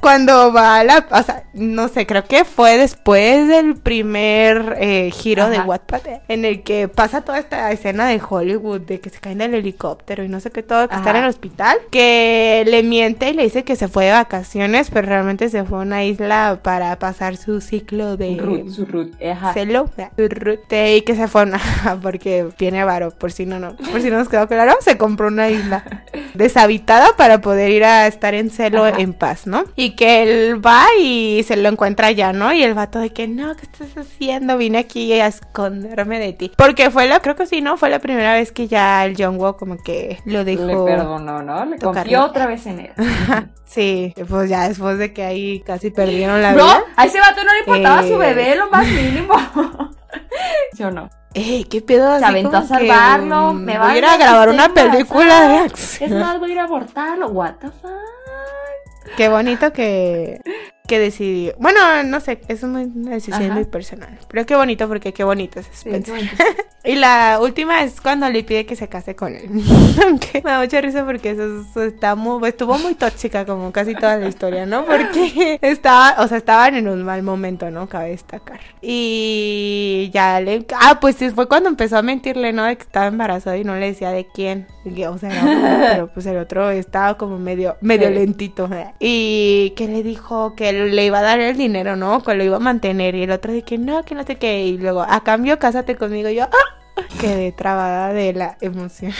cuando 0.00 0.52
va 0.52 0.78
a 0.78 0.84
la, 0.84 1.06
o 1.10 1.22
sea, 1.22 1.44
no 1.54 1.88
sé, 1.88 2.06
creo 2.06 2.24
que 2.24 2.44
fue 2.44 2.78
después 2.78 3.48
del 3.48 3.76
primer 3.76 4.76
eh, 4.80 5.10
giro 5.10 5.48
de 5.50 5.60
Wattpad 5.60 6.00
en 6.28 6.44
el 6.44 6.62
que 6.62 6.88
pasa 6.88 7.22
toda 7.22 7.38
esta 7.38 7.70
escena 7.72 8.06
de 8.06 8.20
Hollywood 8.26 8.82
de 8.82 9.00
que 9.00 9.10
se 9.10 9.18
cae 9.18 9.34
del 9.34 9.54
helicóptero 9.54 10.24
y 10.24 10.28
no 10.28 10.40
sé 10.40 10.50
qué 10.50 10.62
todo, 10.62 10.88
que 10.88 10.94
está 10.94 11.10
en 11.10 11.16
el 11.16 11.26
hospital, 11.26 11.78
que 11.90 12.64
le 12.66 12.82
miente 12.82 13.30
y 13.30 13.34
le 13.34 13.44
dice 13.44 13.64
que 13.64 13.76
se 13.76 13.88
fue 13.88 14.06
de 14.06 14.12
vacaciones, 14.12 14.90
pero 14.90 15.08
realmente 15.08 15.48
se 15.48 15.64
fue 15.64 15.78
a 15.78 15.82
una 15.82 16.04
isla 16.04 16.60
para 16.62 16.98
pasar 16.98 17.36
su 17.36 17.60
ciclo 17.60 18.16
de 18.16 18.36
su 18.74 18.86
root, 18.86 19.20
ajá. 19.22 19.52
celo, 19.52 19.90
su 20.16 20.28
root, 20.28 20.60
y 20.72 21.02
que 21.02 21.14
se 21.14 21.28
fue 21.28 21.42
una, 21.42 21.60
porque 22.02 22.48
tiene 22.56 22.84
varo, 22.84 23.10
por 23.10 23.32
si 23.32 23.46
no, 23.46 23.58
no, 23.58 23.76
por 23.76 24.00
si 24.00 24.10
no 24.10 24.18
nos 24.18 24.28
quedó 24.28 24.46
claro, 24.46 24.76
se 24.80 24.96
compró 24.96 25.28
una 25.28 25.48
isla 25.50 25.84
deshabitada 26.34 27.16
para 27.16 27.40
poder 27.40 27.70
ir 27.70 27.84
a 27.84 28.06
estar 28.06 28.34
en 28.34 28.50
celo 28.50 28.86
en 28.86 29.12
paz, 29.12 29.46
¿no? 29.46 29.64
Y 29.76 29.87
que 29.94 30.22
él 30.22 30.64
va 30.64 30.86
y 31.00 31.42
se 31.46 31.56
lo 31.56 31.68
encuentra 31.68 32.10
ya, 32.10 32.32
¿no? 32.32 32.52
Y 32.52 32.62
el 32.62 32.74
vato 32.74 32.98
de 32.98 33.10
que, 33.10 33.28
no, 33.28 33.54
¿qué 33.56 33.62
estás 33.62 33.96
haciendo? 33.96 34.56
Vine 34.56 34.78
aquí 34.78 35.12
a 35.12 35.26
esconderme 35.26 36.18
de 36.18 36.32
ti. 36.32 36.52
Porque 36.56 36.90
fue 36.90 37.06
la, 37.06 37.20
creo 37.20 37.36
que 37.36 37.46
sí, 37.46 37.60
¿no? 37.60 37.76
Fue 37.76 37.90
la 37.90 37.98
primera 37.98 38.34
vez 38.34 38.52
que 38.52 38.68
ya 38.68 39.04
el 39.04 39.14
John 39.18 39.36
Woo 39.36 39.56
como 39.56 39.76
que 39.76 40.18
lo 40.24 40.44
dejó. 40.44 40.64
Le 40.64 40.96
perdonó, 40.96 41.42
¿no? 41.42 41.64
Le 41.64 41.78
confió 41.78 42.24
otra 42.24 42.46
vez 42.46 42.66
en 42.66 42.80
él. 42.80 42.92
sí, 43.64 44.14
pues 44.28 44.48
ya 44.48 44.68
después 44.68 44.98
de 44.98 45.12
que 45.12 45.24
ahí 45.24 45.60
casi 45.60 45.90
perdieron 45.90 46.42
la 46.42 46.52
vida. 46.52 46.64
No, 46.64 46.84
a 46.96 47.04
ese 47.04 47.20
vato 47.20 47.44
no 47.44 47.52
le 47.52 47.60
importaba 47.60 48.02
su 48.02 48.16
bebé, 48.18 48.56
lo 48.56 48.70
más 48.70 48.86
mínimo. 48.86 49.34
¿Sí 50.74 50.82
o 50.82 50.90
no? 50.90 51.10
Eh, 51.34 51.64
¿qué 51.68 51.82
pedo? 51.82 52.18
Se 52.18 52.24
aventó 52.24 52.56
a 52.56 52.64
salvarlo. 52.64 53.52
me 53.52 53.78
va 53.78 53.90
a 53.90 53.98
ir 53.98 54.04
a 54.04 54.16
grabar 54.16 54.48
una 54.48 54.70
película 54.70 55.48
de. 55.48 55.66
Es 55.66 56.10
más, 56.10 56.38
voy 56.38 56.50
a 56.50 56.52
ir 56.54 56.58
a 56.58 56.64
abortarlo. 56.64 57.28
What 57.28 57.56
the 57.60 57.68
fuck? 57.68 58.17
Qué 59.16 59.28
bonito 59.28 59.72
que, 59.72 60.40
que 60.88 60.98
decidió. 60.98 61.54
Bueno, 61.58 62.02
no 62.02 62.18
sé, 62.18 62.40
es 62.48 62.64
una 62.64 62.84
decisión 62.84 63.52
muy 63.52 63.64
personal. 63.64 64.18
Pero 64.28 64.46
qué 64.46 64.56
bonito 64.56 64.88
porque 64.88 65.12
qué 65.12 65.22
bonito 65.22 65.60
es. 65.60 65.68
y 66.84 66.96
la 66.96 67.38
última 67.40 67.84
es 67.84 68.00
cuando 68.00 68.28
le 68.28 68.42
pide 68.42 68.66
que 68.66 68.74
se 68.74 68.88
case 68.88 69.14
con 69.14 69.36
él. 69.36 69.48
Aunque 70.04 70.42
me 70.42 70.50
da 70.50 70.60
mucha 70.60 70.80
risa 70.80 71.04
porque 71.04 71.30
eso, 71.30 71.82
está 71.82 72.16
muy, 72.16 72.48
estuvo 72.48 72.76
muy 72.78 72.94
tóxica 72.94 73.44
como 73.44 73.70
casi 73.70 73.94
toda 73.94 74.16
la 74.16 74.28
historia, 74.28 74.66
¿no? 74.66 74.84
Porque 74.86 75.58
estaba, 75.62 76.16
o 76.24 76.26
sea, 76.26 76.38
estaban 76.38 76.74
en 76.74 76.88
un 76.88 77.04
mal 77.04 77.22
momento, 77.22 77.70
¿no? 77.70 77.88
Cabe 77.88 78.10
destacar. 78.10 78.60
Y 78.80 80.10
ya 80.12 80.40
le... 80.40 80.64
Ah, 80.80 80.98
pues 81.00 81.18
fue 81.34 81.46
cuando 81.46 81.68
empezó 81.68 81.98
a 81.98 82.02
mentirle, 82.02 82.52
¿no? 82.52 82.64
De 82.64 82.76
que 82.76 82.82
estaba 82.82 83.06
embarazada 83.06 83.58
y 83.58 83.64
no 83.64 83.76
le 83.76 83.86
decía 83.86 84.10
de 84.10 84.26
quién. 84.26 84.66
O 85.08 85.18
sea, 85.18 85.90
pero 85.92 86.06
pues 86.08 86.24
el 86.26 86.38
otro 86.38 86.70
estaba 86.70 87.18
como 87.18 87.38
medio, 87.38 87.76
medio 87.80 88.08
lentito. 88.10 88.68
Y 88.98 89.74
que 89.76 89.86
le 89.86 90.02
dijo 90.02 90.54
que 90.54 90.72
le 90.86 91.04
iba 91.06 91.18
a 91.18 91.22
dar 91.22 91.40
el 91.40 91.56
dinero, 91.56 91.96
¿no? 91.96 92.22
Que 92.22 92.34
lo 92.34 92.44
iba 92.44 92.56
a 92.56 92.60
mantener. 92.60 93.14
Y 93.14 93.22
el 93.24 93.30
otro 93.30 93.52
de 93.52 93.62
que 93.62 93.78
no, 93.78 94.04
que 94.04 94.14
no 94.14 94.24
sé 94.24 94.36
qué. 94.36 94.64
Y 94.66 94.78
luego, 94.78 95.02
a 95.02 95.22
cambio, 95.22 95.58
cásate 95.58 95.96
conmigo. 95.96 96.28
Y 96.28 96.36
yo, 96.36 96.44
¡ah! 96.44 96.78
Quedé 97.20 97.52
trabada 97.52 98.12
de 98.12 98.32
la 98.32 98.56
emoción. 98.60 99.12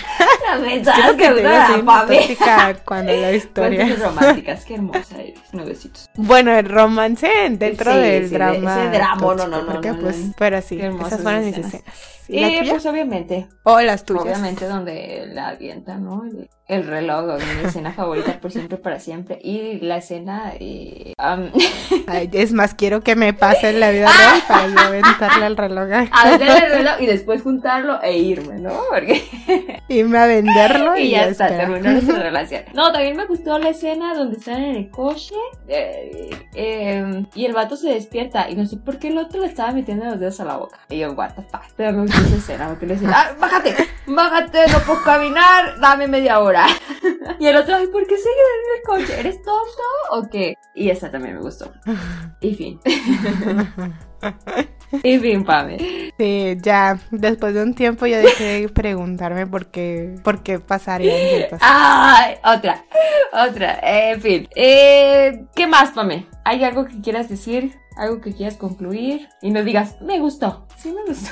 La 0.48 1.16
que, 1.16 2.36
que 2.36 2.76
cuando 2.84 3.12
la 3.12 3.32
historia. 3.36 3.96
románticas, 3.96 4.64
qué 4.64 4.74
hermosa 4.74 5.20
eres, 5.20 5.38
nuevecitos. 5.52 6.09
Bueno, 6.16 6.56
el 6.56 6.68
romance 6.68 7.28
dentro 7.50 7.94
del 7.94 8.30
drama. 8.30 8.82
ese 8.82 8.98
drama, 8.98 9.20
no, 9.20 9.46
no, 9.46 9.62
no, 9.62 9.72
porque, 9.72 9.94
pues, 9.94 10.16
pero 10.36 10.61
sí, 10.62 10.80
esas 10.80 11.22
fueron 11.22 11.44
mis 11.44 11.59
escenas. 11.59 11.84
¿Y, 12.28 12.44
y 12.44 12.70
pues 12.70 12.84
obviamente. 12.86 13.48
O 13.62 13.80
las 13.80 14.04
tuyas. 14.04 14.24
Obviamente 14.24 14.66
donde 14.66 15.26
la 15.32 15.48
avienta, 15.48 15.96
¿no? 15.96 16.22
El, 16.68 16.86
reloj, 16.86 17.38
mi 17.38 17.66
escena 17.66 17.92
favorita 17.92 18.38
por 18.40 18.52
siempre, 18.52 18.76
para 18.76 19.00
siempre. 19.00 19.38
Y 19.42 19.80
la 19.80 19.96
escena... 19.96 20.52
Y, 20.60 21.14
es 22.32 22.52
más, 22.52 22.74
quiero 22.74 23.02
que 23.02 23.16
me 23.16 23.32
pase 23.32 23.70
en 23.70 23.80
la 23.80 23.90
vida 23.90 24.10
real 24.10 24.42
para 24.46 24.68
yo 24.68 24.78
aventarle 24.78 25.44
al 25.44 25.56
reloj. 25.56 26.08
Aventarle 26.10 26.66
el 26.66 26.72
reloj 26.78 27.00
y 27.00 27.06
después 27.06 27.42
juntarlo 27.42 28.00
e 28.02 28.18
irme, 28.18 28.58
¿no? 28.58 28.72
Porque... 28.90 29.22
Irme 29.88 30.18
a 30.18 30.26
venderlo 30.26 30.96
y, 30.96 31.02
y 31.02 31.10
ya, 31.10 31.26
está, 31.26 31.48
terminó 31.48 31.90
nuestra 31.90 32.18
relación. 32.18 32.62
No, 32.74 32.92
también 32.92 33.16
me 33.16 33.26
gustó 33.26 33.58
la 33.58 33.70
escena 33.70 34.14
donde 34.14 34.36
están 34.36 34.62
en 34.62 34.76
el 34.76 34.90
coche 34.90 35.34
eh, 35.66 36.30
eh, 36.54 37.24
y 37.34 37.44
el 37.46 37.52
vato 37.52 37.76
se 37.76 37.88
despierta 37.88 38.50
y 38.50 38.54
no 38.54 38.66
sé 38.66 38.76
por 38.76 38.98
qué 38.98 39.08
el 39.08 39.18
otro 39.18 39.40
le 39.40 39.46
estaba 39.46 39.72
metiendo 39.72 40.04
los 40.04 40.20
dedos 40.20 40.40
a 40.40 40.44
la 40.44 40.56
boca. 40.56 40.78
Y 40.90 40.98
yo, 40.98 41.12
what 41.12 41.30
the 41.34 41.42
fuck. 41.42 41.62
Pero 41.76 41.92
me 41.92 42.04
esa 42.04 42.36
escena, 42.36 42.68
porque 42.68 42.86
le 42.86 42.94
decía, 42.94 43.10
ah, 43.14 43.32
bájate, 43.40 43.74
bájate, 44.06 44.66
no 44.72 44.78
puedo 44.80 45.02
caminar, 45.02 45.78
dame 45.80 46.06
media 46.06 46.40
hora. 46.40 46.57
y 47.38 47.46
el 47.46 47.56
otro, 47.56 47.76
¿por 47.92 48.06
qué 48.06 48.16
sigue 48.16 48.30
en 48.30 48.76
el 48.76 48.82
coche? 48.84 49.20
¿Eres 49.20 49.36
tonto 49.42 49.82
o 50.12 50.28
qué? 50.30 50.56
Y 50.74 50.90
esa 50.90 51.11
también 51.11 51.34
me 51.34 51.40
gustó. 51.40 51.72
Y 52.40 52.54
fin. 52.54 52.80
y 55.02 55.18
fin, 55.18 55.44
Pame. 55.44 56.12
Sí, 56.18 56.56
ya, 56.62 56.98
después 57.11 57.54
de 57.54 57.62
un 57.62 57.74
tiempo 57.74 58.06
ya 58.06 58.18
dejé 58.18 58.62
de 58.62 58.68
preguntarme 58.68 59.46
por 59.46 59.70
qué, 59.70 60.16
por 60.22 60.42
qué 60.42 60.59
pasaría 60.59 61.48
Ay, 61.61 62.36
otra, 62.44 62.84
otra, 63.32 63.78
en 63.82 64.20
fin. 64.20 64.48
Eh, 64.54 65.46
¿Qué 65.54 65.66
más, 65.66 65.92
Pame? 65.92 66.26
¿Hay 66.44 66.64
algo 66.64 66.86
que 66.86 67.00
quieras 67.00 67.28
decir? 67.28 67.78
algo 67.98 68.20
que 68.20 68.32
quieras 68.32 68.56
concluir 68.56 69.28
y 69.42 69.50
no 69.50 69.62
digas, 69.62 70.00
me 70.00 70.18
gustó. 70.20 70.66
Sí, 70.76 70.92
me 70.92 71.04
gustó. 71.04 71.30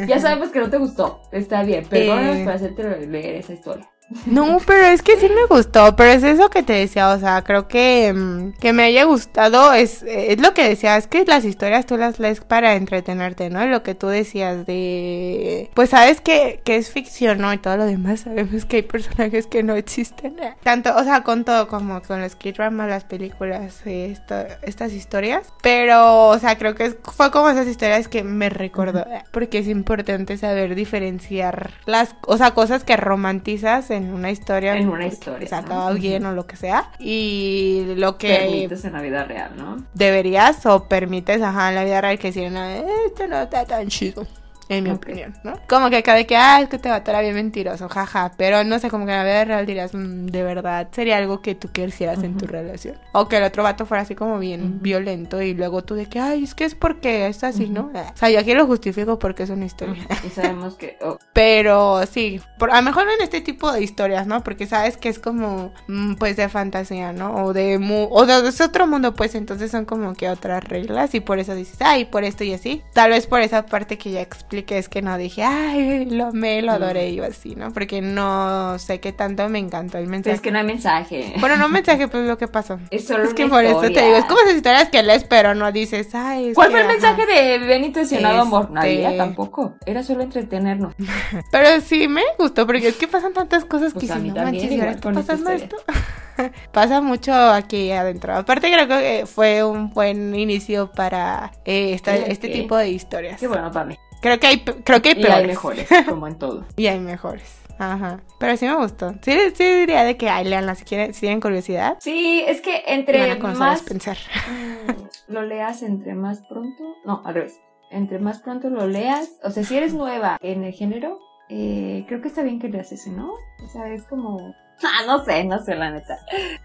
ya 0.06 0.18
sabemos 0.18 0.50
que 0.50 0.58
no 0.58 0.68
te 0.68 0.76
gustó. 0.76 1.22
Está 1.30 1.62
bien, 1.62 1.86
perdónanos 1.86 2.36
eh... 2.36 2.44
por 2.44 2.52
hacerte 2.52 3.06
leer 3.06 3.36
esa 3.36 3.54
historia. 3.54 3.88
No, 4.26 4.58
pero 4.66 4.86
es 4.86 5.02
que 5.02 5.16
sí 5.16 5.28
me 5.28 5.46
gustó, 5.46 5.96
pero 5.96 6.10
es 6.10 6.22
eso 6.22 6.50
que 6.50 6.62
te 6.62 6.74
decía, 6.74 7.10
o 7.10 7.18
sea, 7.18 7.42
creo 7.42 7.68
que, 7.68 8.12
mm, 8.12 8.52
que 8.60 8.72
me 8.72 8.84
haya 8.84 9.04
gustado, 9.04 9.72
es, 9.72 10.02
es 10.06 10.40
lo 10.40 10.52
que 10.54 10.68
decía, 10.68 10.96
es 10.96 11.06
que 11.06 11.24
las 11.24 11.44
historias 11.44 11.86
tú 11.86 11.96
las 11.96 12.18
lees 12.18 12.40
para 12.40 12.74
entretenerte, 12.74 13.50
¿no? 13.50 13.64
Lo 13.66 13.82
que 13.82 13.94
tú 13.94 14.08
decías 14.08 14.66
de, 14.66 15.70
pues 15.74 15.90
sabes 15.90 16.20
que, 16.20 16.60
que 16.64 16.76
es 16.76 16.90
ficción, 16.90 17.38
¿no? 17.38 17.52
Y 17.52 17.58
todo 17.58 17.76
lo 17.76 17.86
demás 17.86 18.20
sabemos 18.20 18.64
que 18.66 18.76
hay 18.76 18.82
personajes 18.82 19.46
que 19.46 19.62
no 19.62 19.74
existen, 19.74 20.36
tanto, 20.62 20.94
o 20.96 21.02
sea, 21.04 21.22
con 21.22 21.44
todo, 21.44 21.66
como 21.68 22.02
con 22.02 22.20
los 22.20 22.36
k 22.36 22.52
dramas, 22.52 22.88
las 22.88 23.04
películas, 23.04 23.82
estas 23.86 24.92
historias, 24.92 25.52
pero, 25.62 26.28
o 26.28 26.38
sea, 26.38 26.58
creo 26.58 26.74
que 26.74 26.90
fue 26.90 27.30
como 27.30 27.48
esas 27.48 27.66
historias 27.66 28.08
que 28.08 28.22
me 28.22 28.50
recordó, 28.50 29.06
porque 29.32 29.58
es 29.58 29.68
importante 29.68 30.36
saber 30.36 30.74
diferenciar 30.74 31.72
las, 31.86 32.14
o 32.26 32.36
sea, 32.36 32.52
cosas 32.52 32.84
que 32.84 32.96
romantizas 32.96 33.90
en 33.96 34.12
una 34.12 34.30
historia. 34.30 34.76
En 34.76 34.88
una 34.88 35.06
historia. 35.06 35.48
Se 35.48 35.54
acaba 35.54 35.92
bien 35.92 36.26
o 36.26 36.32
lo 36.32 36.46
que 36.46 36.56
sea. 36.56 36.90
Y 36.98 37.94
lo 37.96 38.18
que. 38.18 38.28
Permites 38.28 38.84
en 38.84 38.92
la 38.92 39.02
vida 39.02 39.24
real, 39.24 39.52
¿no? 39.56 39.76
Deberías 39.94 40.64
o 40.66 40.84
permites, 40.84 41.42
ajá, 41.42 41.70
en 41.70 41.74
la 41.74 41.84
vida 41.84 42.00
real 42.00 42.18
que 42.18 42.32
si 42.32 42.44
esto 42.44 43.26
no 43.28 43.42
está 43.42 43.64
tan 43.64 43.88
chido 43.88 44.26
en 44.68 44.84
mi 44.84 44.90
opinión, 44.90 45.34
¿no? 45.44 45.54
Como 45.68 45.90
que 45.90 46.02
cada 46.02 46.18
vez 46.18 46.26
que, 46.26 46.36
ah, 46.36 46.60
es 46.60 46.68
que 46.68 46.78
te 46.78 46.88
va 46.88 46.96
a 46.96 46.98
estar 46.98 47.20
bien 47.22 47.34
mentiroso, 47.34 47.88
jaja, 47.88 48.32
pero 48.36 48.64
no 48.64 48.78
sé, 48.78 48.90
como 48.90 49.06
que 49.06 49.12
en 49.12 49.18
la 49.18 49.24
vida 49.24 49.44
real 49.44 49.66
dirías, 49.66 49.94
mm, 49.94 50.26
de 50.26 50.42
verdad, 50.42 50.88
sería 50.92 51.18
algo 51.18 51.40
que 51.40 51.54
tú 51.54 51.70
quisieras 51.70 52.22
en 52.22 52.36
tu 52.36 52.46
relación. 52.46 52.96
O 53.12 53.28
que 53.28 53.36
el 53.36 53.44
otro 53.44 53.62
vato 53.62 53.86
fuera 53.86 54.02
así 54.02 54.14
como 54.14 54.38
bien 54.38 54.80
violento 54.80 55.42
y 55.42 55.54
luego 55.54 55.82
tú 55.82 55.94
de 55.94 56.06
que, 56.06 56.18
ay, 56.18 56.44
es 56.44 56.54
que 56.54 56.64
es 56.64 56.74
porque 56.74 57.26
es 57.26 57.44
así, 57.44 57.68
¿no? 57.68 57.90
O 57.94 58.16
sea, 58.16 58.30
yo 58.30 58.40
aquí 58.40 58.54
lo 58.54 58.66
justifico 58.66 59.18
porque 59.18 59.42
es 59.42 59.50
una 59.50 59.66
historia. 59.66 60.06
Y 60.24 60.30
sabemos 60.30 60.74
que... 60.74 60.96
Oh. 61.02 61.18
Pero 61.32 62.06
sí, 62.06 62.40
por, 62.58 62.70
a 62.70 62.76
lo 62.76 62.82
mejor 62.82 63.04
en 63.08 63.22
este 63.22 63.40
tipo 63.40 63.70
de 63.72 63.82
historias, 63.82 64.26
¿no? 64.26 64.42
Porque 64.42 64.66
sabes 64.66 64.96
que 64.96 65.08
es 65.08 65.18
como, 65.18 65.72
mm, 65.88 66.14
pues, 66.14 66.36
de 66.36 66.48
fantasía, 66.48 67.12
¿no? 67.12 67.44
O 67.44 67.52
de, 67.52 67.76
o 68.10 68.26
de, 68.26 68.48
ese 68.48 68.64
otro 68.64 68.86
mundo, 68.86 69.14
pues, 69.14 69.34
entonces 69.34 69.70
son 69.70 69.84
como 69.84 70.14
que 70.14 70.28
otras 70.28 70.62
reglas 70.64 71.14
y 71.14 71.20
por 71.20 71.38
eso 71.38 71.54
dices, 71.54 71.76
ay, 71.80 72.04
por 72.04 72.24
esto 72.24 72.44
y 72.44 72.54
así. 72.54 72.82
Tal 72.92 73.10
vez 73.10 73.26
por 73.26 73.40
esa 73.40 73.66
parte 73.66 73.98
que 73.98 74.12
ya 74.12 74.20
expliqué 74.20 74.53
expliqué 74.54 74.78
es 74.78 74.88
que 74.88 75.02
no 75.02 75.16
dije, 75.18 75.42
ay, 75.42 76.06
lo 76.06 76.26
amé, 76.26 76.62
lo 76.62 76.72
adoré 76.72 77.10
y 77.10 77.20
así, 77.20 77.54
¿no? 77.56 77.72
Porque 77.72 78.00
no 78.00 78.78
sé 78.78 79.00
qué 79.00 79.12
tanto 79.12 79.48
me 79.48 79.58
encantó 79.58 79.98
el 79.98 80.06
mensaje. 80.06 80.34
Es 80.36 80.40
que 80.40 80.50
no 80.50 80.58
hay 80.58 80.64
mensaje. 80.64 81.32
Bueno, 81.40 81.56
no 81.56 81.68
mensaje, 81.68 82.08
pues 82.08 82.26
lo 82.26 82.38
que 82.38 82.48
pasó. 82.48 82.78
Es 82.90 83.06
solo 83.06 83.24
Es 83.24 83.34
que 83.34 83.44
una 83.44 83.54
por 83.54 83.64
eso 83.64 83.80
te 83.80 83.88
digo, 83.88 84.16
es 84.16 84.24
como 84.26 84.40
esas 84.40 84.54
historias 84.56 84.88
que 84.90 85.02
lees, 85.02 85.24
pero 85.24 85.54
no 85.54 85.70
dices, 85.72 86.14
ay, 86.14 86.48
es 86.50 86.54
¿Cuál 86.54 86.68
que, 86.68 86.72
fue 86.72 86.80
el 86.82 86.86
ajá". 86.86 86.92
mensaje 86.92 87.26
de 87.26 87.58
Benito 87.58 88.00
Ensenado 88.00 88.40
Amor? 88.42 88.70
Nadie, 88.70 89.04
Este- 89.04 89.16
tampoco. 89.18 89.74
Era 89.86 90.02
solo 90.02 90.22
entretenernos. 90.22 90.94
Pero 91.50 91.80
sí 91.80 92.08
me 92.08 92.22
gustó, 92.38 92.66
porque 92.66 92.88
es 92.88 92.96
que 92.96 93.08
pasan 93.08 93.32
tantas 93.32 93.64
cosas 93.64 93.92
Pues 93.92 94.06
que 94.06 94.12
a 94.12 94.16
si 94.16 94.22
mí 94.22 94.28
no 94.28 94.34
también, 94.36 94.54
manches, 94.64 94.70
¿y 94.70 94.74
igual 94.80 95.00
con 95.00 95.14
pasando 95.14 95.50
esto? 95.50 95.76
Pasa 96.72 97.00
mucho 97.00 97.32
aquí 97.32 97.92
adentro. 97.92 98.34
Aparte 98.34 98.68
creo 98.72 98.88
que 98.88 99.24
fue 99.24 99.62
un 99.62 99.90
buen 99.90 100.34
inicio 100.34 100.90
para 100.90 101.52
eh, 101.64 101.92
esta- 101.94 102.16
este 102.16 102.48
tipo 102.48 102.76
de 102.76 102.88
historias. 102.90 103.38
Qué 103.38 103.46
bueno 103.46 103.70
para 103.70 103.86
mí. 103.86 103.96
Creo 104.24 104.40
que 104.40 104.46
hay, 104.46 104.64
creo 104.64 105.02
que 105.02 105.10
hay 105.10 105.18
Y 105.18 105.22
peores. 105.22 105.34
hay 105.40 105.46
mejores, 105.46 105.88
como 106.08 106.26
en 106.26 106.38
todo. 106.38 106.64
Y 106.76 106.86
hay 106.86 106.98
mejores. 106.98 107.44
Ajá. 107.78 108.20
Pero 108.40 108.56
sí 108.56 108.64
me 108.64 108.74
gustó. 108.74 109.12
Sí, 109.20 109.38
sí 109.54 109.64
diría 109.64 110.02
de 110.02 110.16
que 110.16 110.30
ay, 110.30 110.46
leanla 110.46 110.74
si 110.76 110.84
quieren, 110.84 111.12
si 111.12 111.20
tienen 111.20 111.42
curiosidad. 111.42 111.98
Sí, 112.00 112.42
es 112.46 112.62
que 112.62 112.84
entre 112.86 113.30
a 113.32 113.36
más 113.36 113.84
mm, 113.84 114.92
lo 115.28 115.42
leas, 115.42 115.82
entre 115.82 116.14
más 116.14 116.40
pronto. 116.48 116.96
No, 117.04 117.20
al 117.26 117.34
revés. 117.34 117.60
Entre 117.90 118.18
más 118.18 118.38
pronto 118.40 118.70
lo 118.70 118.86
leas. 118.86 119.30
O 119.42 119.50
sea, 119.50 119.62
si 119.62 119.76
eres 119.76 119.92
nueva 119.92 120.38
en 120.40 120.64
el 120.64 120.72
género, 120.72 121.18
eh, 121.50 122.06
creo 122.08 122.22
que 122.22 122.28
está 122.28 122.40
bien 122.42 122.58
que 122.60 122.70
leas 122.70 122.92
ese, 122.92 123.10
¿no? 123.10 123.30
O 123.30 123.68
sea, 123.70 123.92
es 123.92 124.04
como. 124.04 124.54
Ah, 124.82 125.02
no 125.06 125.24
sé, 125.24 125.44
no 125.44 125.62
sé, 125.64 125.74
la 125.76 125.90
neta. 125.90 126.18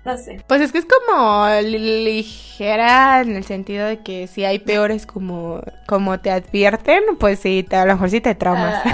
No 0.03 0.17
sé. 0.17 0.43
Pues 0.47 0.61
es 0.61 0.71
que 0.73 0.79
es 0.79 0.85
como 0.85 1.47
li- 1.61 2.03
ligera 2.03 3.21
en 3.21 3.35
el 3.35 3.45
sentido 3.45 3.85
de 3.87 3.99
que 3.99 4.27
si 4.27 4.43
hay 4.43 4.59
peores 4.59 5.05
como, 5.05 5.61
como 5.87 6.19
te 6.19 6.29
advierten, 6.31 7.01
pues 7.19 7.39
sí, 7.39 7.65
te, 7.67 7.77
a 7.77 7.85
lo 7.85 7.93
mejor 7.93 8.09
sí 8.09 8.19
te 8.19 8.35
traumas. 8.35 8.81
Ah, 8.83 8.89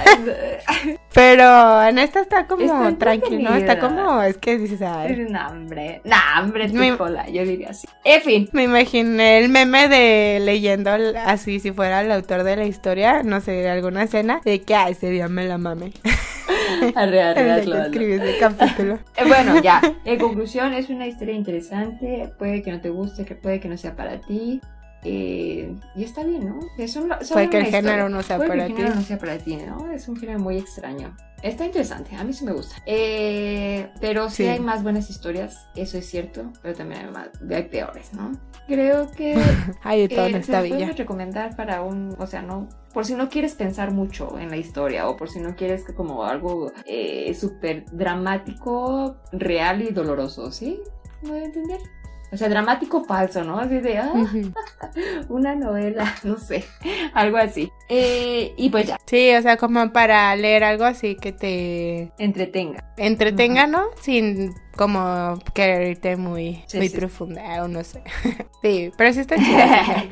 Pero 1.16 1.82
en 1.84 1.98
esta 1.98 2.20
está 2.20 2.46
como 2.46 2.62
Está 2.64 2.98
tranquilo, 2.98 3.50
¿no? 3.50 3.56
Está 3.56 3.80
como, 3.80 4.22
es 4.22 4.38
que 4.38 4.58
dices, 4.58 4.82
ay. 4.82 5.26
hombre. 5.50 6.02
No, 6.04 6.16
hombre, 6.44 6.68
tu 6.68 6.76
Me- 6.76 6.98
cola, 6.98 7.28
yo 7.30 7.44
diría 7.46 7.70
así. 7.70 7.88
En 8.04 8.22
fin. 8.22 8.50
Me 8.52 8.64
imaginé 8.64 9.38
el 9.40 9.50
meme 9.50 9.88
de 9.88 10.40
leyendo 10.44 10.92
así, 11.26 11.60
si 11.62 11.72
fuera 11.72 12.02
el 12.02 12.12
autor 12.12 12.44
de 12.44 12.58
la 12.58 12.66
historia, 12.66 13.24
no 13.24 13.40
sé, 13.40 13.52
de 13.52 13.70
alguna 13.70 14.04
escena, 14.04 14.42
de 14.44 14.62
que, 14.62 14.76
ah, 14.76 14.90
ese 14.90 15.10
día 15.10 15.30
me 15.30 15.48
la 15.48 15.58
mame. 15.58 15.94
Arre, 16.96 17.22
arre, 17.24 17.52
hazlo, 17.62 17.82
escribí 17.84 18.14
ese 18.14 18.38
capítulo. 18.40 19.00
Eh, 19.16 19.24
Bueno, 19.26 19.62
ya. 19.62 19.82
En 20.04 20.20
conclusión, 20.20 20.74
es 20.74 20.90
una 20.90 21.08
historia 21.08 21.34
interesante. 21.34 22.30
Puede 22.38 22.62
que 22.62 22.72
no 22.72 22.82
te 22.82 22.90
guste, 22.90 23.24
que 23.26 23.36
puede 23.36 23.60
que 23.62 23.68
no 23.70 23.78
sea 23.78 23.96
para 23.96 24.20
ti. 24.20 24.60
Eh, 25.06 25.76
y 25.96 26.04
está 26.04 26.24
bien, 26.24 26.48
¿no? 26.50 26.60
Es 26.78 26.96
un, 26.96 27.10
Puede 27.10 27.50
que 27.50 27.58
el 27.58 27.64
historia. 27.66 27.72
género 27.72 28.10
no 28.10 28.22
sea 28.24 28.38
Puede 28.38 28.50
que 28.50 28.56
para 28.58 28.66
el 28.66 28.72
ti. 28.72 28.78
género 28.78 28.96
no 28.96 29.02
sea 29.04 29.18
para 29.20 29.38
ti, 29.38 29.56
¿no? 29.58 29.92
Es 29.92 30.08
un 30.08 30.18
género 30.18 30.40
muy 30.40 30.58
extraño. 30.58 31.16
Está 31.44 31.66
interesante, 31.66 32.16
a 32.16 32.24
mí 32.24 32.34
sí 32.34 32.44
me 32.44 32.54
gusta. 32.54 32.76
Eh, 32.88 33.90
pero 34.02 34.30
sí, 34.30 34.44
Sí. 34.44 34.48
hay 34.50 34.60
más 34.60 34.82
buenas 34.82 35.10
historias, 35.12 35.68
eso 35.76 35.98
es 36.00 36.08
cierto, 36.10 36.52
pero 36.64 36.74
también 36.76 37.06
hay, 37.06 37.12
más, 37.12 37.30
hay 37.52 37.64
peores, 37.64 38.14
¿no? 38.14 38.32
Creo 38.68 39.12
que 39.12 39.36
Hay 39.84 40.08
de 40.08 40.16
todo 40.16 40.26
eh, 40.26 40.30
en 40.32 40.36
esta 40.38 40.62
villa. 40.62 40.92
recomendar 40.98 41.56
para 41.56 41.84
un, 41.84 42.16
o 42.18 42.26
sea, 42.26 42.42
no, 42.42 42.68
por 42.96 43.06
si 43.06 43.14
no 43.14 43.30
quieres 43.30 43.54
pensar 43.54 43.92
mucho 43.92 44.40
en 44.40 44.50
la 44.50 44.58
historia 44.58 45.08
o 45.08 45.18
por 45.18 45.30
si 45.30 45.40
no 45.40 45.56
quieres 45.56 45.84
que 45.84 45.94
como 45.94 46.24
algo 46.24 46.72
eh, 46.86 47.32
súper 47.40 47.86
dramático, 47.92 49.18
real 49.32 49.84
y 49.84 49.92
doloroso, 49.92 50.52
¿sí? 50.52 50.80
¿Me 51.22 51.30
voy 51.30 51.40
a 51.42 51.46
entender? 51.46 51.80
O 52.32 52.38
sea, 52.38 52.50
dramático 52.50 53.04
falso, 53.06 53.44
¿no? 53.44 53.60
Así 53.60 53.78
de, 53.80 53.98
ah, 54.00 54.12
una 55.30 55.56
novela, 55.56 56.14
no 56.24 56.38
sé, 56.38 56.66
algo 57.14 57.38
así. 57.38 57.72
Eh, 57.90 58.54
y 58.58 58.70
pues 58.70 58.88
ya, 58.88 58.98
Sí, 59.06 59.34
o 59.36 59.42
sea, 59.42 59.58
como 59.58 59.92
para 59.94 60.36
leer 60.36 60.64
algo 60.64 60.84
así 60.86 61.16
que 61.16 61.32
te 61.32 62.12
entretenga. 62.18 62.84
entretenga, 62.98 63.68
¿no? 63.68 63.86
Sin 64.02 64.54
como 64.76 65.40
querer 65.54 65.88
irte 65.92 66.18
muy, 66.18 66.64
Sí, 66.68 66.78
muy 66.78 66.90
sí. 66.90 66.98
profunda 66.98 67.64
o 67.64 67.68
no 67.68 67.84
sé. 67.84 68.02
Sí, 68.62 68.92
pero 68.98 69.14
sí 69.14 69.20
está 69.20 69.36
chida. 69.36 70.06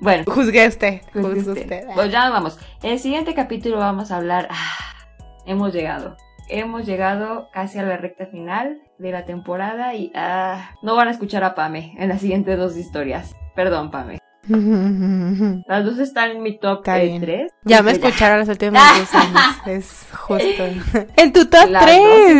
bueno, 0.00 0.24
Juzgue 0.26 0.68
usted, 0.68 1.00
Juzgue 1.14 1.22
juzgue 1.34 1.50
usted. 1.52 1.62
usted. 1.62 1.86
Pues 1.94 2.12
ya 2.12 2.28
vamos. 2.28 2.58
En 2.82 2.90
el 2.92 2.98
siguiente 2.98 3.32
capítulo 3.34 3.78
vamos 3.78 4.10
a 4.10 4.16
hablar. 4.18 4.48
ah, 4.50 5.06
hemos 5.46 5.72
llegado. 5.72 6.14
Hemos 6.48 6.86
llegado 6.86 7.48
casi 7.52 7.78
a 7.78 7.82
la 7.82 7.96
recta 7.96 8.26
final 8.26 8.78
de 8.98 9.10
la 9.10 9.24
temporada 9.24 9.94
y 9.94 10.12
ah, 10.14 10.70
no 10.82 10.94
van 10.94 11.08
a 11.08 11.10
escuchar 11.10 11.42
a 11.42 11.54
Pame 11.54 11.94
en 11.98 12.08
las 12.08 12.20
siguientes 12.20 12.56
dos 12.56 12.76
historias. 12.76 13.34
Perdón, 13.54 13.90
Pame. 13.90 14.18
Las 15.66 15.84
dos 15.84 15.98
están 15.98 16.30
en 16.30 16.42
mi 16.42 16.56
top 16.56 16.78
Está 16.78 16.98
bien. 16.98 17.20
3. 17.20 17.52
Ya 17.64 17.82
me 17.82 17.90
escucharon 17.90 18.38
los 18.38 18.48
últimos 18.48 18.80
dos 18.98 19.14
años. 19.14 19.40
Es 19.66 20.06
justo. 20.12 20.64
En 21.16 21.32
tu 21.32 21.46
top 21.46 21.68
Las 21.68 21.84
dos 21.84 21.94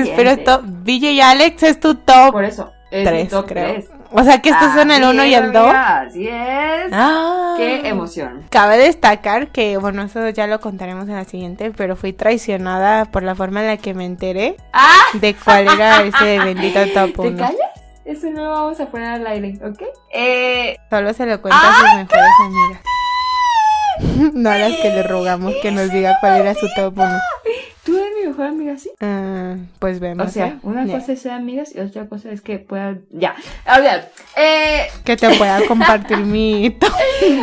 3. 0.04 0.10
Pero 0.14 0.36
top. 0.38 0.64
Y 0.86 1.20
Alex 1.20 1.62
es 1.64 1.80
tu 1.80 1.96
top 1.96 2.30
Por 2.30 2.44
eso, 2.44 2.72
es 2.92 3.00
mi 3.00 3.10
3, 3.10 3.28
top 3.28 3.46
creo. 3.46 3.72
3. 3.72 3.90
O 4.12 4.22
sea 4.22 4.40
que 4.40 4.50
estos 4.50 4.72
son 4.72 4.90
el 4.90 5.02
1 5.04 5.24
y 5.24 5.34
el 5.34 5.52
2. 5.52 5.72
Así 5.74 6.28
es. 6.28 6.90
Ah. 6.92 7.54
Qué 7.56 7.88
emoción. 7.88 8.44
Cabe 8.50 8.76
destacar 8.78 9.48
que, 9.48 9.76
bueno, 9.76 10.02
eso 10.02 10.28
ya 10.30 10.46
lo 10.46 10.60
contaremos 10.60 11.08
en 11.08 11.14
la 11.16 11.24
siguiente, 11.24 11.72
pero 11.76 11.96
fui 11.96 12.12
traicionada 12.12 13.06
por 13.06 13.22
la 13.22 13.34
forma 13.34 13.60
en 13.60 13.66
la 13.68 13.76
que 13.76 13.94
me 13.94 14.04
enteré 14.04 14.56
¡Ah! 14.72 14.94
de 15.14 15.34
cuál 15.34 15.68
era 15.68 16.02
ese 16.02 16.38
bendito 16.44 16.80
top 16.94 17.14
¿Te 17.22 17.28
1. 17.28 17.38
callas? 17.38 17.56
Eso 18.04 18.30
no 18.30 18.44
lo 18.44 18.50
vamos 18.50 18.78
a 18.80 18.86
poner 18.86 19.08
al 19.08 19.26
aire, 19.26 19.58
¿ok? 19.64 19.82
Eh, 20.12 20.76
Solo 20.90 21.12
se 21.12 21.26
lo 21.26 21.42
cuenta 21.42 21.58
a 21.60 21.74
sus 21.74 21.94
mejores 21.96 22.30
amigas. 22.44 22.80
No 24.34 24.50
a 24.50 24.58
las 24.58 24.72
que 24.72 24.90
le 24.90 25.02
rogamos 25.02 25.54
que 25.62 25.70
nos 25.72 25.90
diga 25.90 26.18
cuál 26.20 26.42
era 26.42 26.52
su 26.54 26.66
top 26.76 26.98
1. 26.98 27.18
¿Tú 27.86 27.96
eres 27.96 28.10
mi 28.20 28.28
mejor 28.28 28.46
amiga, 28.46 28.76
sí? 28.76 28.90
Ah, 29.00 29.54
pues 29.78 30.00
vemos. 30.00 30.26
O 30.26 30.30
sea, 30.30 30.48
¿eh? 30.48 30.58
una 30.62 30.86
cosa 30.86 31.12
es 31.12 31.22
ser 31.22 31.32
amigas 31.32 31.72
y 31.74 31.78
otra 31.78 32.06
cosa 32.08 32.30
es 32.30 32.40
que 32.42 32.58
puedan. 32.58 33.06
Ya. 33.10 33.36
A 33.64 33.78
ver. 33.78 34.10
Eh. 34.36 34.88
Que 35.04 35.16
te 35.16 35.34
pueda 35.36 35.64
compartir 35.66 36.18
mi. 36.18 36.76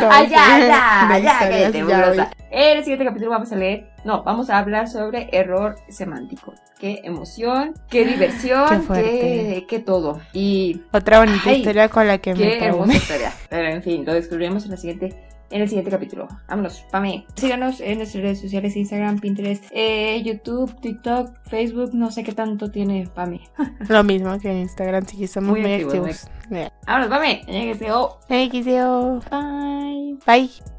Ah, 0.06 0.22
ya, 0.22 0.58
de 0.58 0.68
ya, 0.68 1.02
historias, 1.02 1.72
cállate, 1.72 2.16
ya. 2.16 2.30
En 2.50 2.78
el 2.78 2.84
siguiente 2.84 3.04
capítulo 3.04 3.30
vamos 3.30 3.50
a 3.50 3.56
leer. 3.56 3.88
No, 4.04 4.22
vamos 4.22 4.48
a 4.50 4.58
hablar 4.58 4.88
sobre 4.88 5.28
error 5.32 5.74
semántico. 5.88 6.54
Qué 6.78 7.00
emoción, 7.02 7.74
qué 7.90 8.04
diversión, 8.04 8.86
Qué 8.86 9.02
qué, 9.02 9.66
qué 9.68 9.78
todo. 9.80 10.20
Y 10.32 10.82
Otra 10.92 11.18
bonita 11.18 11.40
Ay, 11.46 11.58
historia 11.58 11.88
con 11.88 12.06
la 12.06 12.18
que 12.18 12.34
me 12.34 12.38
qué 12.38 12.64
hermosa 12.66 12.74
traumé. 12.74 12.94
historia. 12.96 13.32
Pero 13.48 13.68
en 13.68 13.82
fin, 13.82 14.04
lo 14.04 14.12
descubriremos 14.12 14.64
en 14.66 14.70
la 14.70 14.76
siguiente. 14.76 15.33
En 15.50 15.62
el 15.62 15.68
siguiente 15.68 15.90
capítulo. 15.90 16.28
Vámonos, 16.48 16.84
Pame. 16.90 17.26
Síganos 17.36 17.80
en 17.80 17.98
nuestras 17.98 18.22
redes 18.22 18.40
sociales, 18.40 18.76
Instagram, 18.76 19.20
Pinterest, 19.20 19.64
eh, 19.70 20.22
YouTube, 20.22 20.74
TikTok, 20.80 21.36
Facebook, 21.44 21.94
no 21.94 22.10
sé 22.10 22.24
qué 22.24 22.32
tanto 22.32 22.70
tiene 22.70 23.08
Pame. 23.14 23.40
Lo 23.88 24.02
mismo 24.04 24.38
que 24.38 24.50
en 24.50 24.58
Instagram, 24.58 25.06
sí, 25.06 25.26
somos 25.26 25.50
Muy 25.50 25.60
muy, 25.60 25.72
activos, 25.72 25.94
activos. 25.94 26.72
Vámonos, 26.86 27.08
Pame. 27.08 27.42
XO. 27.78 28.18
XO. 28.28 29.20
Bye. 29.30 30.18
Bye. 30.26 30.73